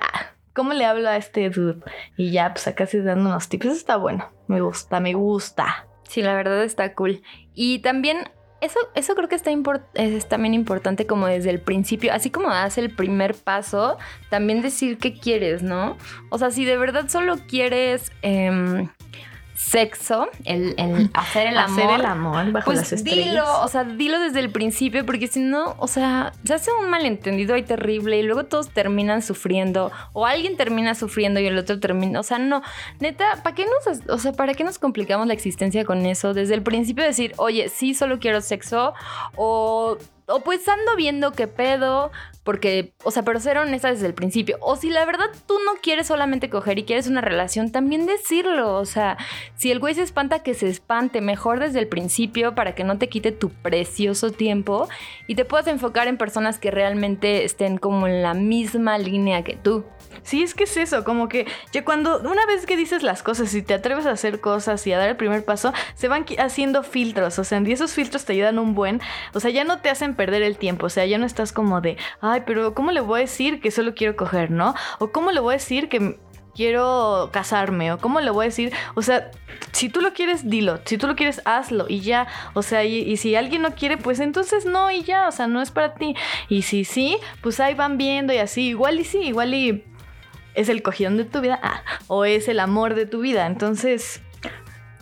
¿cómo 0.54 0.74
le 0.74 0.84
hablo 0.86 1.10
a 1.10 1.18
este 1.18 1.48
dude? 1.52 1.84
Y 2.18 2.32
ya, 2.32 2.52
pues 2.52 2.68
acá 2.68 2.88
sí 2.88 3.00
dando 3.00 3.30
unos 3.30 3.48
tips. 3.48 3.66
Eso 3.66 3.76
está 3.76 3.98
bueno. 3.98 4.28
Me 4.48 4.62
gusta, 4.62 5.00
me 5.00 5.14
gusta. 5.14 5.86
Sí, 6.08 6.24
la 6.24 6.34
verdad 6.34 6.64
está 6.64 6.96
cool. 6.96 7.22
Y 7.54 7.80
también 7.80 8.32
eso, 8.66 8.80
eso 8.96 9.16
creo 9.16 9.30
que 9.30 9.36
está 9.36 9.52
es 9.94 10.28
también 10.28 10.54
importante 10.54 11.06
como 11.06 11.28
desde 11.28 11.50
el 11.50 11.60
principio, 11.60 12.14
así 12.14 12.30
como 12.30 12.50
das 12.50 12.78
el 12.78 12.90
primer 12.90 13.36
paso, 13.36 13.98
también 14.30 14.62
decir 14.62 14.98
qué 14.98 15.18
quieres, 15.18 15.64
¿no? 15.64 15.98
O 16.30 16.38
sea, 16.38 16.52
si 16.52 16.66
de 16.66 16.78
verdad 16.78 17.08
solo 17.08 17.38
quieres 17.48 18.12
em, 18.22 18.90
sexo, 19.56 20.28
el, 20.44 20.76
el 20.78 21.10
hacer 21.14 21.48
el 21.48 21.58
amor. 21.58 21.80
Hacer 21.84 22.00
el 22.00 22.06
amor 22.06 22.52
bajo 22.52 22.74
las 22.74 22.90
Pues 22.90 22.94
estrellas. 22.94 23.26
dilo, 23.26 23.62
o 23.62 23.68
sea, 23.68 23.84
dilo 23.86 24.20
desde 24.20 24.42
el 24.42 24.52
principio, 24.52 25.06
porque 25.06 25.28
si 25.28 25.40
no, 25.40 25.76
o 25.80 25.88
sea, 25.88 26.34
se 26.44 26.54
hace 26.54 26.72
un 26.74 26.90
malentendido 26.90 27.56
ahí 27.56 27.64
terrible 27.64 28.20
y 28.20 28.24
luego 28.24 28.46
todos 28.46 28.70
terminan 28.70 29.22
sufriendo, 29.22 29.92
o 30.14 30.26
alguien 30.26 30.58
termina 30.58 30.94
sufriendo 30.94 31.40
y 31.40 31.48
el 31.48 31.58
otro 31.58 31.80
termina, 31.80 32.20
o 32.20 32.24
sea, 32.24 32.38
no, 32.38 32.62
neta, 33.00 33.42
¿para 33.44 33.56
qué 33.56 33.66
nos, 33.66 34.02
o 34.10 34.18
sea, 34.18 34.34
para 34.34 34.54
qué 34.54 34.64
nos 34.64 34.78
complicamos 34.78 35.26
la 35.28 35.34
existencia 35.34 35.86
con 35.86 36.06
eso? 36.06 36.34
Desde 36.34 36.54
el 36.54 36.62
principio 36.62 37.04
decir, 37.04 37.34
oye, 37.38 37.70
sí, 37.70 37.94
solo 37.94 38.20
quiero 38.20 38.42
sexo, 38.42 38.94
o, 39.38 39.98
o 40.28 40.42
pues 40.42 40.68
ando 40.68 40.96
viendo 40.96 41.32
qué 41.32 41.48
pedo, 41.48 42.12
porque, 42.44 42.94
o 43.04 43.12
sea, 43.12 43.24
pero 43.24 43.40
ser 43.40 43.58
honesta 43.58 43.90
desde 43.90 44.06
el 44.06 44.14
principio, 44.14 44.58
o 44.62 44.76
si 44.76 44.90
la 44.90 45.04
verdad 45.06 45.26
tú 45.48 45.56
no 45.66 45.74
quieres 45.82 46.08
solamente 46.08 46.50
coger 46.50 46.78
y 46.78 46.84
quieres 46.84 47.08
una 47.08 47.22
relación, 47.22 47.72
también 47.72 48.06
decirlo, 48.06 48.76
o 48.76 48.86
sea, 48.86 49.18
si 49.56 49.72
el 49.72 49.80
güey 49.80 49.96
se 49.96 50.04
espanta, 50.04 50.40
que 50.40 50.54
se 50.54 50.70
espante 50.70 51.22
mejor 51.22 51.60
desde 51.60 51.80
el 51.80 51.88
principio 51.88 52.54
para 52.54 52.76
que 52.76 52.84
no 52.84 52.98
te 52.98 53.10
quite 53.10 53.32
tu 53.32 53.50
precioso 53.50 54.32
tiempo 54.32 54.88
y 55.28 55.36
te 55.36 55.46
puedas 55.46 55.68
enfocar 55.68 56.08
en 56.08 56.18
personas 56.18 56.60
que 56.60 56.72
realmente 56.72 57.44
estén 57.46 57.78
como 57.78 58.08
en 58.08 58.22
la 58.22 58.34
misma 58.34 58.98
línea 58.98 59.44
que 59.44 59.56
tú. 59.56 59.86
Sí, 60.24 60.42
es 60.42 60.56
que 60.56 60.64
es 60.64 60.76
eso, 60.78 61.04
como 61.04 61.30
que 61.30 61.46
ya 61.72 61.86
cuando 61.86 62.20
una 62.20 62.46
vez 62.48 62.66
que 62.66 62.78
dices 62.78 63.04
las 63.04 63.22
cosas 63.22 63.54
y 63.54 63.62
te 63.62 63.74
atreves 63.74 64.06
a 64.06 64.12
hacer 64.12 64.40
cosas 64.40 64.86
y 64.88 64.94
a 64.94 64.98
dar 64.98 65.10
el 65.10 65.16
primer 65.18 65.46
paso, 65.46 65.74
se 65.94 66.08
van 66.08 66.26
haciendo 66.40 66.84
filtros, 66.84 67.38
o 67.38 67.44
sea, 67.44 67.62
y 67.64 67.72
esos 67.72 67.94
filtros 67.94 68.26
te 68.26 68.34
ayudan 68.34 68.58
un 68.58 68.74
buen, 68.74 69.02
o 69.34 69.40
sea, 69.40 69.52
ya 69.52 69.64
no 69.64 69.82
te 69.82 69.90
hacen 69.90 70.15
perder 70.16 70.42
el 70.42 70.58
tiempo, 70.58 70.88
o 70.88 70.90
sea, 70.90 71.06
ya 71.06 71.18
no 71.18 71.26
estás 71.26 71.52
como 71.52 71.82
de, 71.82 71.98
ay, 72.22 72.44
pero 72.46 72.74
¿cómo 72.74 72.92
le 72.92 73.02
voy 73.02 73.20
a 73.20 73.22
decir 73.22 73.62
que 73.62 73.72
solo 73.72 73.96
quiero 73.96 74.16
coger, 74.16 74.52
no? 74.52 74.74
O 75.00 75.12
¿cómo 75.12 75.32
le 75.32 75.40
voy 75.40 75.54
a 75.54 75.58
decir 75.58 75.90
que 75.90 76.20
quiero 76.56 77.30
casarme? 77.32 77.92
O 77.92 77.98
¿cómo 77.98 78.22
le 78.22 78.32
voy 78.32 78.46
a 78.46 78.50
decir? 78.50 78.74
O 78.96 79.02
sea, 79.02 79.32
si 79.72 79.90
tú 79.90 80.02
lo 80.02 80.14
quieres, 80.14 80.50
dilo, 80.50 80.80
si 80.86 80.98
tú 80.98 81.08
lo 81.08 81.16
quieres, 81.16 81.42
hazlo 81.46 81.86
y 81.90 82.00
ya, 82.00 82.28
o 82.54 82.62
sea, 82.62 82.84
y, 82.84 82.98
y 82.98 83.18
si 83.18 83.36
alguien 83.36 83.62
no 83.62 83.76
quiere, 83.76 83.98
pues 83.98 84.20
entonces 84.20 84.66
no 84.66 84.90
y 84.92 85.04
ya, 85.04 85.28
o 85.28 85.32
sea, 85.32 85.48
no 85.48 85.62
es 85.62 85.72
para 85.72 85.96
ti. 85.96 86.16
Y 86.50 86.64
si 86.64 86.86
sí, 86.86 87.18
pues 87.42 87.60
ahí 87.60 87.74
van 87.76 87.98
viendo 87.98 88.34
y 88.34 88.38
así, 88.38 88.68
igual 88.70 89.00
y 89.00 89.04
sí, 89.04 89.20
igual 89.20 89.54
y 89.54 89.84
es 90.56 90.70
el 90.70 90.82
cogidón 90.82 91.18
de 91.18 91.26
tu 91.26 91.42
vida 91.42 91.60
ah, 91.62 91.84
o 92.08 92.26
es 92.26 92.48
el 92.48 92.60
amor 92.60 92.96
de 92.96 93.06
tu 93.06 93.20
vida. 93.20 93.46
Entonces, 93.46 94.22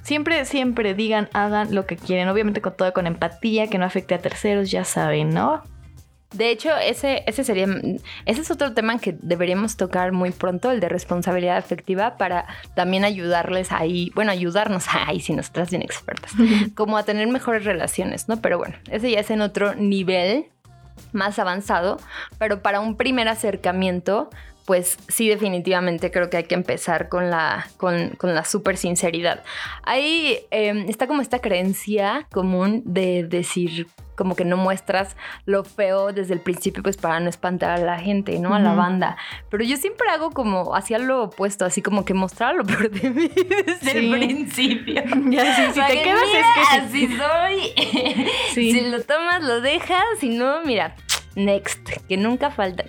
siempre, 0.03 0.45
siempre 0.45 0.93
digan, 0.93 1.29
hagan 1.33 1.73
lo 1.73 1.85
que 1.85 1.97
quieren. 1.97 2.27
Obviamente 2.27 2.61
con 2.61 2.75
todo 2.75 2.93
con 2.93 3.07
empatía, 3.07 3.67
que 3.67 3.77
no 3.77 3.85
afecte 3.85 4.15
a 4.15 4.19
terceros, 4.19 4.69
ya 4.69 4.85
saben, 4.85 5.33
¿no? 5.33 5.63
De 6.33 6.49
hecho, 6.49 6.75
ese, 6.75 7.23
ese 7.27 7.43
sería, 7.43 7.67
ese 8.25 8.41
es 8.41 8.49
otro 8.49 8.73
tema 8.73 8.97
que 8.97 9.15
deberíamos 9.21 9.77
tocar 9.77 10.11
muy 10.11 10.31
pronto, 10.31 10.71
el 10.71 10.79
de 10.79 10.89
responsabilidad 10.89 11.57
afectiva, 11.57 12.17
para 12.17 12.47
también 12.75 13.05
ayudarles 13.05 13.71
ahí, 13.71 14.11
bueno, 14.15 14.31
ayudarnos 14.31 14.85
ahí, 14.91 15.19
si 15.19 15.33
nosotras 15.33 15.69
bien 15.69 15.83
expertas, 15.83 16.31
como 16.75 16.97
a 16.97 17.03
tener 17.03 17.27
mejores 17.27 17.65
relaciones, 17.65 18.27
¿no? 18.27 18.37
Pero 18.41 18.57
bueno, 18.57 18.75
ese 18.89 19.11
ya 19.11 19.19
es 19.19 19.29
en 19.29 19.41
otro 19.41 19.75
nivel 19.75 20.47
más 21.11 21.37
avanzado, 21.37 21.99
pero 22.39 22.61
para 22.61 22.79
un 22.79 22.97
primer 22.97 23.27
acercamiento, 23.27 24.29
pues 24.65 24.97
sí, 25.07 25.27
definitivamente 25.29 26.09
creo 26.11 26.29
que 26.29 26.37
hay 26.37 26.43
que 26.45 26.55
empezar 26.55 27.09
con 27.09 27.29
la, 27.29 27.67
con, 27.77 28.09
con 28.11 28.33
la 28.33 28.45
super 28.45 28.77
sinceridad. 28.77 29.43
Ahí 29.83 30.39
eh, 30.51 30.85
está 30.87 31.07
como 31.07 31.21
esta 31.21 31.39
creencia 31.39 32.27
común 32.31 32.81
de 32.85 33.23
decir 33.23 33.87
como 34.15 34.35
que 34.35 34.45
no 34.45 34.57
muestras 34.57 35.17
lo 35.45 35.63
feo 35.63 36.13
desde 36.13 36.35
el 36.35 36.39
principio, 36.39 36.83
pues 36.83 36.97
para 36.97 37.19
no 37.19 37.29
espantar 37.29 37.71
a 37.71 37.77
la 37.83 37.97
gente, 37.97 38.37
¿no? 38.37 38.53
A 38.53 38.59
la 38.59 38.75
banda. 38.75 39.17
Pero 39.49 39.63
yo 39.63 39.75
siempre 39.75 40.07
hago 40.09 40.29
como 40.29 40.75
hacia 40.75 40.99
lo 40.99 41.23
opuesto, 41.23 41.65
así 41.65 41.81
como 41.81 42.05
que 42.05 42.13
mostrar 42.13 42.53
lo 42.53 42.63
peor 42.63 42.91
de 42.91 43.09
mí 43.09 43.27
desde 43.65 43.91
Sí. 43.91 43.97
el 43.97 44.11
principio. 44.11 45.01
Ya, 45.31 45.55
sí, 45.55 45.61
si 45.73 45.79
Para 45.79 45.87
te 45.95 46.03
quedas 46.03 46.21
mira, 46.27 46.39
es 46.39 46.45
que 46.45 46.97
sí. 46.99 47.05
así 47.07 47.17
soy. 47.17 48.27
Sí. 48.53 48.71
Si 48.71 48.81
lo 48.81 49.01
tomas, 49.01 49.41
lo 49.43 49.61
dejas. 49.61 50.03
Si 50.19 50.29
no, 50.29 50.61
mira, 50.63 50.95
next, 51.35 51.89
que 52.07 52.17
nunca 52.17 52.51
faltan. 52.51 52.87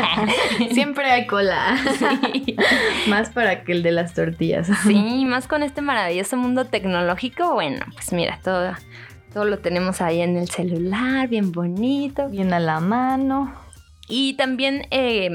Siempre 0.72 1.10
hay 1.10 1.26
cola. 1.26 1.76
Sí. 1.98 2.56
Más 3.08 3.30
para 3.30 3.64
que 3.64 3.72
el 3.72 3.82
de 3.82 3.92
las 3.92 4.14
tortillas. 4.14 4.68
Sí, 4.84 5.24
más 5.26 5.46
con 5.46 5.62
este 5.62 5.80
maravilloso 5.80 6.36
mundo 6.36 6.64
tecnológico, 6.66 7.54
bueno, 7.54 7.84
pues 7.94 8.12
mira, 8.12 8.40
todo, 8.42 8.72
todo 9.32 9.44
lo 9.44 9.58
tenemos 9.58 10.00
ahí 10.00 10.20
en 10.20 10.36
el 10.36 10.48
celular, 10.48 11.28
bien 11.28 11.52
bonito. 11.52 12.28
Bien 12.28 12.52
a 12.52 12.60
la 12.60 12.80
mano. 12.80 13.54
Y 14.08 14.34
también, 14.34 14.86
eh, 14.90 15.30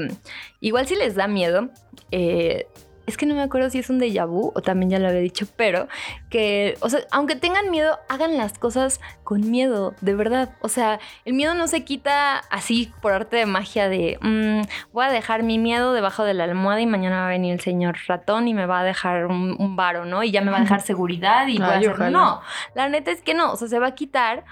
igual 0.60 0.86
si 0.86 0.96
les 0.96 1.14
da 1.14 1.28
miedo, 1.28 1.70
eh, 2.10 2.66
es 3.06 3.16
que 3.16 3.26
no 3.26 3.34
me 3.34 3.42
acuerdo 3.42 3.70
si 3.70 3.78
es 3.78 3.90
un 3.90 4.00
déjà 4.00 4.26
vu 4.26 4.52
o 4.54 4.60
también 4.62 4.90
ya 4.90 4.98
lo 4.98 5.08
había 5.08 5.20
dicho, 5.20 5.46
pero 5.56 5.88
que, 6.30 6.76
o 6.80 6.88
sea, 6.88 7.00
aunque 7.10 7.36
tengan 7.36 7.70
miedo, 7.70 7.98
hagan 8.08 8.36
las 8.36 8.58
cosas 8.58 9.00
con 9.22 9.50
miedo, 9.50 9.94
de 10.00 10.14
verdad. 10.14 10.50
O 10.60 10.68
sea, 10.68 10.98
el 11.24 11.34
miedo 11.34 11.54
no 11.54 11.66
se 11.66 11.84
quita 11.84 12.38
así 12.50 12.92
por 13.02 13.12
arte 13.12 13.36
de 13.36 13.46
magia 13.46 13.88
de, 13.88 14.18
"Mm, 14.20 14.62
voy 14.92 15.04
a 15.04 15.10
dejar 15.10 15.42
mi 15.42 15.58
miedo 15.58 15.92
debajo 15.92 16.24
de 16.24 16.34
la 16.34 16.44
almohada 16.44 16.80
y 16.80 16.86
mañana 16.86 17.20
va 17.20 17.26
a 17.26 17.30
venir 17.30 17.52
el 17.54 17.60
señor 17.60 17.96
ratón 18.06 18.48
y 18.48 18.54
me 18.54 18.66
va 18.66 18.80
a 18.80 18.84
dejar 18.84 19.26
un, 19.26 19.56
un 19.58 19.76
varo, 19.76 20.04
¿no? 20.04 20.22
Y 20.22 20.30
ya 20.30 20.40
me 20.40 20.50
va 20.50 20.58
a 20.58 20.60
dejar 20.60 20.80
seguridad 20.80 21.46
y 21.46 21.58
voy 21.58 21.66
a 21.66 21.78
hacer... 21.78 22.10
No, 22.12 22.40
la 22.74 22.88
neta 22.88 23.10
es 23.10 23.22
que 23.22 23.34
no, 23.34 23.52
o 23.52 23.56
sea, 23.56 23.68
se 23.68 23.78
va 23.78 23.88
a 23.88 23.94
quitar 23.94 24.44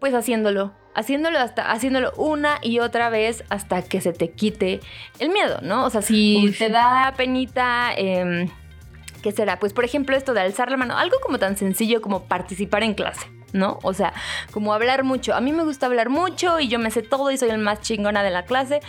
pues 0.00 0.14
haciéndolo. 0.14 0.72
Haciéndolo 0.94 1.38
hasta, 1.38 1.70
haciéndolo 1.70 2.12
una 2.16 2.58
y 2.62 2.78
otra 2.78 3.10
vez 3.10 3.44
hasta 3.48 3.82
que 3.82 4.00
se 4.00 4.12
te 4.12 4.30
quite 4.30 4.80
el 5.18 5.30
miedo, 5.30 5.58
¿no? 5.62 5.84
O 5.84 5.90
sea, 5.90 6.02
si 6.02 6.36
Uy, 6.44 6.52
te 6.52 6.68
da 6.68 7.14
penita, 7.16 7.92
em, 7.96 8.48
¿qué 9.22 9.32
será? 9.32 9.58
Pues 9.58 9.72
por 9.72 9.84
ejemplo 9.84 10.16
esto 10.16 10.34
de 10.34 10.40
alzar 10.40 10.70
la 10.70 10.76
mano, 10.76 10.96
algo 10.96 11.16
como 11.20 11.38
tan 11.38 11.56
sencillo 11.56 12.00
como 12.00 12.24
participar 12.24 12.82
en 12.84 12.94
clase. 12.94 13.26
¿No? 13.54 13.78
O 13.84 13.94
sea, 13.94 14.12
como 14.50 14.74
hablar 14.74 15.04
mucho. 15.04 15.32
A 15.32 15.40
mí 15.40 15.52
me 15.52 15.62
gusta 15.62 15.86
hablar 15.86 16.10
mucho 16.10 16.58
y 16.58 16.66
yo 16.66 16.80
me 16.80 16.90
sé 16.90 17.02
todo 17.02 17.30
y 17.30 17.38
soy 17.38 17.50
el 17.50 17.58
más 17.58 17.80
chingona 17.80 18.24
de 18.24 18.30
la 18.30 18.44
clase. 18.46 18.80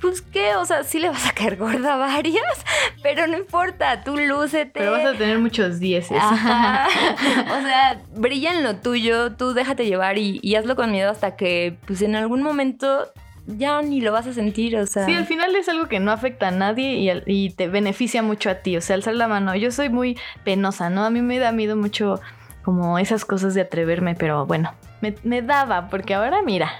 Pues 0.00 0.22
qué, 0.22 0.54
o 0.54 0.64
sea, 0.64 0.84
sí 0.84 1.00
le 1.00 1.08
vas 1.08 1.26
a 1.26 1.32
caer 1.32 1.56
gorda 1.56 1.94
a 1.94 1.96
varias, 1.96 2.64
pero 3.02 3.26
no 3.26 3.36
importa, 3.36 4.04
tú 4.04 4.16
lúcete. 4.16 4.70
Pero 4.74 4.92
vas 4.92 5.04
a 5.04 5.18
tener 5.18 5.40
muchos 5.40 5.80
dieces. 5.80 6.18
Ajá. 6.20 6.86
o 7.58 7.62
sea, 7.62 8.00
brilla 8.14 8.52
en 8.52 8.62
lo 8.62 8.76
tuyo, 8.76 9.32
tú 9.32 9.54
déjate 9.54 9.86
llevar 9.86 10.18
y, 10.18 10.38
y 10.40 10.54
hazlo 10.54 10.76
con 10.76 10.92
miedo 10.92 11.10
hasta 11.10 11.34
que, 11.34 11.76
pues 11.86 12.00
en 12.02 12.14
algún 12.14 12.44
momento 12.44 13.12
ya 13.46 13.82
ni 13.82 14.00
lo 14.00 14.12
vas 14.12 14.26
a 14.26 14.32
sentir, 14.32 14.76
o 14.76 14.86
sea. 14.86 15.04
Sí, 15.04 15.14
al 15.14 15.26
final 15.26 15.54
es 15.56 15.68
algo 15.68 15.88
que 15.88 15.98
no 15.98 16.12
afecta 16.12 16.48
a 16.48 16.50
nadie 16.52 16.94
y, 16.94 17.10
y 17.26 17.50
te 17.50 17.68
beneficia 17.68 18.22
mucho 18.22 18.50
a 18.50 18.56
ti. 18.56 18.76
O 18.76 18.80
sea, 18.80 18.94
alzar 18.94 19.14
la 19.14 19.28
mano. 19.28 19.54
Yo 19.56 19.72
soy 19.72 19.88
muy 19.88 20.16
penosa, 20.44 20.90
¿no? 20.90 21.04
A 21.04 21.10
mí 21.10 21.22
me 21.22 21.38
da 21.38 21.52
miedo 21.52 21.76
mucho 21.76 22.20
como 22.64 22.98
esas 22.98 23.24
cosas 23.24 23.54
de 23.54 23.62
atreverme, 23.62 24.14
pero 24.14 24.46
bueno, 24.46 24.72
me, 25.00 25.14
me 25.24 25.42
daba, 25.42 25.88
porque 25.88 26.14
ahora 26.14 26.42
mira, 26.42 26.70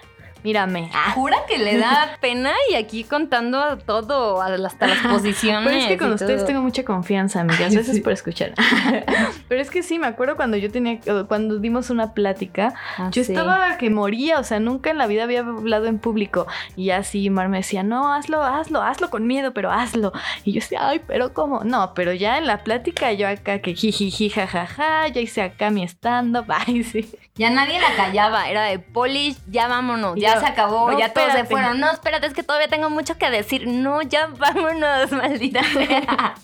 mírame. 0.45 0.91
Ah, 0.95 1.13
Jura 1.15 1.37
que 1.49 1.59
le 1.59 1.79
da 1.79 2.17
pena 2.21 2.53
y 2.71 2.75
aquí 2.75 3.05
contando 3.05 3.79
todo, 3.79 4.41
hasta 4.43 4.87
las 4.87 4.99
posiciones. 4.99 5.65
Pero 5.69 5.79
es 5.79 5.87
que 5.87 5.99
con 5.99 6.13
ustedes 6.13 6.37
todo. 6.39 6.47
tengo 6.47 6.63
mucha 6.63 6.85
confianza, 6.85 7.41
amigas. 7.41 7.73
Gracias 7.73 8.01
por 8.01 8.13
escuchar. 8.13 8.53
Pero 9.49 9.61
es 9.61 9.71
que 9.71 9.83
sí, 9.83 9.99
me 9.99 10.07
acuerdo 10.07 10.37
cuando 10.37 10.57
yo 10.57 10.71
tenía, 10.71 10.99
cuando 11.29 11.59
dimos 11.59 11.91
una 11.91 12.15
plática, 12.15 12.75
Ah, 12.99 13.09
yo 13.13 13.25
sí. 13.25 13.33
estaba 13.33 13.77
que 13.79 13.91
moría, 13.91 14.39
o 14.39 14.45
sea, 14.45 14.61
nunca 14.61 14.91
en 14.91 14.99
la 14.99 15.07
vida 15.07 15.25
había 15.25 15.41
hablado 15.41 15.87
en 15.87 15.99
público. 15.99 16.47
Y 16.77 16.91
así 16.91 17.31
Mar 17.31 17.49
me 17.49 17.59
decía, 17.59 17.83
no, 17.83 18.13
hazlo, 18.13 18.43
hazlo, 18.43 18.83
hazlo 18.83 19.11
con 19.11 19.27
miedo, 19.27 19.53
pero 19.53 19.71
hazlo. 19.71 20.13
Y 20.45 20.53
yo 20.53 20.61
decía, 20.61 20.81
ay, 20.89 21.01
pero 21.07 21.33
¿cómo? 21.33 21.63
No, 21.65 21.93
pero 21.95 22.13
ya 22.13 22.39
en 22.39 22.47
la 22.47 22.59
plática 22.65 23.13
yo 23.13 23.29
acá 23.29 23.61
que 23.61 23.75
jijiji, 23.75 24.31
jajaja, 24.31 25.09
ya 25.09 25.21
hice 25.21 25.43
acá 25.43 25.71
mi 25.71 25.83
stand-up, 25.85 26.47
ay, 26.49 26.83
sí. 26.85 27.11
Ya 27.35 27.49
nadie 27.51 27.81
la 27.81 27.95
callaba, 27.97 28.49
era 28.51 28.65
de 28.65 28.79
Polish, 28.79 29.37
ya 29.51 29.67
vámonos, 29.67 30.17
Y 30.19 30.27
ya 30.35 30.41
se 30.41 30.47
acabó, 30.47 30.91
"No, 30.91 30.99
ya 30.99 31.13
todos 31.13 31.33
se 31.33 31.41
espérate". 31.41 31.51
fueron. 31.55 31.81
No, 31.81 31.91
espérate, 31.91 32.27
es 32.27 32.35
que 32.35 32.43
todavía 32.43 32.69
tengo 32.69 32.91
mucho 32.91 33.17
que 33.19 33.31
decir. 33.31 33.67
No, 33.67 34.03
ya 34.03 34.27
vámonos, 34.39 35.13
maldita 35.13 35.63
sea. 35.73 36.35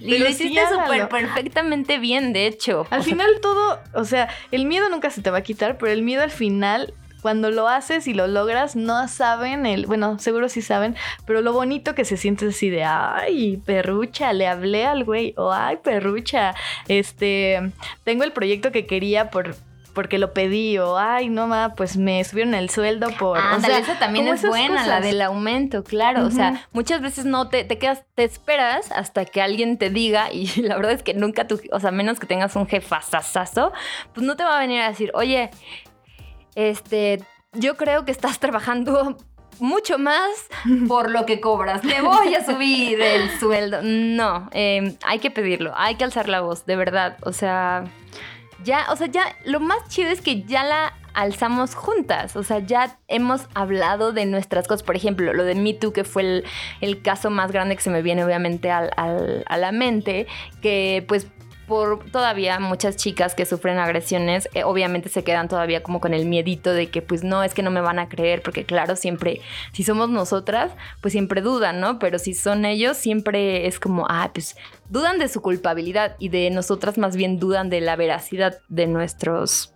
y 0.00 0.18
lo 0.18 0.28
hiciste 0.28 0.60
súper 0.70 1.08
perfectamente 1.08 1.98
bien, 1.98 2.32
de 2.32 2.46
hecho. 2.46 2.86
Al 2.90 3.02
final 3.02 3.28
todo, 3.40 3.80
o 3.94 4.04
sea, 4.04 4.28
el 4.50 4.64
miedo 4.66 4.88
nunca 4.88 5.10
se 5.10 5.22
te 5.22 5.30
va 5.30 5.38
a 5.38 5.42
quitar, 5.42 5.78
pero 5.78 5.92
el 5.92 6.02
miedo 6.02 6.22
al 6.22 6.30
final, 6.30 6.94
cuando 7.22 7.50
lo 7.50 7.66
haces 7.68 8.06
y 8.06 8.14
lo 8.14 8.26
logras, 8.28 8.76
no 8.76 9.08
saben 9.08 9.66
el, 9.66 9.86
bueno, 9.86 10.18
seguro 10.20 10.48
sí 10.48 10.62
saben, 10.62 10.94
pero 11.26 11.40
lo 11.42 11.52
bonito 11.52 11.94
que 11.96 12.04
se 12.04 12.16
siente 12.16 12.46
es 12.46 12.54
así 12.54 12.70
de, 12.70 12.84
ay, 12.84 13.56
perrucha, 13.66 14.32
le 14.32 14.46
hablé 14.46 14.86
al 14.86 15.04
güey, 15.04 15.34
o 15.36 15.52
ay, 15.52 15.78
perrucha, 15.82 16.54
este, 16.86 17.72
tengo 18.04 18.22
el 18.24 18.32
proyecto 18.32 18.70
que 18.70 18.86
quería 18.86 19.30
por 19.30 19.56
porque 19.98 20.20
lo 20.20 20.32
pedí 20.32 20.78
o 20.78 20.96
ay 20.96 21.28
no 21.28 21.48
ma 21.48 21.74
pues 21.74 21.96
me 21.96 22.22
subieron 22.22 22.54
el 22.54 22.70
sueldo 22.70 23.10
por 23.18 23.36
o 23.36 23.40
Ándale, 23.40 23.74
sea, 23.74 23.78
esa 23.78 23.98
también 23.98 24.28
es 24.28 24.46
buena, 24.46 24.86
la 24.86 25.00
del 25.00 25.20
aumento, 25.20 25.82
claro. 25.82 26.24
O 26.24 26.30
sea, 26.30 26.68
muchas 26.70 27.00
veces 27.00 27.24
no 27.24 27.48
te, 27.48 27.64
te 27.64 27.78
quedas, 27.78 28.04
te 28.14 28.22
esperas 28.22 28.92
hasta 28.92 29.24
que 29.24 29.42
alguien 29.42 29.76
te 29.76 29.90
diga, 29.90 30.32
y 30.32 30.46
la 30.62 30.76
verdad 30.76 30.92
es 30.92 31.02
que 31.02 31.14
nunca 31.14 31.48
tú, 31.48 31.60
o 31.72 31.80
sea, 31.80 31.90
menos 31.90 32.20
que 32.20 32.28
tengas 32.28 32.54
un 32.54 32.68
jefazazazo, 32.68 33.72
pues 34.14 34.24
no 34.24 34.36
te 34.36 34.44
va 34.44 34.58
a 34.58 34.60
venir 34.60 34.82
a 34.82 34.88
decir, 34.88 35.10
oye, 35.14 35.50
este, 36.54 37.20
yo 37.54 37.76
creo 37.76 38.04
que 38.04 38.12
estás 38.12 38.38
trabajando 38.38 39.16
mucho 39.58 39.98
más 39.98 40.30
por 40.86 41.10
lo 41.10 41.26
que 41.26 41.40
cobras. 41.40 41.82
Te 41.82 42.00
voy 42.02 42.36
a 42.36 42.44
subir 42.44 43.00
el 43.00 43.36
sueldo. 43.40 43.80
No, 43.82 44.48
eh, 44.52 44.96
hay 45.04 45.18
que 45.18 45.32
pedirlo, 45.32 45.72
hay 45.74 45.96
que 45.96 46.04
alzar 46.04 46.28
la 46.28 46.40
voz, 46.40 46.66
de 46.66 46.76
verdad. 46.76 47.16
O 47.22 47.32
sea, 47.32 47.82
ya, 48.64 48.86
o 48.90 48.96
sea, 48.96 49.06
ya 49.06 49.24
lo 49.44 49.60
más 49.60 49.88
chido 49.88 50.10
es 50.10 50.20
que 50.20 50.42
ya 50.42 50.64
la 50.64 50.94
alzamos 51.14 51.74
juntas. 51.74 52.36
O 52.36 52.42
sea, 52.42 52.60
ya 52.60 52.96
hemos 53.08 53.48
hablado 53.54 54.12
de 54.12 54.26
nuestras 54.26 54.68
cosas. 54.68 54.82
Por 54.82 54.96
ejemplo, 54.96 55.32
lo 55.32 55.44
de 55.44 55.54
Me 55.54 55.74
Too, 55.74 55.92
que 55.92 56.04
fue 56.04 56.44
el, 56.80 57.02
caso 57.02 57.30
más 57.30 57.50
grande 57.50 57.76
que 57.76 57.82
se 57.82 57.90
me 57.90 58.02
viene 58.02 58.24
obviamente 58.24 58.70
a 58.70 59.56
la 59.58 59.72
mente, 59.72 60.26
que 60.60 61.04
pues 61.08 61.26
por 61.68 62.10
todavía 62.10 62.58
muchas 62.58 62.96
chicas 62.96 63.34
que 63.34 63.46
sufren 63.46 63.78
agresiones, 63.78 64.48
eh, 64.54 64.64
obviamente 64.64 65.08
se 65.08 65.22
quedan 65.22 65.48
todavía 65.48 65.82
como 65.82 66.00
con 66.00 66.14
el 66.14 66.26
miedito 66.26 66.72
de 66.72 66.88
que 66.90 67.02
pues 67.02 67.22
no, 67.22 67.44
es 67.44 67.54
que 67.54 67.62
no 67.62 67.70
me 67.70 67.80
van 67.80 67.98
a 67.98 68.08
creer, 68.08 68.42
porque 68.42 68.64
claro, 68.64 68.96
siempre, 68.96 69.40
si 69.72 69.84
somos 69.84 70.08
nosotras, 70.08 70.72
pues 71.00 71.12
siempre 71.12 71.42
dudan, 71.42 71.78
¿no? 71.78 71.98
Pero 71.98 72.18
si 72.18 72.34
son 72.34 72.64
ellos, 72.64 72.96
siempre 72.96 73.66
es 73.66 73.78
como, 73.78 74.06
ah, 74.08 74.30
pues 74.32 74.56
dudan 74.88 75.18
de 75.18 75.28
su 75.28 75.42
culpabilidad 75.42 76.16
y 76.18 76.30
de 76.30 76.50
nosotras 76.50 76.98
más 76.98 77.14
bien 77.14 77.38
dudan 77.38 77.70
de 77.70 77.82
la 77.82 77.94
veracidad 77.94 78.58
de 78.68 78.86
nuestros 78.86 79.74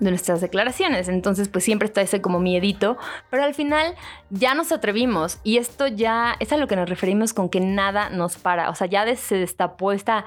de 0.00 0.10
nuestras 0.10 0.40
declaraciones. 0.40 1.08
Entonces, 1.08 1.48
pues 1.48 1.64
siempre 1.64 1.86
está 1.86 2.00
ese 2.02 2.20
como 2.20 2.38
miedito, 2.40 2.96
pero 3.30 3.42
al 3.44 3.54
final 3.54 3.94
ya 4.30 4.54
nos 4.54 4.70
atrevimos 4.72 5.38
y 5.44 5.56
esto 5.58 5.86
ya 5.86 6.36
es 6.40 6.52
a 6.52 6.56
lo 6.56 6.66
que 6.66 6.76
nos 6.76 6.88
referimos 6.88 7.32
con 7.34 7.48
que 7.48 7.60
nada 7.60 8.10
nos 8.10 8.36
para. 8.36 8.70
O 8.70 8.74
sea, 8.74 8.86
ya 8.86 9.14
se 9.16 9.36
destapó 9.36 9.92
esta, 9.92 10.24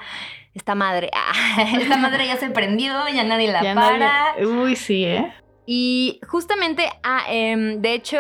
esta 0.54 0.76
madre. 0.76 1.10
Ah, 1.34 1.64
esta 1.80 1.98
madre 1.98 2.28
ya 2.28 2.38
se 2.38 2.50
prendió, 2.50 2.94
ya 3.14 3.24
nadie 3.24 3.52
la 3.52 3.62
Ya 3.64 3.76
para. 3.76 3.98
nadie- 3.98 4.46
uy 4.46 4.76
sí 4.76 5.06
eh 5.06 5.32
Y 5.66 6.20
justamente, 6.28 6.90
ah, 7.04 7.24
em, 7.30 7.82
de 7.82 7.94
hecho, 7.94 8.20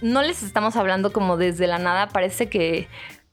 no 0.00 0.22
les 0.22 0.42
estamos 0.42 0.76
hablando 0.76 1.12
como 1.12 1.36
desde 1.36 1.66
la 1.66 1.78
nada, 1.78 2.08
parece 2.08 2.48
que, 2.48 2.88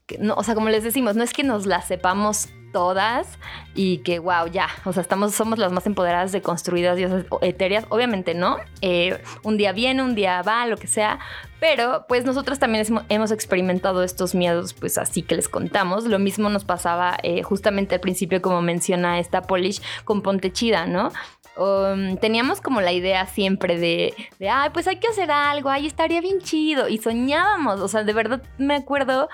que 0.07 0.17
no, 0.17 0.33
o 0.35 0.43
sea, 0.43 0.55
como 0.55 0.69
les 0.69 0.83
decimos, 0.83 1.15
no 1.15 1.23
es 1.23 1.31
que 1.33 1.43
nos 1.43 1.65
las 1.65 1.87
sepamos 1.87 2.49
todas 2.73 3.39
y 3.73 3.99
que 3.99 4.19
wow, 4.19 4.47
ya, 4.51 4.67
o 4.83 4.91
sea, 4.91 5.01
estamos, 5.01 5.33
somos 5.33 5.57
las 5.59 5.71
más 5.71 5.87
empoderadas 5.87 6.33
de 6.33 6.41
construidas 6.41 6.97
diosas 6.97 7.23
etéreas, 7.41 7.85
obviamente 7.87 8.33
no, 8.33 8.57
Eh, 8.81 9.23
un 9.43 9.55
día 9.55 9.71
viene, 9.71 10.03
un 10.03 10.13
día 10.15 10.41
va, 10.41 10.65
lo 10.67 10.75
que 10.75 10.87
sea, 10.87 11.19
pero 11.61 12.05
pues 12.09 12.25
nosotros 12.25 12.59
también 12.59 12.85
hemos- 13.07 13.31
experimentado 13.31 14.03
estos 14.03 14.35
miedos, 14.35 14.73
pues 14.73 14.97
así 14.97 15.21
que 15.21 15.35
les 15.35 15.47
contamos, 15.47 16.03
lo 16.03 16.19
mismo 16.19 16.49
nos 16.49 16.65
pasaba 16.65 17.15
eh, 17.23 17.41
justamente 17.43 17.95
al 17.95 18.01
principio, 18.01 18.41
como 18.41 18.61
menciona 18.61 19.19
esta 19.19 19.43
Polish, 19.43 19.81
con 20.03 20.21
Ponte 20.21 20.51
Chida, 20.51 20.85
¿no? 20.85 21.11
Um, 21.55 22.17
teníamos 22.17 22.61
como 22.61 22.81
la 22.81 22.91
idea 22.91 23.27
siempre 23.27 23.77
de, 23.77 24.15
de, 24.39 24.49
ay, 24.49 24.71
pues 24.73 24.87
hay 24.87 24.97
que 24.97 25.07
hacer 25.07 25.29
algo, 25.29 25.69
ay, 25.69 25.85
estaría 25.85 26.19
bien 26.19 26.39
chido. 26.41 26.89
Y 26.89 26.97
soñábamos, 26.97 27.79
o 27.79 27.87
sea, 27.87 28.03
de 28.03 28.11
verdad 28.11 28.41
me 28.57 28.75
acuerdo, 28.75 29.29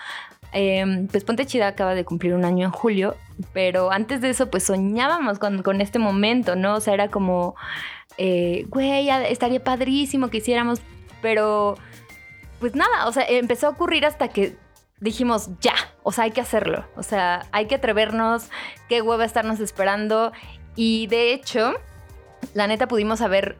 eh, 0.53 1.07
pues 1.11 1.23
Ponte 1.23 1.45
Chida 1.45 1.67
acaba 1.67 1.95
de 1.95 2.05
cumplir 2.05 2.33
un 2.33 2.45
año 2.45 2.65
en 2.65 2.71
julio, 2.71 3.15
pero 3.53 3.91
antes 3.91 4.21
de 4.21 4.29
eso, 4.29 4.49
pues 4.49 4.63
soñábamos 4.63 5.39
con, 5.39 5.81
este 5.81 5.99
momento, 5.99 6.55
¿no? 6.55 6.75
O 6.75 6.79
sea, 6.79 6.93
era 6.93 7.09
como, 7.09 7.55
eh, 8.17 8.65
güey, 8.69 9.09
estaría 9.09 9.63
padrísimo 9.63 10.29
que 10.29 10.37
hiciéramos, 10.37 10.81
pero 11.21 11.77
pues 12.59 12.75
nada, 12.75 13.07
o 13.07 13.11
sea, 13.11 13.23
empezó 13.27 13.67
a 13.67 13.69
ocurrir 13.69 14.05
hasta 14.05 14.27
que 14.27 14.55
dijimos, 14.99 15.49
ya, 15.61 15.75
o 16.03 16.11
sea, 16.11 16.25
hay 16.25 16.31
que 16.31 16.41
hacerlo, 16.41 16.85
o 16.95 17.03
sea, 17.03 17.45
hay 17.51 17.67
que 17.67 17.75
atrevernos, 17.75 18.49
qué 18.89 19.01
hueva 19.01 19.25
estarnos 19.25 19.59
esperando. 19.59 20.31
Y 20.75 21.07
de 21.07 21.33
hecho, 21.33 21.73
la 22.53 22.67
neta 22.67 22.87
pudimos 22.87 23.21
haber 23.21 23.57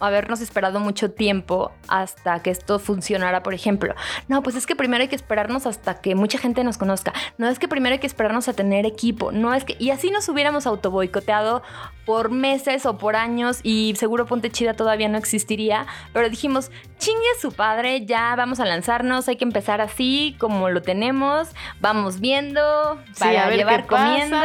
habernos 0.00 0.40
esperado 0.40 0.80
mucho 0.80 1.10
tiempo 1.10 1.72
hasta 1.88 2.42
que 2.42 2.50
esto 2.50 2.78
funcionara, 2.78 3.42
por 3.42 3.54
ejemplo. 3.54 3.94
No, 4.28 4.42
pues 4.42 4.56
es 4.56 4.66
que 4.66 4.76
primero 4.76 5.02
hay 5.02 5.08
que 5.08 5.16
esperarnos 5.16 5.66
hasta 5.66 6.00
que 6.00 6.14
mucha 6.14 6.38
gente 6.38 6.64
nos 6.64 6.78
conozca. 6.78 7.12
No 7.38 7.48
es 7.48 7.58
que 7.58 7.68
primero 7.68 7.92
hay 7.94 7.98
que 7.98 8.06
esperarnos 8.06 8.48
a 8.48 8.52
tener 8.52 8.86
equipo. 8.86 9.32
No 9.32 9.54
es 9.54 9.64
que. 9.64 9.76
Y 9.78 9.90
así 9.90 10.10
nos 10.10 10.28
hubiéramos 10.28 10.66
autoboicoteado 10.66 11.62
por 12.06 12.30
meses 12.30 12.86
o 12.86 12.98
por 12.98 13.14
años 13.16 13.60
y 13.62 13.94
seguro 13.96 14.26
Ponte 14.26 14.50
Chida 14.50 14.74
todavía 14.74 15.08
no 15.08 15.18
existiría. 15.18 15.86
Pero 16.12 16.28
dijimos, 16.28 16.70
chingue 16.98 17.20
su 17.40 17.52
padre, 17.52 18.04
ya 18.06 18.34
vamos 18.36 18.58
a 18.60 18.64
lanzarnos, 18.64 19.28
hay 19.28 19.36
que 19.36 19.44
empezar 19.44 19.80
así 19.80 20.34
como 20.38 20.70
lo 20.70 20.82
tenemos, 20.82 21.48
vamos 21.80 22.20
viendo 22.20 22.98
Sí, 23.14 23.20
para 23.20 23.44
a 23.44 23.48
ver 23.48 23.58
llevar 23.58 23.82
qué 23.82 23.88
pasa. 23.90 24.04
comiendo. 24.06 24.38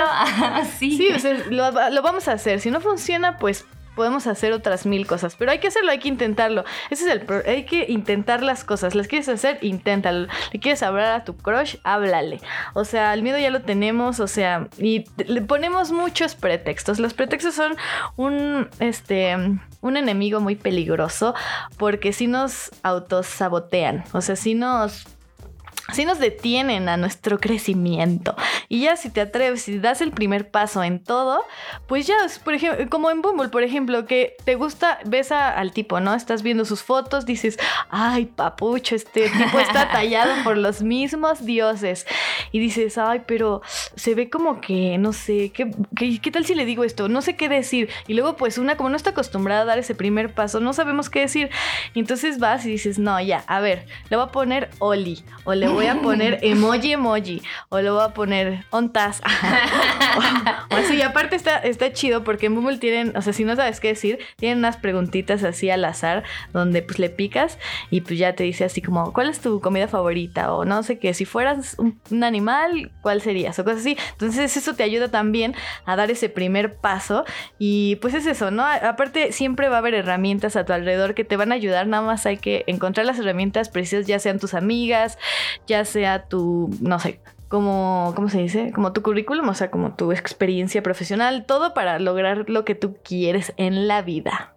sí. 0.79 0.97
Sí, 0.97 1.09
o 1.13 1.19
sea, 1.19 1.33
lo, 1.49 1.71
lo 1.91 2.01
vamos 2.01 2.27
a 2.27 2.33
hacer. 2.33 2.59
Si 2.59 2.69
no 2.69 2.81
funciona, 2.81 3.37
pues 3.37 3.65
podemos 3.95 4.27
hacer 4.27 4.53
otras 4.53 4.85
mil 4.85 5.07
cosas. 5.07 5.35
Pero 5.35 5.51
hay 5.51 5.59
que 5.59 5.67
hacerlo, 5.69 5.91
hay 5.91 5.99
que 5.99 6.07
intentarlo. 6.09 6.63
Ese 6.89 7.05
es 7.05 7.11
el 7.11 7.21
pro- 7.21 7.43
Hay 7.45 7.63
que 7.65 7.85
intentar 7.89 8.43
las 8.43 8.63
cosas. 8.63 8.93
¿Las 8.95 9.07
quieres 9.07 9.29
hacer? 9.29 9.57
Inténtalo. 9.61 10.27
¿Le 10.51 10.59
quieres 10.59 10.83
hablar 10.83 11.11
a 11.13 11.23
tu 11.23 11.35
crush? 11.37 11.77
Háblale. 11.83 12.39
O 12.73 12.85
sea, 12.85 13.13
el 13.13 13.23
miedo 13.23 13.37
ya 13.37 13.49
lo 13.49 13.61
tenemos, 13.61 14.19
o 14.19 14.27
sea, 14.27 14.67
y 14.77 15.05
le 15.25 15.41
ponemos 15.41 15.91
muchos 15.91 16.35
pretextos. 16.35 16.99
Los 16.99 17.13
pretextos 17.13 17.55
son 17.55 17.75
un, 18.17 18.69
este, 18.79 19.35
un 19.81 19.97
enemigo 19.97 20.39
muy 20.39 20.55
peligroso 20.55 21.33
porque 21.77 22.13
si 22.13 22.27
nos 22.27 22.71
autosabotean. 22.83 24.03
O 24.11 24.21
sea, 24.21 24.35
si 24.35 24.53
nos 24.55 25.05
Así 25.87 26.03
nos 26.05 26.19
detienen 26.19 26.89
a 26.89 26.97
nuestro 26.97 27.39
crecimiento. 27.39 28.35
Y 28.69 28.81
ya 28.81 28.95
si 28.95 29.09
te 29.09 29.21
atreves, 29.21 29.61
si 29.61 29.77
das 29.79 30.01
el 30.01 30.11
primer 30.11 30.49
paso 30.49 30.83
en 30.83 31.03
todo, 31.03 31.43
pues 31.87 32.07
ya, 32.07 32.15
por 32.43 32.53
ejemplo, 32.55 32.89
como 32.89 33.11
en 33.11 33.21
Bumble, 33.21 33.49
por 33.49 33.61
ejemplo, 33.63 34.05
que 34.07 34.35
te 34.45 34.55
gusta, 34.55 34.99
ves 35.05 35.31
a- 35.31 35.49
al 35.51 35.71
tipo, 35.73 35.99
¿no? 35.99 36.15
Estás 36.15 36.41
viendo 36.41 36.65
sus 36.65 36.81
fotos, 36.81 37.25
dices, 37.25 37.57
ay, 37.89 38.25
papucho, 38.25 38.95
este 38.95 39.29
tipo 39.29 39.59
está 39.59 39.89
tallado 39.91 40.31
por 40.43 40.57
los 40.57 40.81
mismos 40.81 41.45
dioses. 41.45 42.07
Y 42.51 42.59
dices, 42.59 42.97
ay, 42.97 43.21
pero 43.27 43.61
se 43.95 44.15
ve 44.15 44.29
como 44.29 44.61
que, 44.61 44.97
no 44.97 45.13
sé, 45.13 45.51
¿qué, 45.53 45.69
qué, 45.95 46.19
qué 46.19 46.31
tal 46.31 46.45
si 46.45 46.55
le 46.55 46.65
digo 46.65 46.83
esto? 46.83 47.07
No 47.09 47.21
sé 47.21 47.35
qué 47.35 47.47
decir. 47.47 47.89
Y 48.07 48.15
luego, 48.15 48.35
pues 48.37 48.57
una, 48.57 48.75
como 48.75 48.89
no 48.89 48.95
está 48.97 49.11
acostumbrada 49.11 49.61
a 49.61 49.65
dar 49.65 49.77
ese 49.79 49.93
primer 49.93 50.33
paso, 50.33 50.59
no 50.59 50.73
sabemos 50.73 51.09
qué 51.11 51.19
decir. 51.21 51.49
Y 51.93 51.99
entonces 51.99 52.39
vas 52.39 52.65
y 52.65 52.69
dices, 52.71 52.97
no, 52.97 53.19
ya, 53.21 53.43
a 53.47 53.59
ver, 53.59 53.85
le 54.09 54.17
voy 54.17 54.25
a 54.25 54.31
poner 54.31 54.69
Oli, 54.79 55.23
o 55.43 55.53
le 55.53 55.67
voy 55.75 55.87
a 55.87 55.95
poner 56.01 56.39
emoji 56.41 56.93
emoji, 56.93 57.41
o 57.69 57.79
le 57.79 57.89
voy 57.89 58.03
a 58.03 58.09
poner 58.09 58.65
ontas. 58.71 59.21
o, 60.69 60.73
o 60.73 60.77
así, 60.77 60.95
y 60.95 61.01
aparte 61.01 61.35
está, 61.35 61.57
está 61.57 61.91
chido 61.93 62.23
porque 62.23 62.47
en 62.47 62.55
Bumble 62.55 62.77
tienen, 62.77 63.15
o 63.15 63.21
sea, 63.21 63.33
si 63.33 63.43
no 63.43 63.55
sabes 63.55 63.79
qué 63.79 63.89
decir, 63.89 64.19
tienen 64.37 64.59
unas 64.59 64.77
preguntitas 64.77 65.43
así 65.43 65.69
al 65.69 65.85
azar, 65.85 66.23
donde 66.53 66.81
pues 66.81 66.99
le 66.99 67.09
picas 67.09 67.59
y 67.91 68.01
pues 68.01 68.17
ya 68.17 68.33
te 68.33 68.43
dice 68.43 68.63
así 68.63 68.81
como, 68.81 69.13
¿cuál 69.13 69.29
es 69.29 69.39
tu 69.39 69.61
comida 69.61 69.87
favorita? 69.87 70.53
O 70.53 70.65
no 70.65 70.81
sé 70.83 70.97
qué, 70.97 71.13
si 71.13 71.25
fueras 71.25 71.75
un, 71.77 71.99
un 72.09 72.23
animal, 72.23 72.91
¿cuál 73.01 73.21
serías? 73.21 73.59
O 73.59 73.63
cosas 73.63 73.81
así. 73.81 73.97
Entonces 74.11 74.55
eso 74.55 74.73
te 74.73 74.83
ayuda 74.83 75.09
también 75.09 75.55
a 75.85 75.95
dar 75.95 76.09
ese 76.11 76.29
primer 76.29 76.77
paso 76.77 77.25
y 77.59 77.97
pues 77.97 78.13
es 78.13 78.25
eso, 78.25 78.51
¿no? 78.51 78.65
Aparte 78.65 79.31
siempre 79.31 79.69
va 79.69 79.75
a 79.75 79.79
haber 79.79 79.93
herramientas 79.93 80.55
a 80.55 80.65
tu 80.65 80.73
alrededor 80.73 81.13
que 81.13 81.23
te 81.23 81.37
van 81.37 81.51
a 81.51 81.55
ayudar, 81.55 81.87
nada 81.87 82.03
más 82.03 82.25
hay 82.25 82.37
que 82.37 82.63
encontrar 82.67 83.05
las 83.05 83.19
herramientas 83.19 83.69
precisas, 83.69 84.05
ya 84.05 84.19
sean 84.19 84.39
tus 84.39 84.53
amigas, 84.53 85.17
ya 85.67 85.85
sea 85.85 86.25
tu, 86.25 86.69
no 86.81 86.99
sé, 86.99 87.19
como, 87.47 88.13
¿cómo 88.15 88.29
se 88.29 88.39
dice? 88.39 88.71
Como 88.73 88.93
tu 88.93 89.01
currículum, 89.01 89.47
o 89.49 89.53
sea, 89.53 89.71
como 89.71 89.95
tu 89.95 90.11
experiencia 90.11 90.81
profesional, 90.83 91.45
todo 91.45 91.73
para 91.73 91.99
lograr 91.99 92.49
lo 92.49 92.65
que 92.65 92.75
tú 92.75 92.97
quieres 93.03 93.53
en 93.57 93.87
la 93.87 94.01
vida. 94.01 94.55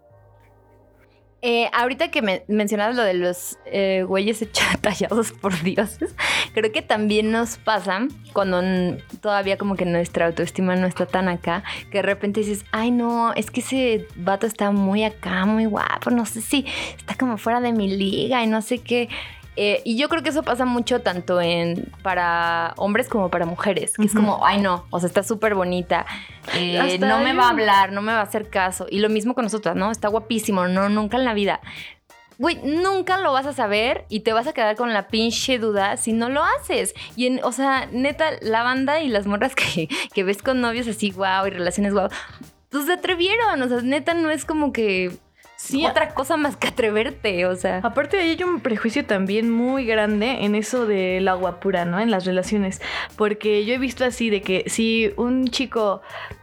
Eh, 1.40 1.70
ahorita 1.72 2.10
que 2.10 2.20
me 2.20 2.42
mencionabas 2.48 2.96
lo 2.96 3.04
de 3.04 3.14
los 3.14 3.58
eh, 3.66 4.02
güeyes 4.02 4.44
tallados 4.80 5.30
por 5.30 5.62
dioses, 5.62 6.12
creo 6.52 6.72
que 6.72 6.82
también 6.82 7.30
nos 7.30 7.58
pasa 7.58 8.08
cuando 8.32 8.60
todavía 9.20 9.56
como 9.56 9.76
que 9.76 9.84
nuestra 9.84 10.26
autoestima 10.26 10.74
no 10.74 10.88
está 10.88 11.06
tan 11.06 11.28
acá, 11.28 11.62
que 11.92 11.98
de 11.98 12.02
repente 12.02 12.40
dices, 12.40 12.64
ay 12.72 12.90
no, 12.90 13.32
es 13.34 13.52
que 13.52 13.60
ese 13.60 14.08
vato 14.16 14.48
está 14.48 14.72
muy 14.72 15.04
acá, 15.04 15.44
muy 15.46 15.66
guapo, 15.66 16.10
no 16.10 16.26
sé 16.26 16.40
si 16.40 16.66
está 16.96 17.14
como 17.14 17.38
fuera 17.38 17.60
de 17.60 17.72
mi 17.72 17.88
liga 17.88 18.42
y 18.42 18.48
no 18.48 18.60
sé 18.60 18.78
qué. 18.78 19.08
Eh, 19.60 19.82
y 19.82 19.96
yo 19.96 20.08
creo 20.08 20.22
que 20.22 20.28
eso 20.28 20.44
pasa 20.44 20.64
mucho 20.64 21.00
tanto 21.00 21.40
en 21.40 21.90
para 22.04 22.74
hombres 22.76 23.08
como 23.08 23.28
para 23.28 23.44
mujeres, 23.44 23.94
que 23.96 24.04
es 24.04 24.14
como, 24.14 24.46
ay 24.46 24.60
no, 24.60 24.84
o 24.90 25.00
sea, 25.00 25.08
está 25.08 25.24
súper 25.24 25.56
bonita, 25.56 26.06
eh, 26.54 26.96
no 27.00 27.18
me 27.18 27.32
va 27.32 27.46
a 27.46 27.50
hablar, 27.50 27.90
no 27.90 28.00
me 28.00 28.12
va 28.12 28.20
a 28.20 28.22
hacer 28.22 28.50
caso. 28.50 28.86
Y 28.88 29.00
lo 29.00 29.08
mismo 29.08 29.34
con 29.34 29.42
nosotras, 29.42 29.74
¿no? 29.74 29.90
Está 29.90 30.06
guapísimo, 30.06 30.68
no, 30.68 30.88
nunca 30.88 31.16
en 31.16 31.24
la 31.24 31.34
vida. 31.34 31.60
Güey, 32.38 32.60
nunca 32.62 33.18
lo 33.18 33.32
vas 33.32 33.46
a 33.46 33.52
saber 33.52 34.04
y 34.08 34.20
te 34.20 34.32
vas 34.32 34.46
a 34.46 34.52
quedar 34.52 34.76
con 34.76 34.92
la 34.92 35.08
pinche 35.08 35.58
duda 35.58 35.96
si 35.96 36.12
no 36.12 36.28
lo 36.28 36.44
haces. 36.44 36.94
Y, 37.16 37.26
en, 37.26 37.40
o 37.42 37.50
sea, 37.50 37.88
neta, 37.90 38.30
la 38.40 38.62
banda 38.62 39.00
y 39.00 39.08
las 39.08 39.26
morras 39.26 39.54
que, 39.56 39.88
que 40.14 40.22
ves 40.22 40.40
con 40.40 40.60
novios 40.60 40.86
así, 40.86 41.10
guau, 41.10 41.48
y 41.48 41.50
relaciones 41.50 41.94
guau, 41.94 42.10
pues 42.70 42.86
se 42.86 42.92
atrevieron. 42.92 43.60
O 43.60 43.68
sea, 43.68 43.80
neta, 43.80 44.14
no 44.14 44.30
es 44.30 44.44
como 44.44 44.72
que 44.72 45.18
Sí, 45.60 45.84
otra 45.84 46.14
cosa 46.14 46.36
más 46.36 46.56
que 46.56 46.68
atreverte, 46.68 47.44
o 47.44 47.56
sea. 47.56 47.80
Aparte 47.82 48.16
de 48.16 48.22
ahí 48.22 48.30
hay 48.30 48.44
un 48.44 48.60
prejuicio 48.60 49.04
también 49.04 49.50
muy 49.50 49.84
grande 49.84 50.44
en 50.44 50.54
eso 50.54 50.86
del 50.86 51.26
agua 51.26 51.58
pura, 51.58 51.84
¿no? 51.84 51.98
En 51.98 52.12
las 52.12 52.24
relaciones. 52.24 52.80
Porque 53.16 53.64
yo 53.64 53.74
he 53.74 53.78
visto 53.78 54.04
así 54.04 54.30
de 54.30 54.40
que 54.40 54.62
si 54.68 55.12
un 55.16 55.48
chico, 55.48 56.00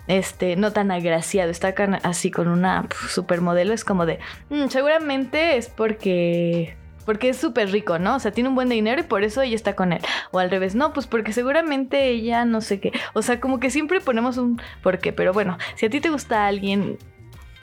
este, 0.08 0.58
no 0.58 0.74
tan 0.74 0.92
agraciado, 0.92 1.50
está 1.50 1.74
así 2.04 2.30
con 2.30 2.50
una 2.50 2.84
pf, 2.90 3.08
supermodelo, 3.08 3.74
es 3.74 3.86
como 3.86 4.06
de, 4.06 4.20
"Mm, 4.50 4.68
seguramente 4.68 5.56
es 5.56 5.70
porque... 5.70 6.76
Porque 7.06 7.30
es 7.30 7.38
súper 7.38 7.72
rico, 7.72 8.00
¿no? 8.00 8.16
O 8.16 8.20
sea, 8.20 8.32
tiene 8.32 8.50
un 8.50 8.56
buen 8.56 8.68
dinero 8.68 9.00
y 9.00 9.04
por 9.04 9.24
eso 9.24 9.42
ella 9.44 9.56
está 9.56 9.76
con 9.76 9.94
él. 9.94 10.02
O 10.32 10.40
al 10.40 10.50
revés, 10.50 10.74
no, 10.76 10.92
pues 10.92 11.06
porque 11.08 11.34
seguramente 11.34 12.10
ella 12.10 12.46
no 12.46 12.62
sé 12.62 12.80
qué. 12.80 12.92
O 13.14 13.22
sea, 13.22 13.40
como 13.40 13.60
que 13.60 13.70
siempre 13.70 14.02
ponemos 14.02 14.38
un 14.38 14.60
por 14.82 14.98
qué. 14.98 15.14
Pero 15.14 15.32
bueno, 15.32 15.58
si 15.76 15.86
a 15.86 15.90
ti 15.92 16.02
te 16.02 16.10
gusta 16.10 16.48
alguien 16.48 16.98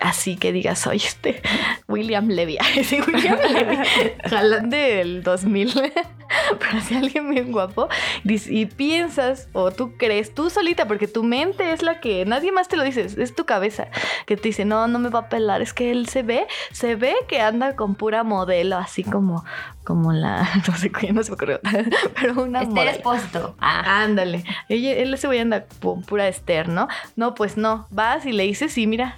así 0.03 0.37
que 0.37 0.53
digas, 0.53 0.87
oye, 0.87 1.07
este 1.07 1.43
William 1.89 2.29
Levy, 2.29 2.59
ese 2.77 3.01
William 3.03 3.39
Levy, 3.53 3.77
jalán 4.29 4.71
del 4.71 5.23
2000, 5.23 5.73
pero 6.59 6.81
si 6.81 6.95
alguien 6.95 7.31
bien 7.31 7.53
guapo, 7.53 7.89
y 8.25 8.67
piensas, 8.67 9.49
o 9.53 9.71
tú 9.71 9.97
crees, 9.97 10.35
tú 10.35 10.51
solita, 10.51 10.87
porque 10.87 11.09
tu 11.09 11.23
mente 11.23 11.73
es 11.73 11.83
la 11.83 12.01
que, 12.01 12.25
nadie 12.25 12.53
más 12.53 12.69
te 12.69 12.77
lo 12.77 12.83
dice, 12.85 13.07
es 13.17 13.35
tu 13.35 13.45
cabeza, 13.47 13.89
que 14.27 14.37
te 14.37 14.49
dice, 14.49 14.65
no, 14.65 14.89
no 14.89 14.99
me 14.99 15.09
va 15.09 15.21
a 15.21 15.29
pelar, 15.29 15.63
es 15.63 15.73
que 15.73 15.91
él 15.91 16.09
se 16.09 16.23
ve, 16.23 16.47
se 16.73 16.97
ve 16.97 17.15
que 17.29 17.41
anda 17.41 17.77
con 17.77 17.95
pura 17.95 18.23
modelo, 18.25 18.77
así 18.77 19.05
como, 19.05 19.45
como 19.85 20.13
la, 20.13 20.49
no 20.69 20.77
sé 20.77 20.91
no 21.13 21.23
se 21.23 21.31
me 21.31 21.35
ocurrió, 21.35 21.61
pero 22.21 22.43
una 22.43 22.63
modelo. 22.63 22.91
Expósito. 22.91 23.57
Ah. 23.61 24.03
Ándale. 24.03 24.45
Ella, 24.69 24.93
él 24.93 25.15
ese 25.15 25.27
güey 25.27 25.41
anda 25.41 25.67
pu- 25.81 26.05
pura 26.05 26.29
Esther, 26.29 26.69
¿no? 26.69 26.89
No, 27.17 27.35
pues 27.35 27.57
no. 27.57 27.87
Vas 27.91 28.25
y 28.27 28.33
le 28.33 28.45
dices, 28.45 28.73
sí, 28.73 28.87
mira. 28.87 29.17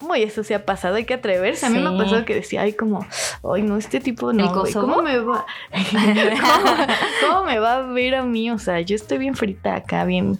Muy 0.00 0.22
eso 0.22 0.44
se 0.44 0.54
ha 0.54 0.64
pasado, 0.64 0.96
hay 0.96 1.04
que 1.04 1.14
atreverse. 1.14 1.66
A 1.66 1.70
mí 1.70 1.78
me 1.78 1.88
ha 1.88 1.96
pasado 1.96 2.24
que 2.24 2.34
decía, 2.34 2.62
ay, 2.62 2.72
como, 2.72 3.06
ay, 3.52 3.62
no, 3.62 3.76
este 3.76 4.00
tipo 4.00 4.32
no. 4.32 4.52
güey? 4.54 4.72
¿Cómo 4.72 5.02
me 5.02 5.18
va? 5.18 5.46
¿Cómo, 5.92 6.86
cómo 7.20 7.44
me 7.44 7.58
va 7.58 7.76
a 7.76 7.82
ver 7.82 8.14
a 8.16 8.22
mí? 8.22 8.50
O 8.50 8.58
sea, 8.58 8.80
yo 8.80 8.96
estoy 8.96 9.18
bien 9.18 9.34
frita 9.34 9.74
acá, 9.76 10.04
bien. 10.04 10.38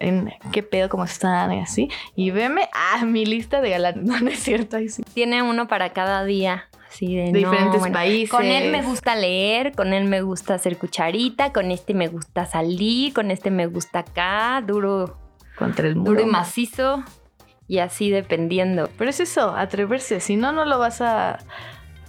En 0.00 0.32
qué 0.52 0.62
pedo, 0.62 0.88
cómo 0.88 1.04
están 1.04 1.52
y 1.52 1.60
así. 1.60 1.88
Y 2.14 2.30
veme, 2.30 2.68
ah, 2.72 3.04
mi 3.04 3.26
lista 3.26 3.60
de 3.60 3.70
galán. 3.70 3.94
No, 4.04 4.20
no 4.20 4.30
es 4.30 4.38
cierto, 4.38 4.76
ahí 4.76 4.88
sí. 4.88 5.02
Tiene 5.12 5.42
uno 5.42 5.66
para 5.66 5.92
cada 5.92 6.24
día. 6.24 6.68
Así 6.88 7.16
de, 7.16 7.24
De 7.24 7.32
no, 7.32 7.38
diferentes 7.50 7.80
bueno, 7.80 7.94
países. 7.94 8.30
Con 8.30 8.44
él 8.44 8.70
me 8.70 8.82
gusta 8.82 9.16
leer, 9.16 9.72
con 9.72 9.92
él 9.92 10.04
me 10.04 10.22
gusta 10.22 10.54
hacer 10.54 10.78
cucharita, 10.78 11.52
con 11.52 11.70
este 11.72 11.94
me 11.94 12.06
gusta 12.08 12.46
salir, 12.46 13.12
con 13.12 13.30
este 13.32 13.50
me 13.50 13.66
gusta 13.66 13.98
acá, 13.98 14.62
duro, 14.64 15.18
Contra 15.58 15.88
el 15.88 15.96
muro. 15.96 16.12
duro 16.12 16.22
y 16.22 16.26
macizo. 16.30 17.02
Y 17.68 17.78
así 17.80 18.10
dependiendo. 18.10 18.88
Pero 18.96 19.10
es 19.10 19.20
eso, 19.20 19.54
atreverse. 19.54 20.20
Si 20.20 20.36
no, 20.36 20.52
no 20.52 20.64
lo 20.64 20.78
vas 20.78 21.02
a. 21.02 21.38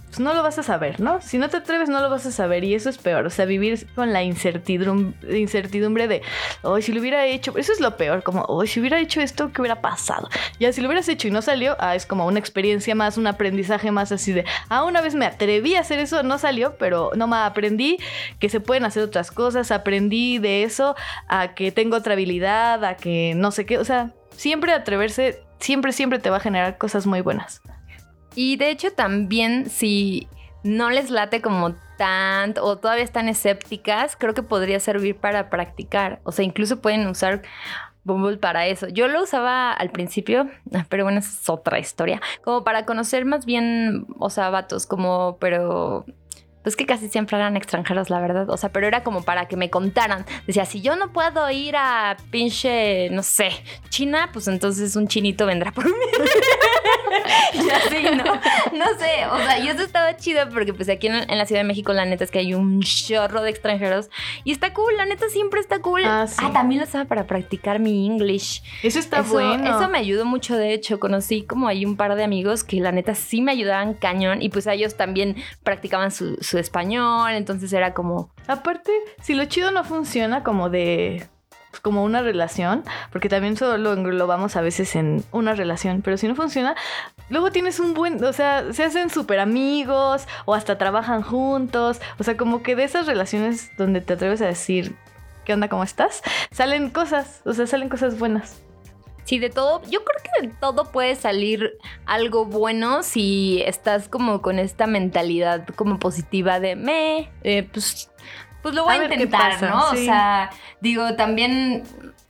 Pues 0.06 0.18
no 0.18 0.34
lo 0.34 0.42
vas 0.42 0.58
a 0.58 0.64
saber, 0.64 0.98
¿no? 0.98 1.20
Si 1.20 1.38
no 1.38 1.48
te 1.48 1.58
atreves, 1.58 1.88
no 1.88 2.00
lo 2.00 2.10
vas 2.10 2.26
a 2.26 2.32
saber. 2.32 2.64
Y 2.64 2.74
eso 2.74 2.90
es 2.90 2.98
peor. 2.98 3.26
O 3.26 3.30
sea, 3.30 3.44
vivir 3.44 3.86
con 3.94 4.12
la 4.12 4.24
incertidumbre, 4.24 6.08
de, 6.08 6.22
hoy 6.62 6.82
si 6.82 6.92
lo 6.92 7.00
hubiera 7.00 7.26
hecho. 7.26 7.56
Eso 7.56 7.72
es 7.72 7.78
lo 7.78 7.96
peor. 7.96 8.24
Como, 8.24 8.42
hoy 8.48 8.66
si 8.66 8.80
hubiera 8.80 8.98
hecho 8.98 9.20
esto, 9.20 9.52
¿qué 9.52 9.60
hubiera 9.60 9.80
pasado? 9.80 10.28
Ya, 10.58 10.72
si 10.72 10.80
lo 10.80 10.88
hubieras 10.88 11.08
hecho 11.08 11.28
y 11.28 11.30
no 11.30 11.42
salió, 11.42 11.76
ah, 11.78 11.94
es 11.94 12.06
como 12.06 12.26
una 12.26 12.40
experiencia 12.40 12.96
más, 12.96 13.18
un 13.18 13.28
aprendizaje 13.28 13.92
más 13.92 14.10
así 14.10 14.32
de, 14.32 14.44
ah, 14.68 14.82
una 14.82 15.00
vez 15.00 15.14
me 15.14 15.26
atreví 15.26 15.76
a 15.76 15.80
hacer 15.80 16.00
eso, 16.00 16.24
no 16.24 16.38
salió, 16.38 16.76
pero 16.76 17.12
no 17.14 17.28
me 17.28 17.36
aprendí 17.36 17.98
que 18.40 18.48
se 18.48 18.58
pueden 18.58 18.86
hacer 18.86 19.04
otras 19.04 19.30
cosas. 19.30 19.70
Aprendí 19.70 20.38
de 20.38 20.64
eso 20.64 20.96
a 21.28 21.54
que 21.54 21.70
tengo 21.70 21.96
otra 21.96 22.14
habilidad, 22.14 22.84
a 22.84 22.96
que 22.96 23.34
no 23.36 23.52
sé 23.52 23.64
qué. 23.64 23.78
O 23.78 23.84
sea, 23.84 24.10
siempre 24.40 24.72
atreverse, 24.72 25.42
siempre, 25.60 25.92
siempre 25.92 26.18
te 26.18 26.30
va 26.30 26.38
a 26.38 26.40
generar 26.40 26.78
cosas 26.78 27.06
muy 27.06 27.20
buenas. 27.20 27.62
Y 28.34 28.56
de 28.56 28.70
hecho 28.70 28.92
también 28.92 29.68
si 29.68 30.28
no 30.62 30.90
les 30.90 31.10
late 31.10 31.40
como 31.40 31.74
tanto 31.96 32.64
o 32.64 32.78
todavía 32.78 33.04
están 33.04 33.28
escépticas, 33.28 34.16
creo 34.16 34.34
que 34.34 34.42
podría 34.42 34.80
servir 34.80 35.16
para 35.16 35.50
practicar. 35.50 36.20
O 36.24 36.32
sea, 36.32 36.44
incluso 36.44 36.80
pueden 36.80 37.06
usar 37.06 37.42
Bumble 38.02 38.38
para 38.38 38.66
eso. 38.66 38.88
Yo 38.88 39.08
lo 39.08 39.22
usaba 39.22 39.72
al 39.72 39.90
principio, 39.90 40.48
pero 40.88 41.04
bueno, 41.04 41.18
es 41.18 41.48
otra 41.48 41.78
historia. 41.78 42.20
Como 42.42 42.64
para 42.64 42.86
conocer 42.86 43.24
más 43.24 43.44
bien, 43.44 44.06
o 44.18 44.30
sea, 44.30 44.50
vatos, 44.50 44.86
como, 44.86 45.36
pero 45.38 46.06
pues 46.62 46.76
que 46.76 46.86
casi 46.86 47.08
siempre 47.08 47.36
eran 47.36 47.56
extranjeros, 47.56 48.10
la 48.10 48.20
verdad. 48.20 48.50
O 48.50 48.56
sea, 48.56 48.70
pero 48.70 48.86
era 48.86 49.02
como 49.02 49.22
para 49.22 49.46
que 49.46 49.56
me 49.56 49.70
contaran. 49.70 50.26
Decía, 50.46 50.64
si 50.64 50.80
yo 50.80 50.96
no 50.96 51.12
puedo 51.12 51.50
ir 51.50 51.76
a 51.76 52.16
pinche, 52.30 53.08
no 53.10 53.22
sé, 53.22 53.50
China, 53.88 54.30
pues 54.32 54.48
entonces 54.48 54.96
un 54.96 55.08
chinito 55.08 55.46
vendrá 55.46 55.72
por 55.72 55.86
mí. 55.86 55.92
ya 57.54 57.80
sí, 57.88 58.04
¿no? 58.16 58.24
No 58.24 58.98
sé, 58.98 59.26
o 59.30 59.36
sea, 59.38 59.58
y 59.58 59.68
eso 59.68 59.82
estaba 59.82 60.16
chido 60.16 60.48
porque 60.50 60.72
pues 60.72 60.88
aquí 60.88 61.06
en, 61.06 61.30
en, 61.30 61.38
la 61.38 61.46
Ciudad 61.46 61.60
de 61.60 61.66
México 61.66 61.92
la 61.92 62.04
neta 62.04 62.24
es 62.24 62.30
que 62.30 62.38
hay 62.38 62.54
un 62.54 62.80
chorro 62.82 63.42
de 63.42 63.50
extranjeros 63.50 64.10
y 64.44 64.52
está 64.52 64.72
cool, 64.72 64.96
la 64.96 65.06
neta 65.06 65.28
siempre 65.28 65.60
está 65.60 65.80
cool. 65.80 66.02
Ah, 66.04 66.26
sí. 66.26 66.36
ah 66.42 66.50
también 66.52 66.80
lo 66.80 66.86
usaba 66.86 67.06
para 67.06 67.26
practicar 67.26 67.78
mi 67.78 68.06
English. 68.06 68.62
Eso 68.82 68.98
está 68.98 69.20
eso, 69.20 69.32
bueno. 69.32 69.64
Eso 69.64 69.88
me 69.88 69.98
ayudó 69.98 70.24
mucho, 70.24 70.56
de 70.56 70.72
hecho, 70.72 71.00
conocí 71.00 71.42
como 71.42 71.68
hay 71.68 71.84
un 71.84 71.96
par 71.96 72.14
de 72.14 72.24
amigos 72.24 72.64
que 72.64 72.80
la 72.80 72.92
neta 72.92 73.14
sí 73.14 73.40
me 73.40 73.52
ayudaban 73.52 73.94
cañón 73.94 74.42
y 74.42 74.48
pues 74.48 74.66
ellos 74.66 74.96
también 74.96 75.36
practicaban 75.62 76.10
su, 76.10 76.36
su 76.50 76.58
español, 76.58 77.32
entonces 77.32 77.72
era 77.72 77.94
como... 77.94 78.30
Aparte, 78.48 78.92
si 79.22 79.34
lo 79.34 79.44
chido 79.44 79.70
no 79.70 79.84
funciona 79.84 80.42
como 80.42 80.68
de 80.68 81.28
pues, 81.70 81.80
como 81.80 82.02
una 82.02 82.20
relación, 82.20 82.82
porque 83.12 83.28
también 83.28 83.56
solo 83.56 83.78
lo 83.78 83.92
englobamos 83.92 84.56
a 84.56 84.60
veces 84.60 84.96
en 84.96 85.24
una 85.30 85.54
relación, 85.54 86.02
pero 86.02 86.16
si 86.16 86.26
no 86.26 86.34
funciona, 86.34 86.74
luego 87.28 87.52
tienes 87.52 87.78
un 87.78 87.94
buen, 87.94 88.22
o 88.24 88.32
sea, 88.32 88.72
se 88.72 88.82
hacen 88.82 89.10
súper 89.10 89.38
amigos 89.38 90.26
o 90.46 90.54
hasta 90.54 90.78
trabajan 90.78 91.22
juntos, 91.22 92.00
o 92.18 92.24
sea, 92.24 92.36
como 92.36 92.62
que 92.62 92.74
de 92.74 92.84
esas 92.84 93.06
relaciones 93.06 93.70
donde 93.78 94.00
te 94.00 94.14
atreves 94.14 94.42
a 94.42 94.46
decir, 94.46 94.96
¿qué 95.44 95.54
onda? 95.54 95.68
¿Cómo 95.68 95.84
estás? 95.84 96.22
Salen 96.50 96.90
cosas, 96.90 97.42
o 97.44 97.52
sea, 97.52 97.68
salen 97.68 97.88
cosas 97.88 98.18
buenas. 98.18 98.60
Sí, 99.24 99.38
de 99.38 99.50
todo, 99.50 99.82
yo 99.82 100.04
creo 100.04 100.18
que 100.22 100.48
de 100.48 100.54
todo 100.60 100.90
puede 100.90 101.14
salir 101.14 101.78
algo 102.06 102.46
bueno 102.46 103.02
si 103.02 103.62
estás 103.64 104.08
como 104.08 104.42
con 104.42 104.58
esta 104.58 104.86
mentalidad 104.86 105.66
como 105.76 105.98
positiva 105.98 106.60
de 106.60 106.76
me, 106.76 107.30
eh, 107.42 107.68
pues, 107.72 108.10
pues 108.62 108.74
lo 108.74 108.84
voy 108.84 108.96
a, 108.96 109.00
a 109.00 109.04
intentar, 109.04 109.62
¿no? 109.62 109.90
Sí. 109.90 109.98
O 109.98 110.04
sea, 110.04 110.50
digo, 110.80 111.14
también, 111.14 111.84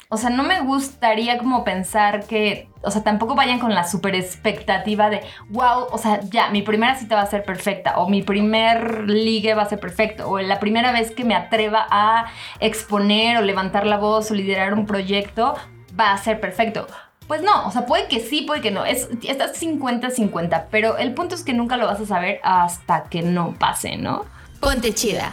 o 0.08 0.16
sea, 0.16 0.28
no 0.30 0.42
me 0.42 0.60
gustaría 0.60 1.38
como 1.38 1.64
pensar 1.64 2.26
que, 2.26 2.68
o 2.82 2.90
sea, 2.90 3.02
tampoco 3.02 3.34
vayan 3.34 3.60
con 3.60 3.74
la 3.74 3.84
super 3.84 4.14
expectativa 4.14 5.08
de, 5.08 5.20
wow, 5.50 5.86
o 5.90 5.98
sea, 5.98 6.20
ya, 6.22 6.50
mi 6.50 6.62
primera 6.62 6.96
cita 6.96 7.14
va 7.14 7.22
a 7.22 7.26
ser 7.26 7.44
perfecta, 7.44 7.96
o 7.98 8.08
mi 8.08 8.22
primer 8.22 9.08
ligue 9.08 9.54
va 9.54 9.62
a 9.62 9.68
ser 9.68 9.78
perfecto, 9.78 10.28
o 10.28 10.40
la 10.40 10.58
primera 10.58 10.90
vez 10.92 11.12
que 11.12 11.24
me 11.24 11.34
atreva 11.34 11.86
a 11.90 12.26
exponer 12.58 13.36
o 13.36 13.42
levantar 13.42 13.86
la 13.86 13.98
voz 13.98 14.30
o 14.30 14.34
liderar 14.34 14.74
un 14.74 14.84
proyecto, 14.84 15.54
va 15.98 16.12
a 16.12 16.18
ser 16.18 16.40
perfecto. 16.40 16.86
Pues 17.26 17.42
no, 17.42 17.66
o 17.66 17.70
sea, 17.70 17.86
puede 17.86 18.08
que 18.08 18.20
sí, 18.20 18.42
puede 18.42 18.60
que 18.60 18.70
no. 18.70 18.84
Es, 18.84 19.08
estás 19.22 19.60
50-50, 19.62 20.64
pero 20.70 20.98
el 20.98 21.14
punto 21.14 21.34
es 21.34 21.44
que 21.44 21.52
nunca 21.52 21.76
lo 21.76 21.86
vas 21.86 22.00
a 22.00 22.06
saber 22.06 22.40
hasta 22.42 23.04
que 23.04 23.22
no 23.22 23.54
pase, 23.58 23.96
¿no? 23.96 24.24
Ponte 24.60 24.92
chida. 24.92 25.32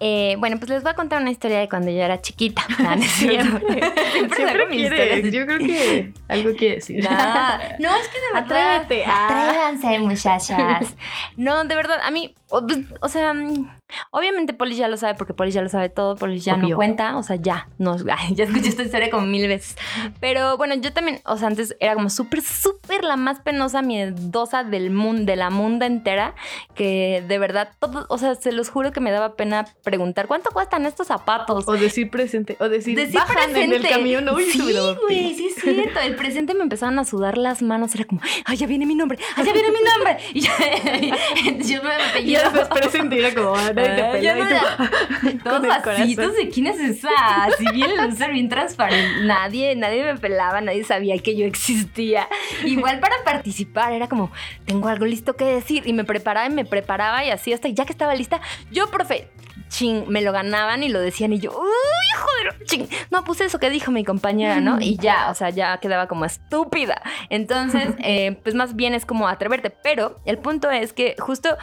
Eh, 0.00 0.36
bueno, 0.38 0.58
pues 0.58 0.68
les 0.68 0.82
voy 0.82 0.92
a 0.92 0.94
contar 0.94 1.22
una 1.22 1.30
historia 1.30 1.60
de 1.60 1.68
cuando 1.68 1.90
yo 1.90 2.02
era 2.02 2.20
chiquita. 2.20 2.62
No, 2.78 2.94
no 2.94 3.02
es. 3.02 3.10
Siempre, 3.10 3.92
Siempre 4.36 4.68
quiere, 4.68 5.30
yo 5.30 5.46
creo 5.46 5.58
que 5.58 6.12
algo 6.28 6.54
quiere 6.56 6.74
decir. 6.74 7.02
No, 7.02 7.10
no 7.78 7.96
es 7.96 8.08
que 8.08 8.20
de 8.20 8.40
verdad. 8.40 8.76
Atrévete. 8.76 9.04
Atrévanse, 9.06 9.98
muchachas. 10.00 10.94
No, 11.38 11.64
de 11.64 11.74
verdad, 11.74 12.00
a 12.02 12.10
mí, 12.10 12.34
o, 12.54 12.66
o 13.00 13.08
sea, 13.08 13.34
obviamente 14.10 14.52
Polis 14.54 14.78
ya 14.78 14.88
lo 14.88 14.96
sabe 14.96 15.14
porque 15.14 15.34
Polis 15.34 15.54
ya 15.54 15.62
lo 15.62 15.68
sabe 15.68 15.88
todo, 15.88 16.16
Polis 16.16 16.44
ya 16.44 16.54
Obvio. 16.54 16.70
no 16.70 16.76
cuenta, 16.76 17.16
o 17.16 17.22
sea, 17.22 17.36
ya, 17.36 17.68
no, 17.78 17.96
ya 18.32 18.44
escuché 18.44 18.68
esta 18.68 18.82
historia 18.82 19.10
como 19.10 19.26
mil 19.26 19.46
veces. 19.48 19.76
Pero 20.20 20.56
bueno, 20.56 20.74
yo 20.74 20.92
también, 20.92 21.20
o 21.24 21.36
sea, 21.36 21.48
antes 21.48 21.76
era 21.80 21.94
como 21.94 22.10
súper, 22.10 22.42
súper 22.42 23.04
la 23.04 23.16
más 23.16 23.40
penosa, 23.40 23.82
miedosa 23.82 24.64
del 24.64 24.90
mundo, 24.90 25.24
de 25.24 25.36
la 25.36 25.50
mundo 25.50 25.84
entera, 25.84 26.34
que 26.74 27.24
de 27.26 27.38
verdad, 27.38 27.70
todo, 27.78 28.06
o 28.08 28.18
sea, 28.18 28.34
se 28.34 28.52
los 28.52 28.68
juro 28.68 28.92
que 28.92 29.00
me 29.00 29.10
daba 29.10 29.36
pena 29.36 29.64
preguntar 29.82 30.26
cuánto 30.26 30.50
cuestan 30.50 30.86
estos 30.86 31.08
zapatos. 31.08 31.64
O 31.66 31.72
decir 31.72 32.10
presente, 32.10 32.56
o 32.60 32.68
decir, 32.68 32.96
Decir 32.96 33.14
bajan 33.16 33.36
presente. 33.36 33.64
en 33.64 33.72
el 33.72 33.88
camión. 33.88 34.28
Uy, 34.28 34.44
sí, 34.44 34.60
güey, 35.02 35.34
sí 35.34 35.46
es 35.48 35.54
cierto. 35.62 36.00
El 36.00 36.16
presente 36.16 36.54
me 36.54 36.62
empezaban 36.62 36.98
a 36.98 37.04
sudar 37.04 37.38
las 37.38 37.62
manos. 37.62 37.94
Era 37.94 38.04
como, 38.04 38.20
ay, 38.44 38.56
ya 38.56 38.66
viene 38.66 38.86
mi 38.86 38.94
nombre, 38.94 39.18
ay, 39.36 39.44
ya 39.44 39.52
viene 39.52 39.68
mi 39.70 39.78
nombre. 39.82 40.18
Y 40.34 40.40
ya, 40.40 40.52
yo 41.74 41.82
me 41.82 41.90
Y 41.90 42.02
apellidaba. 42.10 42.43
después 42.52 42.94
era 42.94 43.34
como, 43.34 43.54
te 43.54 44.20
y 44.22 45.38
tú, 45.38 45.38
Todos 45.44 45.60
con 45.60 45.70
el 45.70 45.82
corazón. 45.82 46.34
de 46.34 46.48
quién 46.52 46.66
es 46.66 46.80
esa. 46.80 47.08
Así 47.44 47.64
bien 47.72 47.96
loser, 47.96 48.32
bien 48.32 48.48
transparente. 48.48 49.24
Nadie, 49.24 49.74
nadie 49.76 50.04
me 50.04 50.16
pelaba, 50.18 50.60
nadie 50.60 50.84
sabía 50.84 51.18
que 51.18 51.36
yo 51.36 51.46
existía. 51.46 52.28
Igual 52.64 53.00
para 53.00 53.16
participar, 53.24 53.92
era 53.92 54.08
como, 54.08 54.30
tengo 54.64 54.88
algo 54.88 55.06
listo 55.06 55.36
que 55.36 55.44
decir. 55.44 55.82
Y 55.86 55.92
me 55.92 56.04
preparaba 56.04 56.46
y 56.46 56.50
me 56.50 56.64
preparaba 56.64 57.24
y 57.24 57.30
así 57.30 57.52
hasta 57.52 57.68
ya 57.68 57.84
que 57.84 57.92
estaba 57.92 58.14
lista, 58.14 58.40
yo, 58.70 58.90
profe, 58.90 59.28
ching, 59.74 60.04
me 60.08 60.22
lo 60.22 60.32
ganaban 60.32 60.82
y 60.82 60.88
lo 60.88 61.00
decían 61.00 61.32
y 61.32 61.40
yo, 61.40 61.50
uy, 61.50 62.20
joder, 62.20 62.64
ching. 62.64 62.88
No, 63.10 63.24
pues 63.24 63.40
eso 63.40 63.58
que 63.58 63.70
dijo 63.70 63.90
mi 63.90 64.04
compañera, 64.04 64.60
¿no? 64.60 64.80
Y 64.80 64.96
ya, 64.96 65.30
o 65.30 65.34
sea, 65.34 65.50
ya 65.50 65.78
quedaba 65.78 66.06
como 66.06 66.24
estúpida. 66.24 67.02
Entonces, 67.28 67.94
eh, 67.98 68.38
pues 68.42 68.54
más 68.54 68.76
bien 68.76 68.94
es 68.94 69.04
como 69.04 69.28
atreverte. 69.28 69.70
Pero 69.70 70.20
el 70.24 70.38
punto 70.38 70.70
es 70.70 70.92
que 70.92 71.16
justo... 71.18 71.56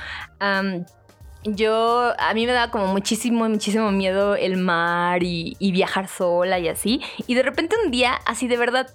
yo, 1.44 2.14
a 2.20 2.34
mí 2.36 2.46
me 2.46 2.52
daba 2.52 2.72
como 2.72 2.88
muchísimo, 2.88 3.50
muchísimo 3.50 3.92
miedo 3.92 4.36
el 4.36 4.58
mar 4.58 5.24
y, 5.24 5.56
y 5.58 5.72
viajar 5.72 6.08
sola 6.08 6.60
y 6.60 6.68
así. 6.68 7.02
Y 7.26 7.34
de 7.34 7.44
repente 7.44 7.76
un 7.84 7.92
día, 7.92 8.20
así 8.26 8.48
de 8.48 8.58
verdad, 8.58 8.94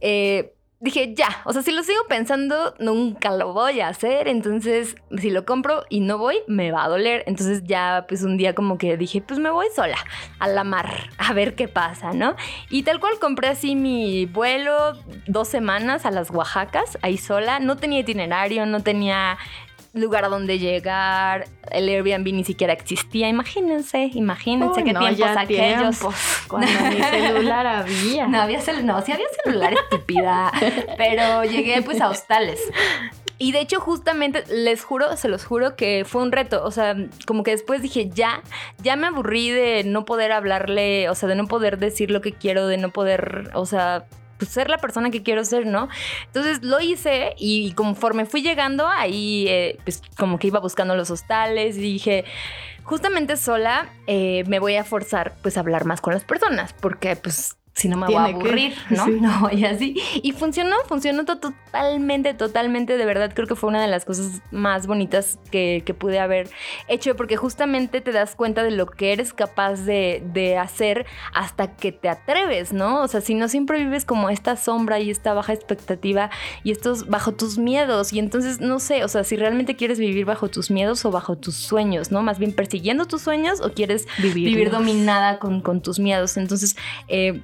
eh, 0.00 0.54
dije, 0.80 1.14
ya, 1.14 1.42
o 1.44 1.52
sea, 1.52 1.62
si 1.62 1.72
lo 1.72 1.82
sigo 1.82 2.00
pensando, 2.08 2.74
nunca 2.78 3.30
lo 3.32 3.52
voy 3.52 3.80
a 3.80 3.88
hacer. 3.88 4.28
Entonces, 4.28 4.96
si 5.16 5.30
lo 5.30 5.44
compro 5.44 5.84
y 5.88 6.00
no 6.00 6.18
voy, 6.18 6.38
me 6.46 6.70
va 6.70 6.84
a 6.84 6.88
doler. 6.88 7.24
Entonces 7.26 7.62
ya, 7.64 8.04
pues 8.08 8.22
un 8.22 8.36
día 8.36 8.54
como 8.54 8.78
que 8.78 8.96
dije, 8.96 9.20
pues 9.20 9.40
me 9.40 9.50
voy 9.50 9.66
sola 9.74 9.98
a 10.38 10.48
la 10.48 10.64
mar, 10.64 11.10
a 11.18 11.32
ver 11.32 11.54
qué 11.54 11.68
pasa, 11.68 12.12
¿no? 12.12 12.36
Y 12.70 12.82
tal 12.82 13.00
cual 13.00 13.18
compré 13.18 13.48
así 13.48 13.74
mi 13.74 14.26
vuelo 14.26 14.94
dos 15.26 15.48
semanas 15.48 16.06
a 16.06 16.10
las 16.10 16.30
Oaxacas, 16.30 16.98
ahí 17.02 17.16
sola. 17.16 17.58
No 17.60 17.76
tenía 17.76 18.00
itinerario, 18.00 18.66
no 18.66 18.82
tenía 18.82 19.38
lugar 19.92 20.24
a 20.24 20.28
donde 20.28 20.58
llegar, 20.58 21.46
el 21.70 21.88
Airbnb 21.88 22.32
ni 22.32 22.44
siquiera 22.44 22.72
existía. 22.72 23.28
Imagínense, 23.28 24.10
imagínense 24.14 24.80
Uy, 24.80 24.84
qué 24.84 24.92
no, 24.92 25.00
tiempos 25.00 25.36
aquellos. 25.36 25.98
tiempos, 25.98 26.14
Cuando 26.48 26.68
ni 26.90 27.02
celular 27.02 27.66
había. 27.66 28.26
No 28.26 28.40
había 28.40 28.60
cel 28.60 28.84
no, 28.86 29.00
sí 29.02 29.12
había 29.12 29.26
celular 29.44 29.72
estúpida, 29.90 30.52
pero 30.96 31.44
llegué 31.44 31.82
pues 31.82 32.00
a 32.00 32.08
hostales. 32.08 32.60
Y 33.40 33.52
de 33.52 33.60
hecho, 33.60 33.78
justamente, 33.78 34.42
les 34.52 34.82
juro, 34.82 35.16
se 35.16 35.28
los 35.28 35.44
juro 35.44 35.76
que 35.76 36.04
fue 36.04 36.22
un 36.22 36.32
reto. 36.32 36.64
O 36.64 36.72
sea, 36.72 36.96
como 37.24 37.44
que 37.44 37.52
después 37.52 37.80
dije, 37.80 38.10
ya, 38.12 38.42
ya 38.82 38.96
me 38.96 39.06
aburrí 39.06 39.50
de 39.50 39.84
no 39.84 40.04
poder 40.04 40.32
hablarle, 40.32 41.08
o 41.08 41.14
sea, 41.14 41.28
de 41.28 41.36
no 41.36 41.46
poder 41.46 41.78
decir 41.78 42.10
lo 42.10 42.20
que 42.20 42.32
quiero, 42.32 42.66
de 42.66 42.78
no 42.78 42.90
poder, 42.90 43.50
o 43.54 43.64
sea, 43.64 44.06
pues 44.38 44.50
ser 44.50 44.70
la 44.70 44.78
persona 44.78 45.10
que 45.10 45.22
quiero 45.22 45.44
ser, 45.44 45.66
¿no? 45.66 45.88
Entonces 46.26 46.62
lo 46.62 46.80
hice 46.80 47.34
y 47.38 47.72
conforme 47.72 48.24
fui 48.24 48.42
llegando, 48.42 48.86
ahí 48.86 49.46
eh, 49.48 49.78
pues 49.84 50.02
como 50.16 50.38
que 50.38 50.46
iba 50.46 50.60
buscando 50.60 50.94
los 50.94 51.10
hostales 51.10 51.76
y 51.76 51.80
dije, 51.80 52.24
justamente 52.84 53.36
sola 53.36 53.90
eh, 54.06 54.44
me 54.46 54.60
voy 54.60 54.76
a 54.76 54.84
forzar 54.84 55.34
pues 55.42 55.56
a 55.56 55.60
hablar 55.60 55.84
más 55.84 56.00
con 56.00 56.14
las 56.14 56.24
personas, 56.24 56.72
porque 56.72 57.16
pues 57.16 57.56
si 57.78 57.88
no 57.88 57.96
me 57.96 58.06
voy 58.06 58.16
a 58.16 58.24
que, 58.26 58.30
aburrir, 58.32 58.74
¿no? 58.90 59.04
sí. 59.06 59.12
No, 59.20 59.48
y 59.52 59.64
así. 59.64 59.96
Y 60.22 60.32
funcionó, 60.32 60.76
funcionó 60.86 61.24
to- 61.24 61.38
totalmente, 61.38 62.34
totalmente, 62.34 62.96
de 62.96 63.04
verdad 63.04 63.32
creo 63.34 63.46
que 63.46 63.54
fue 63.54 63.68
una 63.68 63.80
de 63.80 63.88
las 63.88 64.04
cosas 64.04 64.42
más 64.50 64.86
bonitas 64.86 65.38
que, 65.50 65.82
que 65.86 65.94
pude 65.94 66.18
haber 66.18 66.48
hecho, 66.88 67.14
porque 67.16 67.36
justamente 67.36 68.00
te 68.00 68.12
das 68.12 68.34
cuenta 68.34 68.62
de 68.62 68.70
lo 68.72 68.86
que 68.86 69.12
eres 69.12 69.32
capaz 69.32 69.84
de, 69.84 70.22
de 70.32 70.56
hacer 70.58 71.06
hasta 71.32 71.76
que 71.76 71.92
te 71.92 72.08
atreves, 72.08 72.72
¿no? 72.72 73.02
O 73.02 73.08
sea, 73.08 73.20
si 73.20 73.34
no 73.34 73.48
siempre 73.48 73.78
vives 73.78 74.04
como 74.04 74.28
esta 74.30 74.56
sombra 74.56 74.98
y 75.00 75.10
esta 75.10 75.32
baja 75.34 75.52
expectativa 75.52 76.30
y 76.64 76.72
estos 76.72 77.08
bajo 77.08 77.32
tus 77.32 77.58
miedos, 77.58 78.12
y 78.12 78.18
entonces 78.18 78.60
no 78.60 78.80
sé, 78.80 79.04
o 79.04 79.08
sea, 79.08 79.24
si 79.24 79.36
realmente 79.36 79.76
quieres 79.76 79.98
vivir 79.98 80.24
bajo 80.24 80.48
tus 80.48 80.70
miedos 80.70 81.04
o 81.04 81.10
bajo 81.10 81.36
tus 81.36 81.54
sueños, 81.54 82.10
¿no? 82.10 82.22
Más 82.22 82.38
bien 82.38 82.52
persiguiendo 82.52 83.04
tus 83.06 83.22
sueños 83.22 83.60
o 83.60 83.72
quieres 83.72 84.06
Vivirlos. 84.18 84.34
vivir 84.34 84.70
dominada 84.70 85.38
con, 85.38 85.60
con 85.60 85.80
tus 85.80 85.98
miedos. 85.98 86.36
Entonces, 86.36 86.76
eh, 87.08 87.40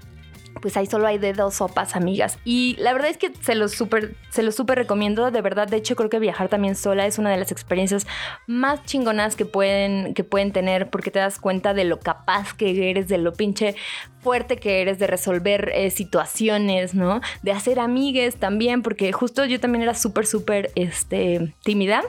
pues 0.61 0.77
ahí 0.77 0.87
solo 0.87 1.07
hay 1.07 1.19
de 1.19 1.33
dos 1.33 1.55
sopas, 1.55 1.97
amigas. 1.97 2.39
Y 2.45 2.77
la 2.79 2.93
verdad 2.93 3.11
es 3.11 3.19
que 3.19 3.33
se 3.41 3.55
los 3.55 3.73
súper, 3.73 4.17
se 4.31 4.43
los 4.43 4.55
súper 4.55 4.79
recomiendo, 4.79 5.31
de 5.31 5.41
verdad. 5.41 5.69
De 5.69 5.77
hecho, 5.77 5.97
creo 5.97 6.11
que 6.11 6.19
viajar 6.19 6.49
también 6.49 6.77
sola 6.77 7.07
es 7.07 7.19
una 7.19 7.31
de 7.31 7.37
las 7.37 7.53
experiencias 7.53 8.07
más 8.47 8.85
chingonas 8.85 9.37
que 9.37 9.45
pueden, 9.45 10.15
que 10.15 10.25
pueden 10.25 10.53
tener, 10.53 10.91
porque 10.91 11.11
te 11.11 11.19
das 11.19 11.39
cuenta 11.39 11.75
de 11.75 11.85
lo 11.85 12.01
capaz 12.01 12.55
que 12.55 12.91
eres, 12.91 13.09
de 13.09 13.19
lo 13.19 13.33
pinche 13.33 13.75
fuerte 14.21 14.57
que 14.57 14.81
eres, 14.81 14.99
de 14.99 15.07
resolver 15.07 15.71
eh, 15.75 15.91
situaciones, 15.91 16.95
¿no? 16.95 17.21
De 17.43 17.53
hacer 17.53 17.79
amigues 17.79 18.37
también, 18.37 18.83
porque 18.83 19.13
justo 19.13 19.45
yo 19.45 19.61
también 19.61 19.83
era 19.83 19.95
súper, 19.95 20.27
súper, 20.27 20.71
este, 20.75 21.55
tímida. 21.63 22.03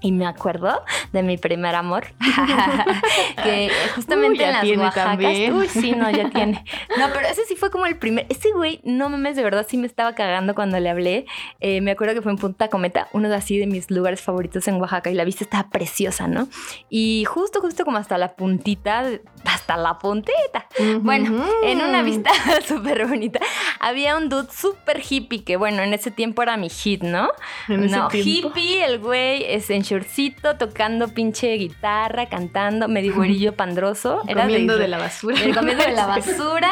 Y 0.10 0.12
me 0.12 0.26
acuerdo 0.26 0.82
de 1.12 1.22
mi 1.22 1.36
primer 1.36 1.74
amor, 1.74 2.06
que 3.42 3.70
justamente 3.94 4.30
Uy, 4.30 4.38
ya 4.38 4.46
en 4.46 4.52
las 4.52 4.62
tiene 4.62 4.82
Oaxacas. 4.84 5.10
también. 5.10 5.54
Uy, 5.54 5.68
sí, 5.68 5.92
no, 5.92 6.10
ya 6.10 6.30
tiene. 6.30 6.64
No, 6.98 7.08
pero 7.12 7.28
ese 7.28 7.44
sí 7.44 7.54
fue 7.56 7.70
como 7.70 7.86
el 7.86 7.96
primer. 7.98 8.26
Ese 8.28 8.50
güey, 8.52 8.80
no 8.84 9.08
mames, 9.08 9.36
de 9.36 9.42
verdad 9.42 9.66
sí 9.68 9.76
me 9.76 9.86
estaba 9.86 10.14
cagando 10.14 10.54
cuando 10.54 10.78
le 10.80 10.88
hablé. 10.88 11.26
Eh, 11.60 11.80
me 11.80 11.90
acuerdo 11.90 12.14
que 12.14 12.22
fue 12.22 12.32
en 12.32 12.38
Punta 12.38 12.68
Cometa, 12.68 13.08
uno 13.12 13.28
de 13.28 13.34
así 13.34 13.58
de 13.58 13.66
mis 13.66 13.90
lugares 13.90 14.20
favoritos 14.20 14.66
en 14.68 14.76
Oaxaca, 14.80 15.10
y 15.10 15.14
la 15.14 15.24
vista 15.24 15.44
estaba 15.44 15.68
preciosa, 15.68 16.28
¿no? 16.28 16.48
Y 16.88 17.24
justo, 17.26 17.60
justo 17.60 17.84
como 17.84 17.98
hasta 17.98 18.16
la 18.18 18.34
puntita, 18.36 19.04
hasta 19.44 19.76
la 19.76 19.98
puntita. 19.98 20.66
Bueno, 21.00 21.44
en 21.62 21.80
una 21.80 22.02
vista 22.02 22.30
súper 22.66 23.06
bonita, 23.06 23.40
había 23.80 24.16
un 24.16 24.28
dude 24.28 24.48
súper 24.50 25.02
hippie 25.08 25.44
que, 25.44 25.56
bueno, 25.56 25.82
en 25.82 25.92
ese 25.92 26.10
tiempo 26.10 26.42
era 26.42 26.56
mi 26.56 26.70
hit, 26.70 27.02
¿no? 27.02 27.28
En 27.68 27.84
ese 27.84 27.96
no, 27.96 28.08
tiempo. 28.08 28.48
hippie, 28.48 28.84
el 28.84 28.98
güey 28.98 29.44
es 29.44 29.68
en 29.70 29.82
shortcito, 29.90 30.56
tocando 30.56 31.08
pinche 31.08 31.52
guitarra, 31.54 32.26
cantando, 32.28 32.86
medio 32.86 33.14
güerillo 33.14 33.54
pandroso. 33.54 34.22
Era 34.28 34.42
comiendo 34.42 34.78
de, 34.78 34.86
la 34.88 34.98
basura. 34.98 35.42
el 35.42 35.54
comiendo 35.54 35.82
de 35.84 35.92
la 35.92 36.06
basura, 36.14 36.70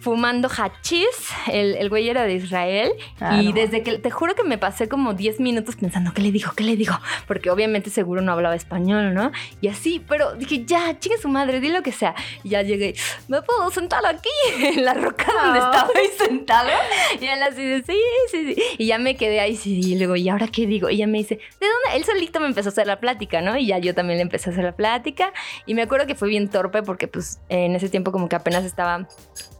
fumando 0.00 0.48
hachís. 0.48 1.06
El, 1.50 1.76
el 1.76 1.88
güey 1.88 2.08
era 2.08 2.24
de 2.24 2.34
Israel. 2.34 2.92
Y 3.40 3.52
desde 3.52 3.82
que, 3.82 3.98
te 3.98 4.10
juro 4.10 4.34
que 4.34 4.44
me 4.44 4.58
pasé 4.58 4.88
como 4.88 5.14
10 5.14 5.40
minutos 5.40 5.76
pensando, 5.76 6.12
¿qué 6.12 6.22
le 6.22 6.30
digo? 6.30 6.52
¿Qué 6.54 6.64
le 6.64 6.76
digo? 6.76 6.94
Porque 7.26 7.50
obviamente 7.50 7.90
seguro 7.90 8.20
no 8.20 8.32
hablaba 8.32 8.54
español, 8.54 9.14
¿no? 9.14 9.32
Y 9.60 9.68
así, 9.68 10.02
pero 10.06 10.34
dije, 10.34 10.64
ya, 10.64 10.98
chingue 10.98 11.18
su 11.18 11.28
madre, 11.28 11.60
di 11.60 11.68
lo 11.68 11.82
que 11.82 11.92
sea. 11.92 12.14
Y 12.42 12.50
ya 12.50 12.62
llegué, 12.62 12.94
¿me 13.28 13.40
puedo 13.42 13.70
sentar 13.70 14.04
aquí? 14.06 14.28
En 14.74 14.84
la 14.84 14.94
roca 14.94 15.26
donde 15.32 15.60
Ah. 15.60 15.70
estaba 15.72 15.90
ahí 15.94 16.08
sentado. 16.18 16.68
Y 17.20 17.26
él 17.26 17.42
así 17.42 17.62
de, 17.64 17.82
sí, 17.82 17.98
sí, 18.30 18.54
sí. 18.54 18.62
Y 18.78 18.86
ya 18.86 18.98
me 18.98 19.16
quedé 19.16 19.40
ahí, 19.40 19.56
sí, 19.56 19.80
y 19.80 19.96
luego, 19.96 20.16
¿y 20.16 20.28
ahora 20.28 20.48
qué 20.48 20.66
digo? 20.66 20.90
Y 20.90 20.96
ella 20.96 21.06
me 21.06 21.18
dice, 21.18 21.36
¿de 21.36 21.66
dónde? 21.66 21.93
Él 21.94 22.04
solito 22.04 22.40
me 22.40 22.46
empezó 22.46 22.70
a 22.70 22.72
hacer 22.72 22.88
la 22.88 22.98
plática, 22.98 23.40
¿no? 23.40 23.56
Y 23.56 23.66
ya 23.66 23.78
yo 23.78 23.94
también 23.94 24.18
le 24.18 24.22
empecé 24.22 24.50
a 24.50 24.52
hacer 24.52 24.64
la 24.64 24.74
plática. 24.74 25.32
Y 25.64 25.74
me 25.74 25.82
acuerdo 25.82 26.08
que 26.08 26.16
fue 26.16 26.28
bien 26.28 26.48
torpe 26.48 26.82
porque, 26.82 27.06
pues, 27.06 27.40
en 27.48 27.76
ese 27.76 27.88
tiempo 27.88 28.10
como 28.10 28.28
que 28.28 28.34
apenas 28.34 28.64
estaba, 28.64 29.06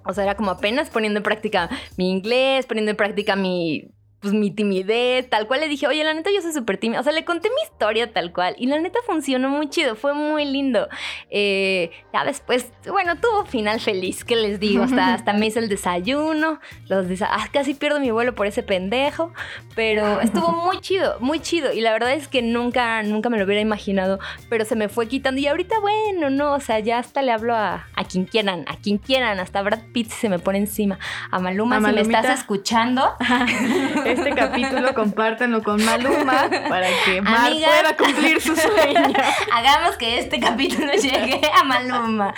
o 0.04 0.12
sea, 0.12 0.24
era 0.24 0.34
como 0.34 0.50
apenas 0.50 0.90
poniendo 0.90 1.18
en 1.18 1.22
práctica 1.22 1.70
mi 1.96 2.10
inglés, 2.10 2.66
poniendo 2.66 2.90
en 2.90 2.96
práctica 2.96 3.36
mi, 3.36 3.88
pues, 4.24 4.34
mi 4.34 4.50
timidez, 4.50 5.28
tal 5.28 5.46
cual. 5.46 5.60
Le 5.60 5.68
dije, 5.68 5.86
oye, 5.86 6.02
la 6.02 6.14
neta, 6.14 6.30
yo 6.34 6.40
soy 6.40 6.52
súper 6.52 6.78
tímida. 6.78 7.00
O 7.00 7.02
sea, 7.02 7.12
le 7.12 7.24
conté 7.24 7.50
mi 7.50 7.62
historia 7.62 8.12
tal 8.12 8.32
cual. 8.32 8.54
Y 8.58 8.66
la 8.66 8.78
neta 8.80 8.98
funcionó 9.06 9.50
muy 9.50 9.68
chido, 9.68 9.94
fue 9.96 10.14
muy 10.14 10.44
lindo. 10.46 10.88
Eh, 11.30 11.90
ya 12.12 12.24
después, 12.24 12.72
bueno, 12.88 13.16
tuvo 13.16 13.44
final 13.44 13.80
feliz, 13.80 14.24
¿qué 14.24 14.36
les 14.36 14.58
digo? 14.58 14.82
Hasta, 14.84 15.12
hasta 15.14 15.32
me 15.34 15.46
hice 15.46 15.58
el 15.58 15.68
desayuno, 15.68 16.58
los 16.88 17.06
desa- 17.06 17.28
ah, 17.30 17.48
casi 17.52 17.74
pierdo 17.74 18.00
mi 18.00 18.10
vuelo 18.10 18.34
por 18.34 18.46
ese 18.46 18.62
pendejo, 18.62 19.32
pero 19.74 20.20
estuvo 20.20 20.48
muy 20.64 20.80
chido, 20.80 21.16
muy 21.20 21.40
chido. 21.40 21.72
Y 21.72 21.80
la 21.82 21.92
verdad 21.92 22.12
es 22.14 22.26
que 22.28 22.40
nunca, 22.40 23.02
nunca 23.02 23.28
me 23.28 23.38
lo 23.38 23.44
hubiera 23.44 23.60
imaginado, 23.60 24.18
pero 24.48 24.64
se 24.64 24.74
me 24.76 24.88
fue 24.88 25.06
quitando. 25.06 25.40
Y 25.40 25.46
ahorita, 25.46 25.78
bueno, 25.80 26.30
no, 26.30 26.54
o 26.54 26.60
sea, 26.60 26.78
ya 26.78 26.98
hasta 26.98 27.20
le 27.22 27.30
hablo 27.32 27.54
a, 27.54 27.86
a 27.94 28.04
quien 28.04 28.24
quieran, 28.24 28.64
a 28.68 28.76
quien 28.76 28.98
quieran, 28.98 29.38
hasta 29.38 29.60
Brad 29.62 29.80
Pitt 29.92 30.10
se 30.10 30.28
me 30.30 30.38
pone 30.38 30.58
encima. 30.58 30.98
A 31.30 31.38
Maluma, 31.38 31.76
A 31.76 31.80
si 31.80 31.84
me 31.94 32.00
estás 32.00 32.38
escuchando, 32.40 33.14
Este 34.14 34.30
capítulo 34.30 34.94
compártanlo 34.94 35.62
con 35.62 35.84
Maluma 35.84 36.48
para 36.68 36.88
que 37.04 37.20
Mar 37.20 37.52
pueda 37.52 37.96
cumplir 37.96 38.40
su 38.40 38.54
sueño. 38.54 39.12
Hagamos 39.52 39.96
que 39.96 40.18
este 40.18 40.38
capítulo 40.38 40.92
llegue 41.02 41.40
a 41.52 41.64
Maluma. 41.64 42.32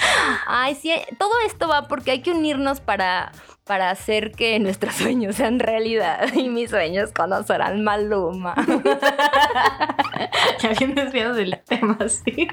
Ay, 0.46 0.74
sí, 0.74 0.92
todo 1.18 1.32
esto 1.46 1.68
va 1.68 1.86
porque 1.86 2.12
hay 2.12 2.22
que 2.22 2.30
unirnos 2.30 2.80
para, 2.80 3.32
para 3.64 3.90
hacer 3.90 4.32
que 4.32 4.58
nuestros 4.58 4.94
sueños 4.94 5.36
sean 5.36 5.58
realidad. 5.58 6.28
Y 6.34 6.48
mis 6.48 6.70
sueños 6.70 7.12
conocerán 7.12 7.84
Maluma. 7.84 8.54
Ya 10.60 10.70
bien 10.78 10.94
desviados 10.94 11.36
del 11.36 11.60
tema, 11.66 11.98
sí. 12.08 12.48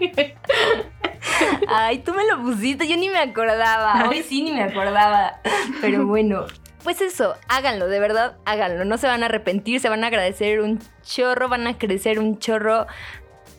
Ay, 1.70 2.00
tú 2.00 2.14
me 2.14 2.26
lo 2.26 2.42
pusiste, 2.42 2.88
yo 2.88 2.98
ni 2.98 3.10
me 3.10 3.20
acordaba. 3.20 4.10
Hoy 4.10 4.22
sí 4.24 4.44
ni 4.44 4.52
me 4.52 4.64
acordaba. 4.64 5.40
Pero 5.82 6.06
bueno. 6.06 6.46
Pues 6.84 7.00
eso, 7.00 7.36
háganlo, 7.48 7.88
de 7.88 8.00
verdad, 8.00 8.38
háganlo. 8.46 8.84
No 8.84 8.98
se 8.98 9.08
van 9.08 9.24
a 9.24 9.28
arrepentir, 9.28 9.80
se 9.80 9.90
van 9.90 10.04
a 10.04 10.08
agradecer 10.08 10.60
un 10.60 10.80
chorro, 11.04 11.48
van 11.48 11.66
a 11.66 11.78
crecer 11.78 12.20
un 12.20 12.40
chorro. 12.40 12.88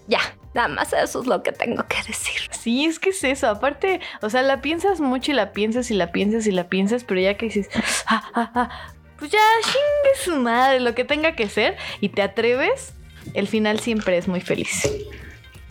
Ya, 0.07 0.21
nada 0.53 0.69
más 0.69 0.93
eso 0.93 1.21
es 1.21 1.27
lo 1.27 1.43
que 1.43 1.53
tengo 1.53 1.87
que 1.89 1.97
decir. 2.07 2.51
Sí, 2.51 2.85
es 2.85 2.99
que 2.99 3.11
es 3.11 3.25
eso. 3.25 3.49
Aparte, 3.49 4.01
o 4.21 4.29
sea, 4.29 4.43
la 4.43 4.61
piensas 4.61 5.01
mucho 5.01 5.33
y 5.33 5.35
la 5.35 5.53
piensas 5.53 5.91
y 5.91 5.95
la 5.95 6.13
piensas 6.13 6.47
y 6.47 6.53
la 6.53 6.69
piensas, 6.69 7.05
pero 7.05 7.21
ya 7.21 7.37
que 7.37 7.47
dices, 7.47 7.71
ah, 8.07 8.31
ah, 8.35 8.51
ah, 8.55 8.95
pues 9.19 9.31
ya 9.31 9.41
chingue 9.63 10.23
su 10.23 10.37
madre, 10.37 10.81
lo 10.81 10.95
que 10.95 11.05
tenga 11.05 11.35
que 11.35 11.49
ser, 11.49 11.77
y 12.01 12.11
te 12.11 12.21
atreves, 12.21 12.93
el 13.33 13.49
final 13.49 13.81
siempre 13.81 14.19
es 14.19 14.29
muy 14.29 14.41
feliz. 14.41 14.89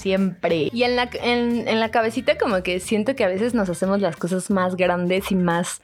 Siempre. 0.03 0.69
Y 0.73 0.83
en 0.83 0.97
la, 0.97 1.09
en, 1.13 1.65
en 1.65 1.79
la 1.79 1.89
cabecita 1.89 2.37
como 2.37 2.61
que 2.61 2.81
siento 2.81 3.15
que 3.15 3.23
a 3.23 3.29
veces 3.29 3.53
nos 3.53 3.69
hacemos 3.69 4.01
las 4.01 4.17
cosas 4.17 4.49
más 4.51 4.75
grandes 4.75 5.31
y 5.31 5.35
más 5.35 5.79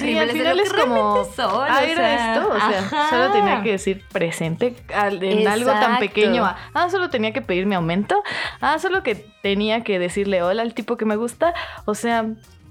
Sí, 0.00 0.18
al 0.18 0.30
final 0.30 0.60
es 0.60 0.72
como, 0.72 1.24
son, 1.34 1.64
ah, 1.66 1.82
era 1.84 1.94
sea, 1.94 2.34
esto, 2.34 2.48
o 2.50 2.56
sea, 2.56 2.78
ajá. 2.80 3.10
solo 3.10 3.32
tenía 3.32 3.62
que 3.62 3.70
decir 3.70 4.04
presente 4.12 4.74
en 4.90 5.48
algo 5.48 5.70
tan 5.70 5.98
pequeño. 5.98 6.44
ah, 6.44 6.90
solo 6.90 7.08
tenía 7.08 7.32
que 7.32 7.40
pedir 7.40 7.66
mi 7.66 7.74
aumento. 7.74 8.22
Ah, 8.60 8.78
solo 8.78 9.02
que 9.02 9.14
tenía 9.42 9.82
que 9.82 9.98
decirle 9.98 10.42
hola 10.42 10.62
al 10.62 10.74
tipo 10.74 10.96
que 10.96 11.06
me 11.06 11.16
gusta. 11.16 11.54
O 11.86 11.94
sea, 11.94 12.26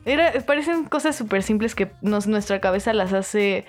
era, 0.06 0.34
parecen 0.46 0.86
cosas 0.86 1.16
súper 1.16 1.42
simples 1.42 1.74
que 1.74 1.92
nos, 2.02 2.28
nuestra 2.28 2.62
cabeza 2.62 2.94
las 2.94 3.14
hace 3.14 3.66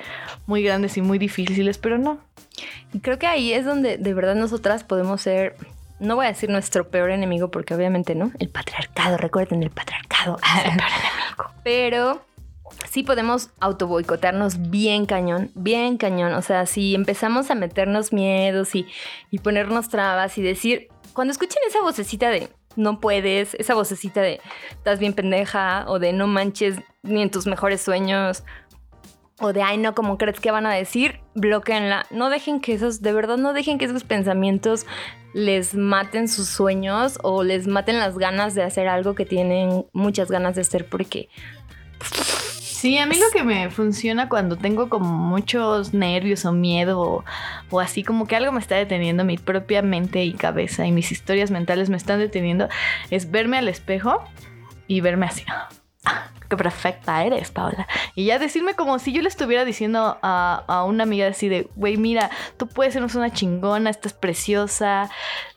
muy 0.46 0.62
grandes 0.62 0.96
y 0.98 1.02
muy 1.02 1.18
difíciles, 1.18 1.78
pero 1.78 1.96
no. 1.96 2.18
Y 2.92 3.00
creo 3.00 3.18
que 3.18 3.26
ahí 3.26 3.52
es 3.52 3.64
donde 3.64 3.96
de 3.96 4.14
verdad 4.14 4.34
nosotras 4.34 4.84
podemos 4.84 5.22
ser, 5.22 5.56
no 6.00 6.16
voy 6.16 6.26
a 6.26 6.28
decir 6.28 6.50
nuestro 6.50 6.88
peor 6.88 7.10
enemigo 7.10 7.50
porque 7.50 7.74
obviamente 7.74 8.14
no, 8.14 8.32
el 8.38 8.48
patriarcado, 8.48 9.16
recuerden 9.16 9.62
el 9.62 9.70
patriarcado, 9.70 10.36
el 10.36 10.76
peor 10.76 10.90
enemigo. 10.90 11.54
Pero 11.64 12.24
sí 12.88 13.02
podemos 13.02 13.50
autoboicotearnos 13.60 14.70
bien 14.70 15.06
cañón, 15.06 15.50
bien 15.54 15.98
cañón. 15.98 16.32
O 16.34 16.42
sea, 16.42 16.66
si 16.66 16.94
empezamos 16.94 17.50
a 17.50 17.54
meternos 17.54 18.12
miedos 18.12 18.74
y, 18.74 18.86
y 19.30 19.38
ponernos 19.38 19.88
trabas 19.88 20.36
y 20.38 20.42
decir, 20.42 20.88
cuando 21.12 21.32
escuchen 21.32 21.60
esa 21.68 21.82
vocecita 21.82 22.30
de 22.30 22.48
no 22.76 23.00
puedes, 23.00 23.54
esa 23.54 23.74
vocecita 23.74 24.20
de 24.20 24.40
estás 24.70 24.98
bien 24.98 25.12
pendeja 25.12 25.84
o 25.88 25.98
de 25.98 26.12
no 26.12 26.26
manches 26.26 26.76
ni 27.02 27.22
en 27.22 27.30
tus 27.30 27.46
mejores 27.46 27.80
sueños 27.80 28.44
o 29.40 29.52
de 29.52 29.62
ay 29.62 29.78
no, 29.78 29.94
como 29.94 30.18
crees 30.18 30.40
que 30.40 30.50
van 30.50 30.66
a 30.66 30.72
decir, 30.74 31.20
bloqueenla. 31.34 32.06
No 32.10 32.30
dejen 32.30 32.60
que 32.60 32.74
esos, 32.74 33.02
de 33.02 33.12
verdad 33.12 33.38
no 33.38 33.52
dejen 33.52 33.78
que 33.78 33.86
esos 33.86 34.04
pensamientos 34.04 34.86
les 35.32 35.74
maten 35.74 36.28
sus 36.28 36.48
sueños 36.48 37.18
o 37.22 37.42
les 37.42 37.66
maten 37.66 37.98
las 37.98 38.18
ganas 38.18 38.54
de 38.54 38.62
hacer 38.62 38.88
algo 38.88 39.14
que 39.14 39.26
tienen 39.26 39.86
muchas 39.92 40.30
ganas 40.30 40.54
de 40.56 40.62
hacer 40.62 40.86
porque 40.86 41.28
Sí, 42.80 42.96
a 42.96 43.04
mí 43.04 43.14
lo 43.18 43.30
que 43.30 43.44
me 43.44 43.68
funciona 43.68 44.30
cuando 44.30 44.56
tengo 44.56 44.88
como 44.88 45.12
muchos 45.12 45.92
nervios 45.92 46.46
o 46.46 46.52
miedo 46.52 47.24
o, 47.70 47.80
así 47.80 48.02
como 48.02 48.26
que 48.26 48.36
algo 48.36 48.52
me 48.52 48.58
está 48.60 48.76
deteniendo, 48.76 49.22
mi 49.22 49.36
propia 49.36 49.82
mente 49.82 50.24
y 50.24 50.32
cabeza 50.32 50.86
y 50.86 50.92
mis 50.92 51.12
historias 51.12 51.50
mentales 51.50 51.90
me 51.90 51.98
están 51.98 52.20
deteniendo, 52.20 52.70
es 53.10 53.30
verme 53.30 53.58
al 53.58 53.68
espejo 53.68 54.24
y 54.86 55.02
verme 55.02 55.26
así. 55.26 55.44
"Ah, 56.06 56.29
Qué 56.50 56.56
perfecta 56.56 57.24
eres, 57.24 57.52
Paula. 57.52 57.86
Y 58.16 58.24
ya 58.24 58.40
decirme 58.40 58.74
como 58.74 58.98
si 58.98 59.12
yo 59.12 59.22
le 59.22 59.28
estuviera 59.28 59.64
diciendo 59.64 60.18
a, 60.20 60.64
a 60.66 60.82
una 60.82 61.04
amiga 61.04 61.28
así 61.28 61.48
de, 61.48 61.70
güey, 61.76 61.96
mira, 61.96 62.28
tú 62.56 62.66
puedes 62.66 62.92
ser 62.94 63.04
una 63.04 63.30
chingona, 63.30 63.88
estás 63.88 64.14
preciosa, 64.14 65.08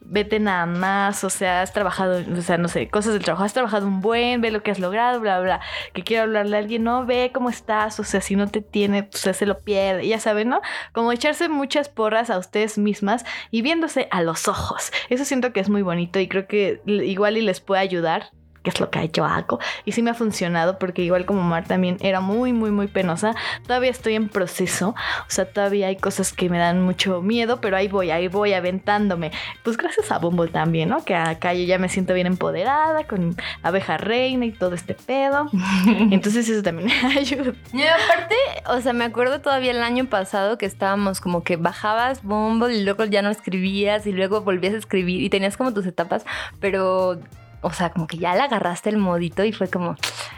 vete 0.02 0.40
nada 0.40 0.68
más, 0.68 1.24
o 1.24 1.32
sea, 1.32 1.64
has 1.64 1.74
trabajado, 1.74 2.24
o 2.38 2.42
sea, 2.44 2.60
no 2.60 2.68
sé, 2.68 2.90
cosas 2.90 3.14
del 3.14 3.24
trabajo, 3.24 3.44
has 3.44 3.54
trabajado 3.54 3.88
un 3.88 4.02
buen, 4.02 4.42
ve 4.42 4.52
lo 4.52 4.62
que 4.62 4.70
has 4.70 4.78
logrado, 4.78 5.20
bla, 5.20 5.40
bla. 5.40 5.62
Que 5.94 6.04
quiero 6.04 6.24
hablarle 6.26 6.58
a 6.58 6.60
alguien, 6.60 6.84
no, 6.84 7.08
ve 7.08 7.32
cómo 7.34 7.50
estás, 7.50 8.00
o 8.00 8.04
sea, 8.04 8.22
si 8.22 8.36
no 8.36 8.48
te 8.48 8.62
tiene, 8.62 9.02
pues 9.02 9.36
se 9.36 9.46
lo 9.48 9.58
pierde, 9.58 10.08
ya 10.08 10.20
saben, 10.20 10.50
¿no? 10.50 10.62
Como 10.92 11.12
echarse 11.12 11.50
muchas 11.50 11.90
porras 11.90 12.30
a 12.30 12.38
ustedes 12.38 12.78
mismas 12.78 13.26
y 13.50 13.64
viéndose 13.64 14.08
a 14.12 14.22
los 14.22 14.48
ojos. 14.48 14.92
Eso 15.10 15.26
siento 15.26 15.54
que 15.54 15.60
es 15.60 15.70
muy 15.70 15.82
bonito 15.82 16.20
y 16.20 16.28
creo 16.28 16.46
que 16.46 16.84
igual 16.86 17.38
y 17.38 17.42
les 17.42 17.62
puede 17.62 17.82
ayudar 17.82 18.30
que 18.64 18.70
es 18.70 18.80
lo 18.80 18.90
que 18.90 19.10
yo 19.10 19.26
hago. 19.26 19.60
Y 19.86 19.92
sí 19.92 20.02
me 20.02 20.12
ha 20.12 20.14
funcionado 20.14 20.80
porque 20.80 21.04
igual 21.04 21.26
como 21.26 21.42
Mar 21.44 21.66
también 21.66 21.98
era 22.02 22.22
muy, 22.22 22.54
muy, 22.54 22.72
muy 22.72 22.88
penosa. 22.88 23.36
Todavía 23.68 23.92
estoy 23.92 24.16
en 24.16 24.30
proceso. 24.30 24.90
O 24.90 25.30
sea, 25.30 25.46
todavía 25.46 25.88
hay 25.88 25.98
cosas 25.98 26.34
que 26.34 26.50
me 26.50 26.58
dan 26.58 26.82
mucho 26.82 27.22
miedo, 27.22 27.62
pero 27.62 27.78
ahí 27.78 27.88
voy, 27.88 28.12
ahí 28.12 28.28
voy 28.28 28.54
aventándome. 28.54 29.32
Pues 29.64 29.78
gracias 29.78 30.12
a 30.12 30.18
Bumble 30.18 30.50
también, 30.50 30.90
¿no? 30.90 31.04
Que 31.04 31.16
acá 31.16 31.54
yo 31.54 31.64
ya 31.66 31.78
me 31.78 31.90
siento 31.90 32.14
bien 32.14 32.28
empoderada 32.28 33.06
con 33.06 33.36
abeja 33.62 33.98
reina 33.98 34.46
y 34.46 34.52
todo 34.52 34.76
este 34.76 34.94
pedo. 34.94 35.50
Entonces 36.12 36.48
eso 36.50 36.64
también 36.64 36.88
me 36.88 37.20
ayuda. 37.20 37.54
Y 37.74 37.84
aparte, 37.84 38.36
o 38.68 38.80
sea, 38.82 38.94
me 38.94 39.06
acuerdo 39.06 39.42
todavía 39.42 39.72
el 39.72 39.84
año 39.84 40.06
pasado 40.06 40.58
que 40.58 40.66
estábamos 40.66 41.20
como 41.20 41.44
que 41.44 41.58
bajabas 41.58 42.24
Bumble 42.24 42.76
y 42.76 42.84
luego 42.84 43.06
ya 43.06 43.22
no 43.22 43.30
escribías 43.30 44.08
y 44.08 44.12
luego 44.12 44.42
volvías 44.42 44.74
a 44.74 44.78
escribir 44.78 45.22
y 45.22 45.30
tenías 45.30 45.58
como 45.58 45.74
tus 45.74 45.86
etapas, 45.86 46.26
pero, 46.60 47.20
o 47.64 47.72
sea, 47.72 47.90
como 47.90 48.08
que 48.08 48.18
ya 48.18 48.36
le 48.36 48.42
agarraste 48.42 48.90
el 48.90 48.98
modito 48.98 49.44
y 49.44 49.54
fue 49.54 49.70
como, 49.70 49.96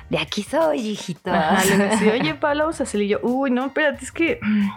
de 0.09 0.19
aquí 0.19 0.43
soy, 0.43 0.80
hijito. 0.80 1.32
Ajá, 1.32 1.65
le 1.65 1.78
decía, 1.89 2.13
oye, 2.13 2.36
Pablo, 2.36 2.65
vamos 2.65 2.82
a. 2.82 2.97
Y 2.97 3.07
yo, 3.07 3.19
uy, 3.23 3.51
no, 3.51 3.65
espérate, 3.65 4.05
es 4.05 4.11
que 4.11 4.39
mm, 4.41 4.69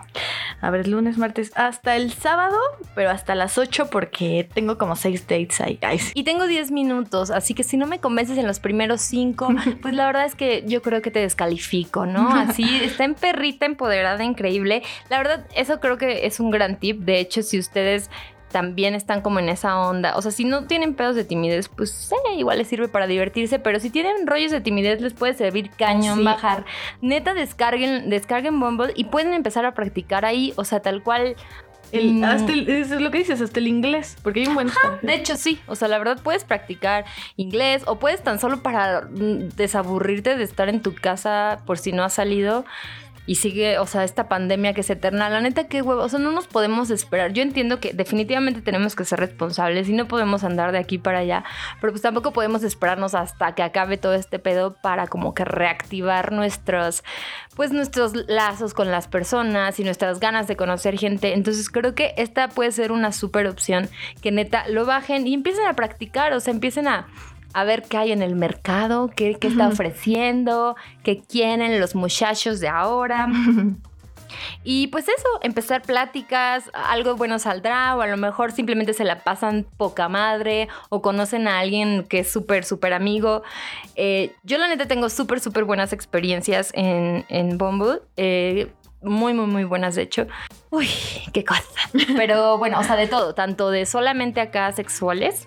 A 0.63 0.71
ver, 0.71 0.89
lunes, 0.89 1.19
martes, 1.19 1.53
hasta 1.55 1.95
el 1.95 2.13
sábado, 2.13 2.59
pero 2.95 3.11
hasta 3.11 3.35
las 3.35 3.59
8 3.59 3.91
porque 3.91 4.49
tengo 4.53 4.79
como 4.79 4.97
6 4.97 5.29
dates 5.29 5.61
ahí. 5.61 5.79
Sí. 5.99 6.13
Y 6.15 6.25
tengo 6.25 6.47
10 6.47 6.71
minutos, 6.73 7.31
así 7.31 7.55
que 7.55 7.63
si 7.63 7.77
no 7.77 7.87
me 7.87 8.01
convences 8.01 8.39
en 8.39 8.47
los 8.47 8.59
primeros 8.59 9.03
5, 9.03 9.49
pues 9.83 9.95
la 9.95 10.07
verdad 10.07 10.25
es 10.25 10.35
que 10.35 10.65
yo 10.67 10.83
creo 10.83 11.03
que 11.03 11.11
te 11.11 11.21
descalifico, 11.21 12.07
¿no? 12.07 12.29
Así, 12.35 12.65
está 12.83 13.05
en 13.05 13.15
perrita, 13.15 13.67
empoderada, 13.67 14.25
increíble. 14.25 14.83
La 15.11 15.19
verdad, 15.19 15.47
eso 15.55 15.81
creo 15.81 15.99
que 15.99 16.27
es 16.27 16.41
un 16.41 16.51
gran 16.51 16.77
tip. 16.77 17.01
De 17.01 17.21
hecho, 17.21 17.43
si 17.43 17.59
ustedes 17.59 18.11
también 18.51 18.95
están 18.95 19.21
como 19.21 19.39
en 19.39 19.49
esa 19.49 19.79
onda. 19.79 20.17
O 20.17 20.23
sea, 20.23 20.31
si 20.33 20.45
no 20.45 20.65
tienen 20.65 20.95
pedos 20.95 21.15
de 21.17 21.25
timidez, 21.25 21.69
pues 21.69 22.11
igual 22.37 22.59
les 22.59 22.69
sirve 22.69 22.89
para 22.89 23.07
divertirse, 23.07 23.59
pero 23.59 23.79
si 23.81 23.91
tienen 23.91 24.27
rollos 24.27 24.51
de 24.51 24.61
timidez 24.61 25.01
les 25.01 25.13
puede 25.15 25.35
servir 25.35 25.71
cañón 25.71 26.19
Sí. 26.19 26.25
bajar. 26.25 26.65
Neta, 27.01 27.35
descarguen, 27.35 28.09
descarguen 28.11 28.59
Bumble 28.59 28.93
y 28.97 29.05
pueden 29.05 29.33
empezar 29.35 29.65
a 29.67 29.75
practicar 29.75 30.25
ahí, 30.25 30.53
o 30.57 30.65
sea, 30.65 30.81
tal 30.81 31.03
cual. 31.03 31.37
El- 31.91 32.17
mm, 32.17 32.25
hasta 32.25 32.53
el- 32.53 32.69
eso 32.69 32.97
es 32.97 33.01
lo 33.01 33.11
que 33.11 33.17
dices, 33.17 33.41
hasta 33.41 33.61
el 33.61 33.67
inglés, 33.67 34.19
porque 34.23 34.41
hay 34.41 34.47
un 34.47 34.55
buen 34.55 34.69
de 35.01 35.15
hecho, 35.15 35.37
sí. 35.37 35.59
O 35.67 35.75
sea, 35.75 35.89
la 35.89 35.97
verdad 35.99 36.21
puedes 36.23 36.45
practicar 36.45 37.07
inglés 37.37 37.83
o 37.87 37.99
puedes 37.99 38.23
tan 38.23 38.39
solo 38.39 38.63
para 38.63 39.03
mm, 39.11 39.49
desaburrirte 39.57 40.37
de 40.37 40.45
estar 40.45 40.69
en 40.69 40.83
tu 40.83 40.95
casa 40.95 41.61
por 41.65 41.79
si 41.79 41.93
no 41.93 42.05
has 42.05 42.13
salido 42.13 42.67
y 43.29 43.35
sigue, 43.35 43.79
o 43.79 43.87
sea, 43.87 44.05
esta 44.05 44.27
pandemia 44.27 44.73
que 44.73 44.81
es 44.81 44.89
eterna. 44.89 45.29
La 45.29 45.43
neta, 45.43 45.69
qué 45.69 45.83
huevo. 45.83 46.01
O 46.01 46.09
sea, 46.09 46.19
no 46.19 46.33
nos 46.33 46.47
podemos 46.47 46.89
esperar. 46.89 47.35
Yo 47.35 47.43
entiendo 47.43 47.79
que 47.79 47.93
definitivamente 47.93 48.63
tenemos 48.63 48.97
que 48.97 49.05
ser 49.05 49.21
responsables 49.21 49.87
y 49.91 49.93
no 49.93 50.09
podemos 50.09 50.45
andar 50.45 50.73
de 50.73 50.79
aquí 50.79 50.97
para 50.97 51.19
allá, 51.19 51.45
pero 51.79 51.93
pues 51.93 52.01
tampoco 52.01 52.33
podemos 52.33 52.63
esperarnos 52.63 53.15
hasta 53.15 53.55
que 53.55 53.63
acabe 53.63 53.99
todo 53.99 54.15
este 54.15 54.39
pedo 54.39 54.79
para 54.81 55.09
como 55.09 55.35
que 55.35 55.45
reactivar 55.45 56.33
nuestros, 56.33 57.05
pues 57.55 57.71
nuestros 57.71 58.15
lazos 58.15 58.73
con 58.73 58.91
las 58.91 59.09
personas 59.09 59.79
y 59.79 59.85
nuestras 59.85 60.21
ganas 60.21 60.49
de 60.49 60.57
conocer 60.57 60.97
gente. 60.97 61.35
Entonces 61.35 61.69
creo 61.69 61.95
que 61.95 62.15
esta 62.17 62.49
puede 62.49 62.73
ser 62.73 62.93
una 62.93 63.13
súper 63.13 63.47
opción 63.47 63.91
que 64.23 64.33
neta 64.33 64.67
lo 64.69 64.87
bajen 64.87 65.27
y 65.27 65.35
empiecen 65.35 65.67
a 65.67 65.75
practicar, 65.75 66.33
o 66.33 66.41
sea, 66.41 66.55
empiecen 66.55 66.89
a, 66.89 67.09
a 67.61 67.65
ver 67.65 67.83
qué 67.83 67.97
hay 67.97 68.13
en 68.13 68.23
el 68.23 68.37
mercado, 68.37 69.11
qué, 69.15 69.37
qué 69.41 69.49
está 69.49 69.69
ofreciendo, 69.69 70.77
qué 71.03 71.21
quieren 71.21 71.79
los 71.81 71.95
muchachos 71.95 72.61
de 72.61 72.69
ahora. 72.69 73.29
Y 74.65 74.89
pues 74.89 75.09
eso, 75.09 75.29
empezar 75.43 75.83
pláticas, 75.83 76.71
algo 76.73 77.17
bueno 77.17 77.39
saldrá 77.39 77.97
o 77.97 78.01
a 78.01 78.07
lo 78.07 78.17
mejor 78.17 78.53
simplemente 78.53 78.93
se 78.93 79.05
la 79.05 79.25
pasan 79.25 79.67
poca 79.77 80.09
madre 80.09 80.69
o 80.91 81.03
conocen 81.03 81.49
a 81.49 81.59
alguien 81.59 82.05
que 82.05 82.21
es 82.21 82.31
súper, 82.31 82.65
súper 82.65 82.93
amigo. 82.93 83.43
Eh, 83.97 84.35
yo 84.43 84.59
la 84.59 84.69
neta 84.69 84.87
tengo 84.87 85.09
súper, 85.09 85.41
súper 85.41 85.65
buenas 85.65 85.93
experiencias 85.93 86.71
en, 86.75 87.25
en 87.29 87.59
Bumble. 87.59 88.01
eh, 88.17 88.71
muy, 89.01 89.33
muy, 89.33 89.47
muy 89.47 89.65
buenas 89.65 89.95
de 89.95 90.03
hecho. 90.03 90.27
Uy, 90.71 90.89
qué 91.33 91.45
cosa. 91.45 91.63
Pero 92.17 92.59
bueno, 92.59 92.81
o 92.81 92.83
sea, 92.83 92.97
de 92.97 93.07
todo, 93.07 93.33
tanto 93.33 93.71
de 93.71 93.87
solamente 93.87 94.41
acá 94.41 94.73
sexuales, 94.73 95.47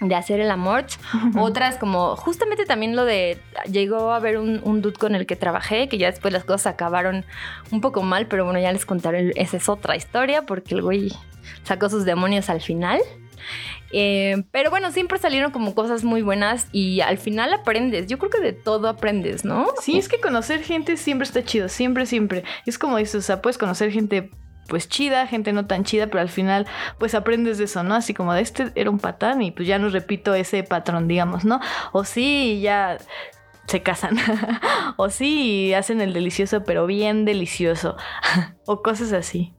de 0.00 0.14
hacer 0.14 0.40
el 0.40 0.50
amor, 0.50 0.86
otras 1.38 1.76
como 1.76 2.16
justamente 2.16 2.64
también 2.64 2.96
lo 2.96 3.04
de 3.04 3.38
llegó 3.70 4.12
a 4.12 4.16
haber 4.16 4.38
un, 4.38 4.60
un 4.64 4.82
dude 4.82 4.98
con 4.98 5.14
el 5.14 5.26
que 5.26 5.36
trabajé 5.36 5.88
que 5.88 5.98
ya 5.98 6.10
después 6.10 6.32
las 6.32 6.44
cosas 6.44 6.68
acabaron 6.68 7.24
un 7.70 7.80
poco 7.80 8.02
mal 8.02 8.26
pero 8.26 8.44
bueno 8.44 8.58
ya 8.60 8.72
les 8.72 8.86
contaré 8.86 9.32
esa 9.36 9.56
es 9.58 9.68
otra 9.68 9.96
historia 9.96 10.46
porque 10.46 10.74
el 10.74 10.82
güey 10.82 11.12
sacó 11.62 11.88
sus 11.88 12.04
demonios 12.04 12.48
al 12.50 12.60
final. 12.60 13.00
Eh, 13.92 14.44
pero 14.52 14.70
bueno 14.70 14.92
siempre 14.92 15.18
salieron 15.18 15.50
como 15.50 15.74
cosas 15.74 16.04
muy 16.04 16.22
buenas 16.22 16.68
y 16.72 17.00
al 17.00 17.18
final 17.18 17.52
aprendes. 17.52 18.06
Yo 18.06 18.18
creo 18.18 18.30
que 18.30 18.40
de 18.40 18.52
todo 18.52 18.88
aprendes 18.88 19.44
no 19.44 19.66
Sí, 19.80 19.98
es 19.98 20.08
que 20.08 20.20
conocer 20.20 20.62
gente 20.62 20.96
siempre 20.96 21.26
está 21.26 21.42
chido, 21.42 21.68
siempre, 21.68 22.06
siempre. 22.06 22.44
Es 22.66 22.78
como 22.78 22.98
dices, 22.98 23.16
o 23.16 23.22
sea, 23.22 23.42
puedes 23.42 23.58
conocer 23.58 23.90
gente 23.90 24.30
pues 24.70 24.88
chida, 24.88 25.26
gente 25.26 25.52
no 25.52 25.66
tan 25.66 25.84
chida, 25.84 26.06
pero 26.06 26.20
al 26.20 26.30
final 26.30 26.66
pues 26.96 27.14
aprendes 27.14 27.58
de 27.58 27.64
eso, 27.64 27.82
¿no? 27.82 27.96
Así 27.96 28.14
como 28.14 28.32
de 28.32 28.40
este 28.40 28.70
era 28.76 28.88
un 28.88 29.00
patán 29.00 29.42
y 29.42 29.50
pues 29.50 29.68
ya 29.68 29.78
no 29.78 29.90
repito 29.90 30.32
ese 30.32 30.62
patrón, 30.62 31.08
digamos, 31.08 31.44
¿no? 31.44 31.60
O 31.92 32.04
sí, 32.04 32.60
ya 32.62 32.96
se 33.66 33.82
casan. 33.82 34.16
o 34.96 35.10
sí, 35.10 35.74
hacen 35.74 36.00
el 36.00 36.12
delicioso, 36.12 36.62
pero 36.64 36.86
bien 36.86 37.24
delicioso. 37.24 37.96
o 38.66 38.80
cosas 38.80 39.12
así. 39.12 39.52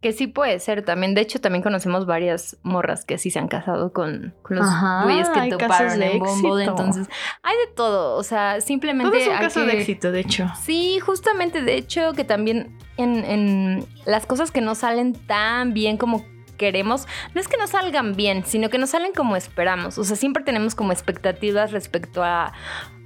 Que 0.00 0.12
sí 0.12 0.28
puede 0.28 0.60
ser 0.60 0.84
también. 0.84 1.14
De 1.16 1.20
hecho, 1.20 1.40
también 1.40 1.62
conocemos 1.62 2.06
varias 2.06 2.56
morras 2.62 3.04
que 3.04 3.18
sí 3.18 3.30
se 3.32 3.40
han 3.40 3.48
casado 3.48 3.92
con, 3.92 4.32
con 4.42 4.56
los 4.58 4.66
Ajá, 4.66 5.02
güeyes 5.02 5.28
que 5.28 5.48
toparon 5.50 6.00
en 6.00 6.18
Bumble. 6.20 6.64
Entonces, 6.64 7.08
hay 7.42 7.56
de 7.56 7.74
todo. 7.74 8.16
O 8.16 8.22
sea, 8.22 8.60
simplemente. 8.60 9.10
Todo 9.10 9.20
es 9.20 9.26
un 9.26 9.34
hay 9.34 9.40
caso 9.40 9.60
que- 9.60 9.66
de 9.66 9.72
éxito, 9.80 10.12
de 10.12 10.20
hecho. 10.20 10.46
Sí, 10.62 11.00
justamente. 11.00 11.62
De 11.62 11.74
hecho, 11.74 12.12
que 12.12 12.22
también 12.22 12.78
en, 12.96 13.24
en 13.24 13.86
las 14.06 14.24
cosas 14.24 14.52
que 14.52 14.60
no 14.60 14.76
salen 14.76 15.14
tan 15.14 15.74
bien 15.74 15.96
como 15.96 16.24
queremos, 16.56 17.06
no 17.34 17.40
es 17.40 17.48
que 17.48 17.56
no 17.56 17.66
salgan 17.66 18.14
bien, 18.14 18.44
sino 18.44 18.68
que 18.70 18.78
no 18.78 18.86
salen 18.86 19.12
como 19.12 19.34
esperamos. 19.36 19.98
O 19.98 20.04
sea, 20.04 20.16
siempre 20.16 20.42
tenemos 20.44 20.74
como 20.76 20.92
expectativas 20.92 21.72
respecto 21.72 22.22
a, 22.22 22.52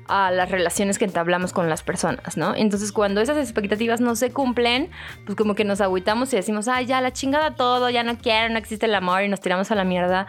a 0.09 0.30
las 0.30 0.50
relaciones 0.50 0.98
que 0.98 1.05
entablamos 1.05 1.53
con 1.53 1.68
las 1.68 1.82
personas, 1.82 2.36
¿no? 2.36 2.55
Entonces, 2.55 2.92
cuando 2.92 3.20
esas 3.20 3.36
expectativas 3.36 4.00
no 4.00 4.16
se 4.16 4.32
cumplen, 4.32 4.90
pues 5.24 5.36
como 5.36 5.55
que 5.55 5.64
nos 5.64 5.80
agüitamos 5.80 6.32
y 6.32 6.36
decimos, 6.36 6.68
ay, 6.68 6.86
ya 6.86 7.00
la 7.00 7.12
chingada 7.12 7.55
todo, 7.55 7.90
ya 7.90 8.03
no 8.03 8.18
quiero, 8.18 8.53
no 8.53 8.59
existe 8.59 8.86
el 8.86 8.94
amor 8.94 9.22
y 9.22 9.28
nos 9.28 9.40
tiramos 9.40 9.70
a 9.70 9.74
la 9.74 9.84
mierda. 9.84 10.26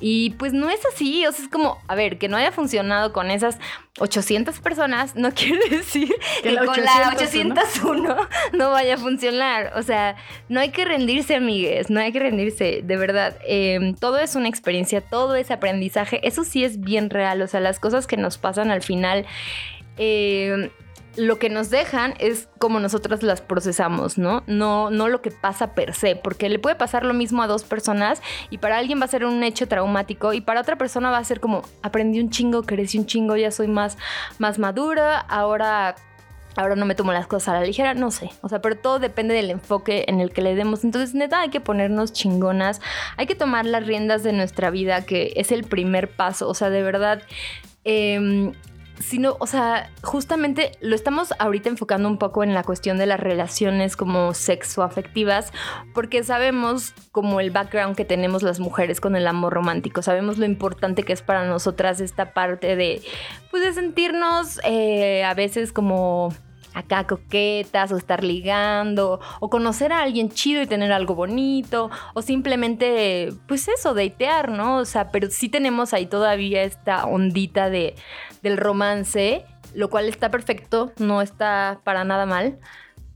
Y 0.00 0.30
pues 0.30 0.52
no 0.52 0.70
es 0.70 0.80
así, 0.92 1.24
o 1.24 1.32
sea, 1.32 1.44
es 1.44 1.50
como, 1.50 1.78
a 1.86 1.94
ver, 1.94 2.18
que 2.18 2.28
no 2.28 2.36
haya 2.36 2.50
funcionado 2.50 3.12
con 3.12 3.30
esas 3.30 3.58
800 4.00 4.58
personas 4.58 5.14
no 5.14 5.30
quiere 5.34 5.68
decir 5.68 6.12
Que 6.42 6.48
que, 6.48 6.52
la 6.52 6.64
con 6.64 6.82
la 6.82 7.12
801 7.14 7.54
801 7.54 8.28
no 8.52 8.70
vaya 8.70 8.94
a 8.94 8.98
funcionar. 8.98 9.72
O 9.76 9.82
sea, 9.82 10.16
no 10.48 10.60
hay 10.60 10.70
que 10.70 10.84
rendirse, 10.84 11.36
amigues, 11.36 11.90
no 11.90 12.00
hay 12.00 12.12
que 12.12 12.18
rendirse, 12.18 12.80
de 12.82 12.96
verdad. 12.96 13.38
Eh, 13.46 13.94
todo 14.00 14.18
es 14.18 14.34
una 14.34 14.48
experiencia, 14.48 15.00
todo 15.00 15.36
es 15.36 15.50
aprendizaje, 15.50 16.20
eso 16.26 16.44
sí 16.44 16.64
es 16.64 16.80
bien 16.80 17.08
real, 17.08 17.40
o 17.42 17.46
sea, 17.46 17.60
las 17.60 17.78
cosas 17.78 18.06
que 18.06 18.16
nos 18.16 18.36
pasan 18.38 18.70
al 18.70 18.82
final... 18.82 19.26
eh, 19.96 20.70
lo 21.16 21.38
que 21.38 21.48
nos 21.48 21.70
dejan 21.70 22.14
es 22.18 22.48
como 22.58 22.80
nosotros 22.80 23.22
las 23.22 23.40
procesamos, 23.40 24.18
¿no? 24.18 24.42
No, 24.46 24.90
no 24.90 25.08
lo 25.08 25.22
que 25.22 25.30
pasa 25.30 25.74
per 25.74 25.94
se, 25.94 26.16
porque 26.16 26.48
le 26.48 26.58
puede 26.58 26.76
pasar 26.76 27.04
lo 27.04 27.14
mismo 27.14 27.42
a 27.42 27.46
dos 27.46 27.64
personas 27.64 28.22
y 28.50 28.58
para 28.58 28.78
alguien 28.78 29.00
va 29.00 29.04
a 29.04 29.08
ser 29.08 29.24
un 29.24 29.42
hecho 29.42 29.68
traumático 29.68 30.32
y 30.32 30.40
para 30.40 30.60
otra 30.60 30.76
persona 30.76 31.10
va 31.10 31.18
a 31.18 31.24
ser 31.24 31.40
como 31.40 31.62
aprendí 31.82 32.20
un 32.20 32.30
chingo, 32.30 32.62
crecí 32.62 32.98
un 32.98 33.06
chingo, 33.06 33.36
ya 33.36 33.50
soy 33.50 33.68
más, 33.68 33.96
más 34.38 34.58
madura, 34.58 35.18
ahora 35.18 35.94
ahora 36.56 36.76
no 36.76 36.86
me 36.86 36.94
tomo 36.94 37.12
las 37.12 37.26
cosas 37.26 37.48
a 37.48 37.52
la 37.54 37.66
ligera, 37.66 37.94
no 37.94 38.10
sé. 38.10 38.30
O 38.40 38.48
sea, 38.48 38.60
pero 38.60 38.76
todo 38.76 38.98
depende 38.98 39.34
del 39.34 39.50
enfoque 39.50 40.04
en 40.08 40.20
el 40.20 40.32
que 40.32 40.42
le 40.42 40.54
demos. 40.54 40.84
Entonces, 40.84 41.14
neta, 41.14 41.40
hay 41.40 41.50
que 41.50 41.60
ponernos 41.60 42.12
chingonas, 42.12 42.80
hay 43.16 43.26
que 43.26 43.34
tomar 43.34 43.66
las 43.66 43.84
riendas 43.84 44.22
de 44.22 44.32
nuestra 44.32 44.70
vida, 44.70 45.04
que 45.04 45.32
es 45.36 45.50
el 45.50 45.64
primer 45.64 46.08
paso. 46.08 46.48
O 46.48 46.54
sea, 46.54 46.70
de 46.70 46.82
verdad. 46.82 47.22
em, 47.84 48.52
sino, 49.00 49.36
o 49.40 49.46
sea, 49.46 49.90
justamente 50.02 50.72
lo 50.80 50.94
estamos 50.94 51.34
ahorita 51.38 51.68
enfocando 51.68 52.08
un 52.08 52.18
poco 52.18 52.44
en 52.44 52.54
la 52.54 52.62
cuestión 52.62 52.98
de 52.98 53.06
las 53.06 53.20
relaciones 53.20 53.96
como 53.96 54.34
sexoafectivas, 54.34 55.52
porque 55.92 56.22
sabemos 56.22 56.94
como 57.12 57.40
el 57.40 57.50
background 57.50 57.96
que 57.96 58.04
tenemos 58.04 58.42
las 58.42 58.60
mujeres 58.60 59.00
con 59.00 59.16
el 59.16 59.26
amor 59.26 59.52
romántico, 59.52 60.02
sabemos 60.02 60.38
lo 60.38 60.46
importante 60.46 61.02
que 61.02 61.12
es 61.12 61.22
para 61.22 61.44
nosotras 61.46 62.00
esta 62.00 62.32
parte 62.32 62.76
de, 62.76 63.02
pues, 63.50 63.62
de 63.62 63.72
sentirnos 63.72 64.60
eh, 64.64 65.24
a 65.24 65.34
veces 65.34 65.72
como 65.72 66.32
acá 66.74 67.06
coquetas 67.06 67.92
o 67.92 67.96
estar 67.96 68.22
ligando 68.24 69.20
o 69.40 69.48
conocer 69.48 69.92
a 69.92 70.02
alguien 70.02 70.28
chido 70.28 70.60
y 70.60 70.66
tener 70.66 70.92
algo 70.92 71.14
bonito 71.14 71.90
o 72.14 72.22
simplemente 72.22 73.32
pues 73.46 73.68
eso, 73.68 73.94
datear, 73.94 74.50
¿no? 74.50 74.78
O 74.78 74.84
sea, 74.84 75.10
pero 75.10 75.30
sí 75.30 75.48
tenemos 75.48 75.94
ahí 75.94 76.06
todavía 76.06 76.64
esta 76.64 77.06
ondita 77.06 77.70
de, 77.70 77.94
del 78.44 78.56
romance, 78.58 79.44
lo 79.74 79.90
cual 79.90 80.06
está 80.08 80.30
perfecto, 80.30 80.92
no 80.98 81.20
está 81.20 81.80
para 81.82 82.04
nada 82.04 82.26
mal. 82.26 82.58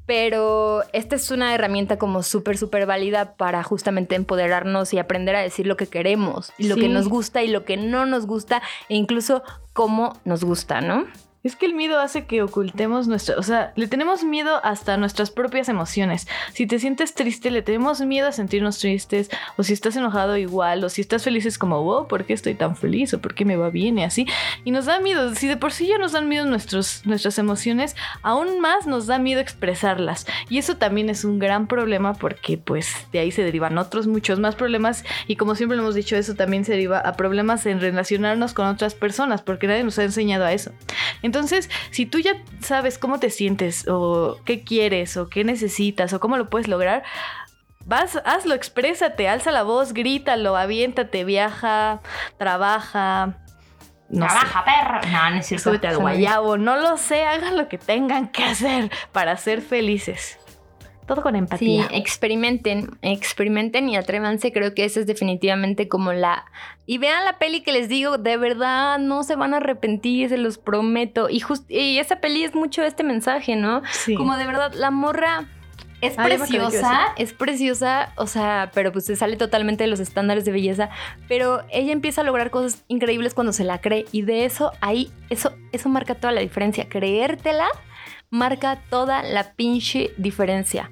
Pero 0.07 0.85
esta 0.95 1.17
es 1.17 1.31
una 1.31 1.55
herramienta 1.55 1.99
como 1.99 2.23
súper, 2.23 2.57
súper 2.57 2.87
válida 2.87 3.35
para 3.37 3.63
justamente 3.63 4.15
empoderarnos 4.15 4.95
y 4.95 4.99
aprender 4.99 5.37
a 5.37 5.41
decir 5.43 5.67
lo 5.67 5.77
que 5.77 5.87
queremos 5.87 6.51
y 6.57 6.67
lo 6.69 6.77
Sí. 6.77 6.81
que 6.81 6.89
nos 6.89 7.09
gusta 7.09 7.43
y 7.43 7.49
lo 7.49 7.67
que 7.67 7.77
no 7.77 8.07
nos 8.07 8.27
gusta 8.27 8.63
e 8.89 8.95
incluso 8.97 9.43
cómo 9.75 10.19
nos 10.25 10.43
gusta, 10.45 10.81
¿no? 10.81 11.05
Es 11.49 11.57
que 11.57 11.65
el 11.65 11.73
miedo 11.73 11.99
hace 11.99 12.27
que 12.27 12.43
ocultemos 12.43 13.09
nuestra, 13.09 13.37
o 13.39 13.43
sea, 13.43 13.73
le 13.75 13.87
tenemos 13.87 14.23
miedo 14.23 14.61
hasta 14.65 14.99
nuestras 14.99 15.31
propias 15.31 15.71
emociones. 15.71 16.29
Si 16.53 16.67
te 16.67 16.79
sientes 16.79 17.15
triste, 17.15 17.51
le 17.51 17.63
tenemos 17.63 18.03
miedo 18.03 18.29
a 18.29 18.33
sentirnos 18.33 18.79
tristes, 18.81 19.31
o 19.57 19.63
si 19.63 19.73
estás 19.73 19.97
enojado 19.97 20.37
igual, 20.37 20.85
o 20.85 20.91
si 20.91 21.01
estás 21.01 21.25
feliz 21.25 21.47
es 21.47 21.57
como, 21.57 21.83
wow, 21.83 22.07
¿por 22.07 22.27
qué 22.27 22.35
estoy 22.35 22.55
tan 22.55 22.77
feliz? 22.77 23.15
o 23.15 23.21
¿por 23.23 23.35
qué 23.35 23.47
me 23.47 23.57
va 23.57 23.71
bien? 23.71 23.99
y 23.99 24.05
así. 24.05 24.27
Y 24.67 24.73
nos 24.73 24.85
da 24.85 25.01
miedo, 25.01 25.35
si 25.35 25.49
de 25.49 25.57
por 25.57 25.73
sí 25.73 25.87
ya 25.87 25.97
nos 25.97 26.13
dan 26.13 26.29
miedo 26.29 26.45
nuestras 26.45 27.39
emociones, 27.39 27.97
aún 28.21 28.61
más 28.61 28.87
nos 28.87 29.07
da 29.07 29.19
miedo 29.19 29.41
expresarlas. 29.41 30.27
Y 30.51 30.59
eso 30.59 30.77
también 30.77 31.09
es 31.09 31.25
un 31.25 31.39
gran 31.39 31.67
problema 31.67 32.13
porque 32.13 32.59
pues 32.59 33.07
de 33.11 33.21
ahí 33.21 33.33
se 33.33 33.43
derivan 33.43 33.79
otros 33.79 34.07
muchos 34.07 34.39
más 34.39 34.55
problemas 34.55 35.03
y 35.27 35.37
como 35.37 35.55
siempre 35.55 35.79
lo 35.79 35.85
hemos 35.85 35.95
dicho, 35.95 36.15
eso 36.15 36.35
también 36.35 36.67
se 36.67 36.73
deriva 36.73 36.99
a 36.99 37.15
problemas 37.15 37.65
en 37.65 37.81
relacionarnos 37.81 38.53
con 38.53 38.67
otras 38.67 38.95
personas 38.95 39.41
porque 39.41 39.67
nadie 39.67 39.83
nos 39.83 39.99
ha 39.99 40.05
enseñado 40.05 40.45
a 40.45 40.53
eso. 40.53 40.73
Entonces, 41.23 41.38
si 41.91 42.07
tú 42.07 42.19
ya 42.19 42.33
sabes 42.61 42.99
cómo 42.99 43.19
te 43.21 43.31
sientes 43.31 43.87
o 43.89 44.39
qué 44.45 44.65
quieres 44.65 45.17
o 45.17 45.29
qué 45.29 45.45
necesitas 45.45 46.13
o 46.13 46.21
cómo 46.21 46.37
lo 46.37 46.51
puedes 46.51 46.69
lograr, 46.69 47.03
vas, 47.85 48.21
hazlo, 48.25 48.55
exprésate, 48.55 49.29
alza 49.29 49.51
la 49.51 49.63
voz, 49.63 49.93
grítalo, 49.95 50.57
aviéntate, 50.57 51.25
viaja, 51.25 52.01
trabaja. 52.37 53.39
No 54.11 54.27
Trabaja, 54.27 54.65
perro. 54.65 55.01
No, 55.13 55.31
no 55.31 55.37
es 55.37 55.45
sé, 55.45 55.49
cierto. 55.51 55.65
súbete 55.65 55.89
al 55.89 55.99
guayabo, 55.99 56.57
no 56.57 56.77
lo 56.77 56.97
sé, 56.97 57.25
hagan 57.25 57.57
lo 57.59 57.69
que 57.69 57.77
tengan 57.77 58.29
que 58.29 58.43
hacer 58.45 58.91
para 59.13 59.37
ser 59.37 59.61
felices. 59.61 60.38
Todo 61.09 61.23
con 61.23 61.33
Sí, 61.33 61.39
empatía. 61.39 61.89
experimenten, 61.91 62.91
experimenten 63.03 63.89
y 63.89 63.97
atrévanse. 63.97 64.53
Creo 64.53 64.75
que 64.75 64.85
esa 64.85 65.01
es 65.01 65.07
definitivamente 65.07 65.89
como 65.89 66.13
la. 66.13 66.45
Y 66.87 66.99
vean 66.99 67.25
la 67.25 67.39
peli 67.39 67.63
que 67.63 67.73
les 67.73 67.89
digo, 67.89 68.19
de 68.19 68.37
verdad, 68.37 68.99
no 68.99 69.23
se 69.25 69.35
van 69.35 69.55
a 69.55 69.57
arrepentir, 69.57 70.29
se 70.29 70.37
los 70.39 70.59
prometo. 70.59 71.29
Y, 71.31 71.41
just- 71.41 71.71
y 71.71 71.99
esa 71.99 72.17
peli 72.17 72.45
es 72.45 72.55
mucho 72.55 72.83
este 72.85 73.03
mensaje, 73.05 73.57
¿no? 73.57 73.83
Sí. 73.91 74.15
Como 74.15 74.37
de 74.37 74.47
verdad, 74.47 74.73
la 74.75 74.91
morra 74.91 75.47
es 76.01 76.15
Ah, 76.17 76.25
preciosa, 76.25 77.01
es 77.17 77.33
preciosa, 77.33 78.13
o 78.17 78.29
sea, 78.29 78.71
pero 78.73 78.93
pues 78.93 79.05
se 79.07 79.17
sale 79.17 79.37
totalmente 79.37 79.83
de 79.83 79.89
los 79.91 79.99
estándares 79.99 80.45
de 80.45 80.53
belleza. 80.53 80.91
Pero 81.27 81.65
ella 81.73 81.93
empieza 81.93 82.21
a 82.21 82.25
lograr 82.25 82.51
cosas 82.51 82.85
increíbles 82.87 83.35
cuando 83.35 83.53
se 83.53 83.65
la 83.65 83.81
cree. 83.81 84.05
Y 84.13 84.23
de 84.23 84.45
eso, 84.45 84.71
ahí, 84.81 85.11
eso, 85.29 85.53
eso 85.73 85.89
marca 85.89 86.15
toda 86.15 86.33
la 86.33 86.41
diferencia. 86.41 86.89
Creértela 86.89 87.67
marca 88.31 88.79
toda 88.91 89.23
la 89.23 89.53
pinche 89.53 90.11
diferencia. 90.17 90.91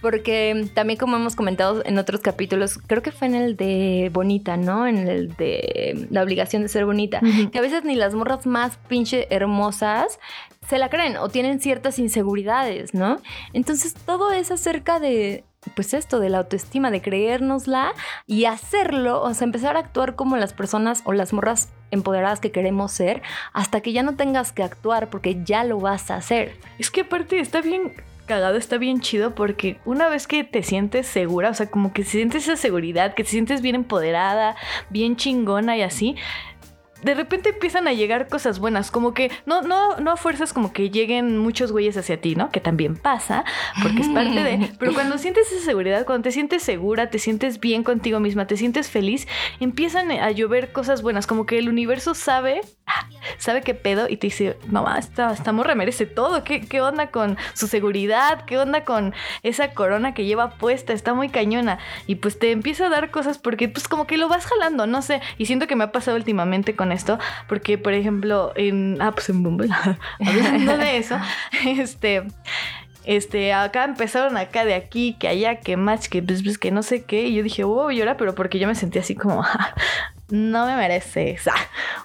Porque 0.00 0.68
también 0.74 0.98
como 0.98 1.16
hemos 1.16 1.34
comentado 1.34 1.82
en 1.86 1.96
otros 1.96 2.20
capítulos, 2.20 2.78
creo 2.86 3.00
que 3.00 3.10
fue 3.10 3.26
en 3.26 3.34
el 3.34 3.56
de 3.56 4.10
Bonita, 4.12 4.58
¿no? 4.58 4.86
En 4.86 5.08
el 5.08 5.34
de 5.34 6.06
la 6.10 6.22
obligación 6.22 6.60
de 6.60 6.68
ser 6.68 6.84
bonita. 6.84 7.20
Que 7.50 7.58
a 7.58 7.62
veces 7.62 7.84
ni 7.84 7.94
las 7.94 8.14
morras 8.14 8.44
más 8.44 8.76
pinche 8.86 9.26
hermosas 9.30 10.18
se 10.68 10.78
la 10.78 10.90
creen 10.90 11.16
o 11.16 11.28
tienen 11.30 11.58
ciertas 11.60 11.98
inseguridades, 11.98 12.92
¿no? 12.92 13.16
Entonces 13.54 13.94
todo 13.94 14.30
es 14.32 14.50
acerca 14.50 15.00
de, 15.00 15.44
pues 15.74 15.94
esto, 15.94 16.20
de 16.20 16.28
la 16.28 16.38
autoestima, 16.38 16.90
de 16.90 17.02
creérnosla 17.02 17.92
y 18.26 18.44
hacerlo, 18.44 19.22
o 19.22 19.32
sea, 19.34 19.44
empezar 19.44 19.76
a 19.76 19.80
actuar 19.80 20.14
como 20.14 20.36
las 20.36 20.52
personas 20.52 21.02
o 21.04 21.12
las 21.12 21.32
morras 21.32 21.70
empoderadas 21.90 22.40
que 22.40 22.50
queremos 22.50 22.92
ser, 22.92 23.22
hasta 23.52 23.80
que 23.80 23.92
ya 23.92 24.02
no 24.02 24.16
tengas 24.16 24.52
que 24.52 24.62
actuar 24.62 25.10
porque 25.10 25.42
ya 25.44 25.64
lo 25.64 25.78
vas 25.78 26.10
a 26.10 26.16
hacer. 26.16 26.58
Es 26.78 26.90
que 26.90 27.02
aparte 27.02 27.38
está 27.40 27.60
bien 27.60 27.92
cagado, 28.26 28.56
está 28.56 28.78
bien 28.78 29.00
chido 29.00 29.34
porque 29.34 29.78
una 29.84 30.08
vez 30.08 30.26
que 30.26 30.44
te 30.44 30.62
sientes 30.62 31.06
segura, 31.06 31.50
o 31.50 31.54
sea, 31.54 31.70
como 31.70 31.92
que 31.92 32.04
sientes 32.04 32.44
esa 32.44 32.56
seguridad, 32.56 33.14
que 33.14 33.24
te 33.24 33.30
sientes 33.30 33.60
bien 33.60 33.74
empoderada, 33.74 34.56
bien 34.90 35.16
chingona 35.16 35.76
y 35.76 35.82
así. 35.82 36.16
De 37.04 37.14
repente 37.14 37.50
empiezan 37.50 37.88
a 37.88 37.92
llegar 37.92 38.28
cosas 38.28 38.58
buenas, 38.58 38.90
como 38.90 39.14
que 39.14 39.30
no, 39.46 39.62
no, 39.62 39.96
no 39.98 40.12
a 40.12 40.16
fuerzas 40.16 40.52
como 40.52 40.72
que 40.72 40.90
lleguen 40.90 41.38
muchos 41.38 41.72
güeyes 41.72 41.96
hacia 41.96 42.20
ti, 42.20 42.34
¿no? 42.34 42.50
Que 42.50 42.60
también 42.60 42.96
pasa, 42.96 43.44
porque 43.82 44.02
es 44.02 44.08
parte 44.08 44.42
de... 44.42 44.72
Pero 44.78 44.94
cuando 44.94 45.18
sientes 45.18 45.50
esa 45.52 45.64
seguridad, 45.64 46.06
cuando 46.06 46.24
te 46.24 46.32
sientes 46.32 46.62
segura, 46.62 47.10
te 47.10 47.18
sientes 47.18 47.60
bien 47.60 47.84
contigo 47.84 48.20
misma, 48.20 48.46
te 48.46 48.56
sientes 48.56 48.90
feliz, 48.90 49.26
empiezan 49.60 50.10
a 50.10 50.30
llover 50.30 50.72
cosas 50.72 51.02
buenas, 51.02 51.26
como 51.26 51.46
que 51.46 51.58
el 51.58 51.68
universo 51.68 52.14
sabe, 52.14 52.60
sabe 53.38 53.62
qué 53.62 53.74
pedo 53.74 54.08
y 54.08 54.16
te 54.16 54.28
dice, 54.28 54.56
mamá, 54.68 54.98
esta, 54.98 55.32
esta 55.32 55.52
morra 55.52 55.74
merece 55.74 56.06
todo, 56.06 56.44
¿Qué, 56.44 56.60
¿qué 56.60 56.80
onda 56.80 57.08
con 57.08 57.36
su 57.54 57.66
seguridad? 57.66 58.44
¿Qué 58.44 58.58
onda 58.58 58.84
con 58.84 59.14
esa 59.42 59.72
corona 59.72 60.14
que 60.14 60.24
lleva 60.24 60.50
puesta? 60.50 60.92
Está 60.92 61.14
muy 61.14 61.28
cañona. 61.28 61.78
Y 62.06 62.16
pues 62.16 62.38
te 62.38 62.50
empieza 62.50 62.86
a 62.86 62.88
dar 62.90 63.10
cosas 63.10 63.38
porque 63.38 63.68
pues 63.68 63.88
como 63.88 64.06
que 64.06 64.16
lo 64.16 64.28
vas 64.28 64.46
jalando, 64.46 64.86
no 64.86 65.02
sé. 65.02 65.20
Y 65.38 65.46
siento 65.46 65.66
que 65.66 65.76
me 65.76 65.84
ha 65.84 65.92
pasado 65.92 66.16
últimamente 66.16 66.76
con 66.76 66.92
esto, 66.94 67.18
porque 67.48 67.76
por 67.78 67.92
ejemplo, 67.92 68.52
en, 68.56 68.98
ah, 69.00 69.12
pues 69.12 69.28
en 69.28 69.42
Bumble, 69.42 69.68
hablando 70.26 70.76
de 70.78 70.96
eso, 70.98 71.16
este... 71.66 72.24
Este, 73.06 73.52
acá 73.52 73.84
empezaron 73.84 74.38
acá 74.38 74.64
de 74.64 74.72
aquí, 74.72 75.14
que 75.18 75.28
allá, 75.28 75.60
que 75.60 75.76
match, 75.76 76.06
que 76.08 76.22
pues, 76.22 76.42
pues, 76.42 76.56
que 76.56 76.70
no 76.70 76.82
sé 76.82 77.04
qué. 77.04 77.24
Y 77.26 77.34
yo 77.34 77.42
dije, 77.42 77.62
wow, 77.62 77.90
llora, 77.90 78.16
pero 78.16 78.34
porque 78.34 78.58
yo 78.58 78.66
me 78.66 78.74
sentí 78.74 78.98
así 78.98 79.14
como, 79.14 79.42
"Ah, 79.44 79.74
no 80.30 80.66
me 80.66 80.76
mereces. 80.76 81.46
Ah, 81.48 81.54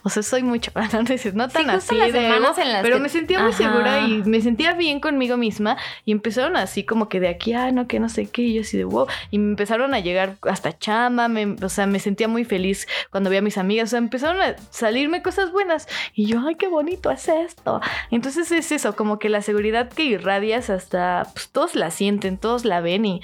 o 0.03 0.09
sea, 0.09 0.23
soy 0.23 0.43
mucho. 0.43 0.71
No, 0.75 1.03
no, 1.03 1.15
no 1.33 1.47
tan 1.49 1.63
Sí, 1.63 1.69
así 1.69 1.95
las 1.95 2.11
de 2.13 2.21
semanas 2.21 2.57
ego, 2.57 2.67
en 2.67 2.73
las 2.73 2.81
pero 2.81 2.95
que- 2.97 3.01
me 3.01 3.09
sentía 3.09 3.39
muy 3.39 3.49
Ajá. 3.51 3.57
segura 3.57 3.99
y 4.07 4.23
me 4.23 4.41
sentía 4.41 4.73
bien 4.73 4.99
conmigo 4.99 5.37
misma. 5.37 5.77
Y 6.05 6.11
empezaron 6.11 6.55
así 6.57 6.83
como 6.83 7.07
que 7.09 7.19
de 7.19 7.29
aquí, 7.29 7.53
ah, 7.53 7.71
no, 7.71 7.87
que 7.87 7.99
no 7.99 8.09
sé 8.09 8.27
qué. 8.27 8.41
Y 8.43 8.55
yo 8.55 8.61
así 8.61 8.77
de 8.77 8.83
wow. 8.83 9.07
Y 9.31 9.39
me 9.39 9.49
empezaron 9.51 9.93
a 9.93 9.99
llegar 9.99 10.35
hasta 10.43 10.77
chama. 10.77 11.27
Me, 11.27 11.55
o 11.61 11.69
sea, 11.69 11.85
me 11.87 11.99
sentía 11.99 12.27
muy 12.27 12.43
feliz 12.43 12.87
cuando 13.11 13.29
veía 13.29 13.39
a 13.39 13.43
mis 13.43 13.57
amigas. 13.57 13.89
O 13.89 13.91
sea, 13.91 13.99
empezaron 13.99 14.41
a 14.41 14.55
salirme 14.69 15.21
cosas 15.21 15.51
buenas. 15.51 15.87
Y 16.13 16.25
yo, 16.25 16.41
ay, 16.47 16.55
qué 16.55 16.67
bonito 16.67 17.11
es 17.11 17.27
esto. 17.27 17.79
Entonces 18.11 18.51
es 18.51 18.71
eso, 18.71 18.95
como 18.95 19.19
que 19.19 19.29
la 19.29 19.41
seguridad 19.41 19.89
que 19.89 20.03
irradias 20.03 20.69
hasta, 20.69 21.27
pues 21.33 21.49
todos 21.49 21.75
la 21.75 21.91
sienten, 21.91 22.37
todos 22.37 22.65
la 22.65 22.81
ven 22.81 23.05
y, 23.05 23.21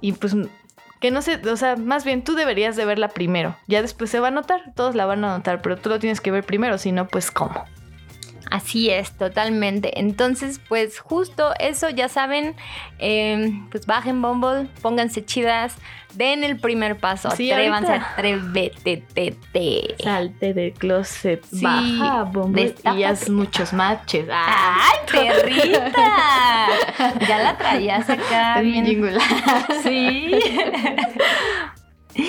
y 0.00 0.12
pues 0.12 0.34
que 1.00 1.10
no 1.10 1.22
sé, 1.22 1.40
o 1.48 1.56
sea, 1.56 1.76
más 1.76 2.04
bien 2.04 2.22
tú 2.22 2.34
deberías 2.34 2.76
de 2.76 2.84
verla 2.84 3.08
primero. 3.08 3.56
Ya 3.66 3.82
después 3.82 4.10
se 4.10 4.20
va 4.20 4.28
a 4.28 4.32
notar, 4.32 4.72
todos 4.74 4.94
la 4.94 5.06
van 5.06 5.24
a 5.24 5.36
notar, 5.36 5.62
pero 5.62 5.76
tú 5.76 5.88
lo 5.88 5.98
tienes 5.98 6.20
que 6.20 6.30
ver 6.30 6.44
primero, 6.44 6.78
si 6.78 6.92
no, 6.92 7.06
pues 7.08 7.30
cómo. 7.30 7.64
Así 8.50 8.90
es, 8.90 9.12
totalmente. 9.12 9.98
Entonces, 10.00 10.60
pues 10.68 10.98
justo 11.00 11.52
eso, 11.58 11.90
ya 11.90 12.08
saben, 12.08 12.54
eh, 12.98 13.52
pues 13.70 13.86
bajen 13.86 14.22
Bumble, 14.22 14.68
pónganse 14.80 15.24
chidas, 15.24 15.76
den 16.14 16.44
el 16.44 16.58
primer 16.58 16.96
paso, 16.96 17.30
Sí, 17.30 17.50
atrévanse, 17.50 17.92
ahorita. 17.92 18.12
atrévete, 18.12 19.04
te, 19.14 19.36
te. 19.52 19.96
Salte 20.02 20.54
del 20.54 20.72
closet, 20.72 21.44
Sí, 21.44 21.62
baja, 21.62 22.22
Bumble, 22.24 22.74
y 22.96 23.02
haz 23.04 23.28
muchos 23.28 23.72
matches. 23.72 24.26
¡Ay, 24.32 24.98
perrita! 25.10 26.68
ya 27.28 27.38
la 27.38 27.58
traías 27.58 28.08
acá 28.08 28.60
bien. 28.60 28.86
Sí. 29.82 30.38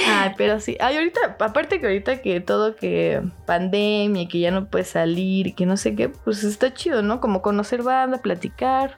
Ay, 0.08 0.32
pero 0.38 0.60
sí. 0.60 0.78
Ay, 0.80 0.98
ahorita, 0.98 1.38
aparte 1.40 1.80
que 1.80 1.88
ahorita 1.88 2.22
que 2.22 2.40
todo 2.42 2.76
que 2.76 3.22
pandemia, 3.46 4.28
que 4.28 4.40
ya 4.40 4.52
no 4.52 4.70
puedes 4.70 4.90
salir 4.90 5.48
y 5.48 5.54
que 5.54 5.66
no 5.66 5.78
sé 5.78 5.96
qué, 5.96 6.10
pues 6.10 6.44
está 6.44 6.74
chido, 6.74 7.02
¿no? 7.02 7.20
Como 7.20 7.42
conocer 7.42 7.82
banda, 7.84 8.22
platicar. 8.22 8.98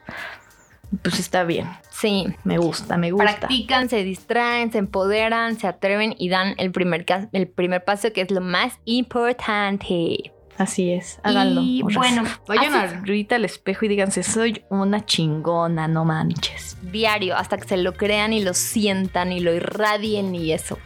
Pues 1.00 1.18
está 1.18 1.44
bien. 1.44 1.68
Sí. 1.90 2.26
Me 2.44 2.58
gusta, 2.58 2.98
me 2.98 3.10
gusta. 3.10 3.24
Practican, 3.24 3.88
se 3.88 4.04
distraen, 4.04 4.70
se 4.70 4.78
empoderan, 4.78 5.58
se 5.58 5.66
atreven 5.66 6.14
y 6.18 6.28
dan 6.28 6.54
el 6.58 6.70
primer, 6.70 7.06
el 7.32 7.48
primer 7.48 7.82
paso 7.82 8.12
que 8.12 8.20
es 8.20 8.30
lo 8.30 8.42
más 8.42 8.78
importante. 8.84 10.32
Así 10.62 10.92
es, 10.92 11.18
háganlo. 11.24 11.60
Y 11.60 11.82
morras. 11.82 11.96
bueno, 11.96 12.22
vayan 12.46 12.98
ahorita 12.98 13.34
al 13.34 13.44
espejo 13.44 13.84
y 13.84 13.88
díganse, 13.88 14.22
soy 14.22 14.64
una 14.70 15.04
chingona, 15.04 15.88
no 15.88 16.04
manches. 16.04 16.76
Diario, 16.82 17.36
hasta 17.36 17.56
que 17.56 17.66
se 17.66 17.76
lo 17.76 17.94
crean 17.94 18.32
y 18.32 18.44
lo 18.44 18.54
sientan 18.54 19.32
y 19.32 19.40
lo 19.40 19.52
irradien 19.52 20.36
y 20.36 20.52
eso. 20.52 20.78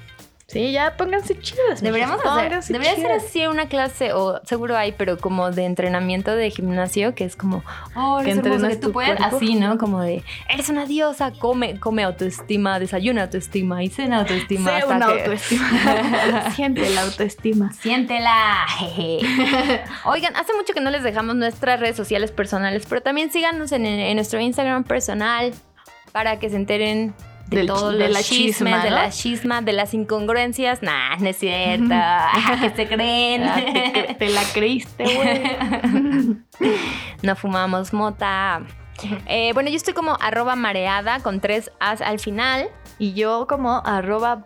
Sí, 0.49 0.71
ya 0.71 0.97
pónganse 0.97 1.37
chidas. 1.41 1.83
Deberíamos 1.83 2.21
hacer, 2.25 2.63
debería 2.69 2.95
ser 2.95 3.11
así 3.11 3.45
una 3.49 3.67
clase, 3.69 4.13
o 4.13 4.41
seguro 4.45 4.77
hay, 4.77 4.93
pero 4.93 5.19
como 5.19 5.51
de 5.51 5.65
entrenamiento 5.65 6.37
de 6.37 6.51
gimnasio, 6.53 7.17
que 7.17 7.25
es 7.25 7.35
como, 7.35 7.65
oh, 7.97 8.21
Que 8.23 8.31
entrenas 8.31 8.79
tú 8.79 8.93
puedes, 8.93 9.17
cuerpo. 9.17 9.37
así, 9.37 9.57
¿no? 9.57 9.77
Como 9.77 10.01
de, 10.03 10.23
eres 10.49 10.69
una 10.69 10.87
diosa, 10.87 11.33
come, 11.33 11.81
come 11.81 12.05
autoestima, 12.05 12.79
desayuna 12.79 13.25
autoestima 13.25 13.83
y 13.83 13.89
cena 13.89 14.21
autoestima. 14.21 14.79
Sé 14.81 14.87
una 14.87 15.07
que- 15.07 15.13
autoestima. 15.23 16.51
Siente 16.55 16.91
la 16.91 17.03
autoestima. 17.03 17.73
Siéntela. 17.73 18.67
jeje. 18.79 19.19
Oigan, 20.05 20.37
hace 20.37 20.55
mucho 20.55 20.73
que 20.73 20.81
no 20.81 20.91
les 20.91 21.03
dejamos 21.03 21.35
nuestras 21.35 21.81
redes 21.81 21.97
sociales 21.97 22.31
personales, 22.31 22.87
pero 22.89 23.01
también 23.03 23.33
síganos 23.33 23.73
en, 23.73 23.85
en 23.85 24.15
nuestro 24.15 24.39
Instagram 24.41 24.85
personal 24.85 25.53
para 26.13 26.39
que 26.39 26.49
se 26.51 26.55
enteren 26.57 27.15
de 27.49 27.59
Del- 27.59 27.67
todos 27.67 27.97
de 27.97 28.09
los 28.09 28.23
chismes, 28.23 28.57
chisma, 28.57 28.83
de 28.85 28.91
¿no? 28.91 28.97
la 28.97 29.11
chisma, 29.11 29.63
de 29.63 29.73
las 29.73 29.95
incongruencias. 29.95 30.83
Nah, 30.83 31.17
no 31.19 31.29
es 31.29 31.37
cierto. 31.39 31.89
Ah, 31.93 32.59
que 32.61 32.71
se 32.71 32.89
creen. 32.89 33.43
Ah, 33.47 33.57
te, 33.57 34.15
te 34.19 34.29
la 34.31 34.43
creíste, 34.53 35.05
güey. 35.05 36.39
no 37.23 37.37
fumamos 37.37 37.93
mota. 37.93 38.63
Eh, 39.27 39.51
bueno, 39.55 39.69
yo 39.71 39.77
estoy 39.77 39.95
como 39.95 40.17
arroba 40.21 40.57
mareada 40.57 41.21
con 41.21 41.41
tres 41.41 41.71
as 41.81 42.01
al 42.01 42.19
final. 42.19 42.69
Y 42.99 43.13
yo 43.13 43.47
como 43.47 43.83
arroba 43.85 44.43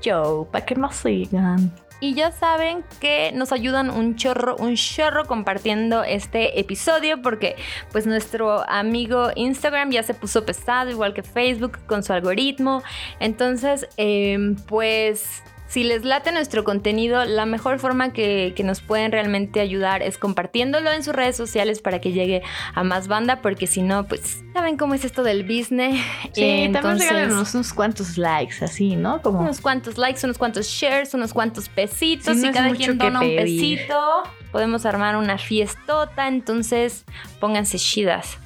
show 0.00 0.48
para 0.50 0.64
que 0.64 0.74
nos 0.74 0.96
sigan. 0.96 1.70
Y 2.00 2.14
ya 2.14 2.30
saben 2.30 2.84
que 3.00 3.32
nos 3.32 3.50
ayudan 3.52 3.90
un 3.90 4.14
chorro, 4.14 4.56
un 4.56 4.76
chorro 4.76 5.26
compartiendo 5.26 6.04
este 6.04 6.60
episodio 6.60 7.20
porque 7.22 7.56
pues 7.90 8.06
nuestro 8.06 8.68
amigo 8.68 9.30
Instagram 9.34 9.90
ya 9.90 10.02
se 10.04 10.14
puso 10.14 10.46
pesado, 10.46 10.90
igual 10.90 11.12
que 11.12 11.22
Facebook 11.24 11.78
con 11.86 12.04
su 12.04 12.12
algoritmo. 12.12 12.82
Entonces, 13.18 13.88
em, 13.96 14.54
pues 14.54 15.42
si 15.68 15.84
les 15.84 16.02
late 16.04 16.32
nuestro 16.32 16.64
contenido, 16.64 17.24
la 17.24 17.44
mejor 17.46 17.78
forma 17.78 18.12
que, 18.12 18.54
que 18.56 18.64
nos 18.64 18.80
pueden 18.80 19.12
realmente 19.12 19.60
ayudar 19.60 20.02
es 20.02 20.16
compartiéndolo 20.16 20.90
en 20.90 21.04
sus 21.04 21.14
redes 21.14 21.36
sociales 21.36 21.80
para 21.82 22.00
que 22.00 22.12
llegue 22.12 22.42
a 22.74 22.82
más 22.84 23.06
banda, 23.06 23.42
porque 23.42 23.66
si 23.66 23.82
no, 23.82 24.06
pues 24.06 24.42
saben 24.54 24.76
cómo 24.78 24.94
es 24.94 25.04
esto 25.04 25.22
del 25.22 25.42
business. 25.44 26.00
Sí, 26.32 26.42
Entonces, 26.42 26.72
también 26.82 27.08
regálanos 27.10 27.54
unos 27.54 27.72
cuantos 27.74 28.16
likes, 28.18 28.64
así, 28.64 28.96
¿no? 28.96 29.20
Como 29.20 29.40
unos 29.40 29.60
cuantos 29.60 29.98
likes, 29.98 30.20
unos 30.24 30.38
cuantos 30.38 30.66
shares, 30.66 31.12
unos 31.14 31.32
cuantos 31.32 31.68
pesitos 31.68 32.36
Sí, 32.36 32.46
no 32.46 32.52
cada 32.52 32.70
quien 32.70 32.96
dona 32.96 33.20
un 33.20 33.36
pesito. 33.36 34.22
podemos 34.50 34.86
armar 34.86 35.16
una 35.16 35.36
fiestota, 35.38 36.28
entonces 36.28 37.04
pónganse 37.40 37.78
chidas. 37.78 38.38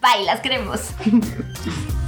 Bye, 0.00 0.24
las 0.26 0.40
queremos. 0.40 0.90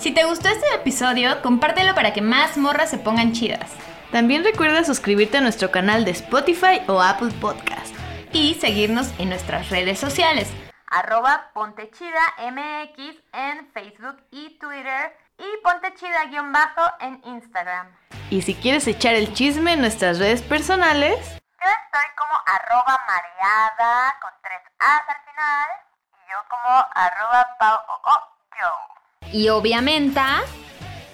Si 0.00 0.12
te 0.12 0.24
gustó 0.24 0.48
este 0.48 0.74
episodio, 0.74 1.42
compártelo 1.42 1.94
para 1.94 2.14
que 2.14 2.22
más 2.22 2.56
morras 2.56 2.88
se 2.88 2.96
pongan 2.96 3.32
chidas. 3.32 3.70
También 4.10 4.42
recuerda 4.44 4.82
suscribirte 4.82 5.36
a 5.36 5.40
nuestro 5.42 5.70
canal 5.70 6.06
de 6.06 6.12
Spotify 6.12 6.80
o 6.88 7.02
Apple 7.02 7.28
Podcast. 7.38 7.94
Y 8.32 8.54
seguirnos 8.54 9.12
en 9.18 9.28
nuestras 9.28 9.68
redes 9.68 9.98
sociales. 9.98 10.50
Arroba 10.86 11.50
Pontechida 11.52 12.22
MX 12.38 13.14
en 13.34 13.70
Facebook 13.74 14.24
y 14.30 14.58
Twitter 14.58 15.14
y 15.36 15.62
Pontechida-bajo 15.62 16.94
en 17.00 17.20
Instagram. 17.26 17.94
Y 18.30 18.40
si 18.40 18.54
quieres 18.54 18.86
echar 18.86 19.14
el 19.14 19.34
chisme 19.34 19.74
en 19.74 19.82
nuestras 19.82 20.18
redes 20.18 20.40
personales, 20.40 21.18
Yo 21.60 21.68
estoy 21.68 22.08
como 22.16 22.40
arroba 22.46 22.98
mareada 23.06 24.16
con 24.22 24.30
tres 24.42 24.62
A's 24.78 25.02
al 25.08 25.30
final 25.30 25.68
y 26.08 26.30
yo 26.30 26.38
como 26.48 26.86
arroba 26.94 27.46
pau 27.58 27.78
o 27.86 28.10
o 28.10 28.16
yo. 28.58 28.99
Y 29.32 29.48
obviamente, 29.48 30.20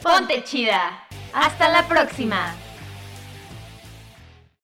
Ponte 0.03 0.45
chida. 0.45 1.07
Hasta 1.33 1.69
la 1.69 1.87
próxima. 1.87 2.55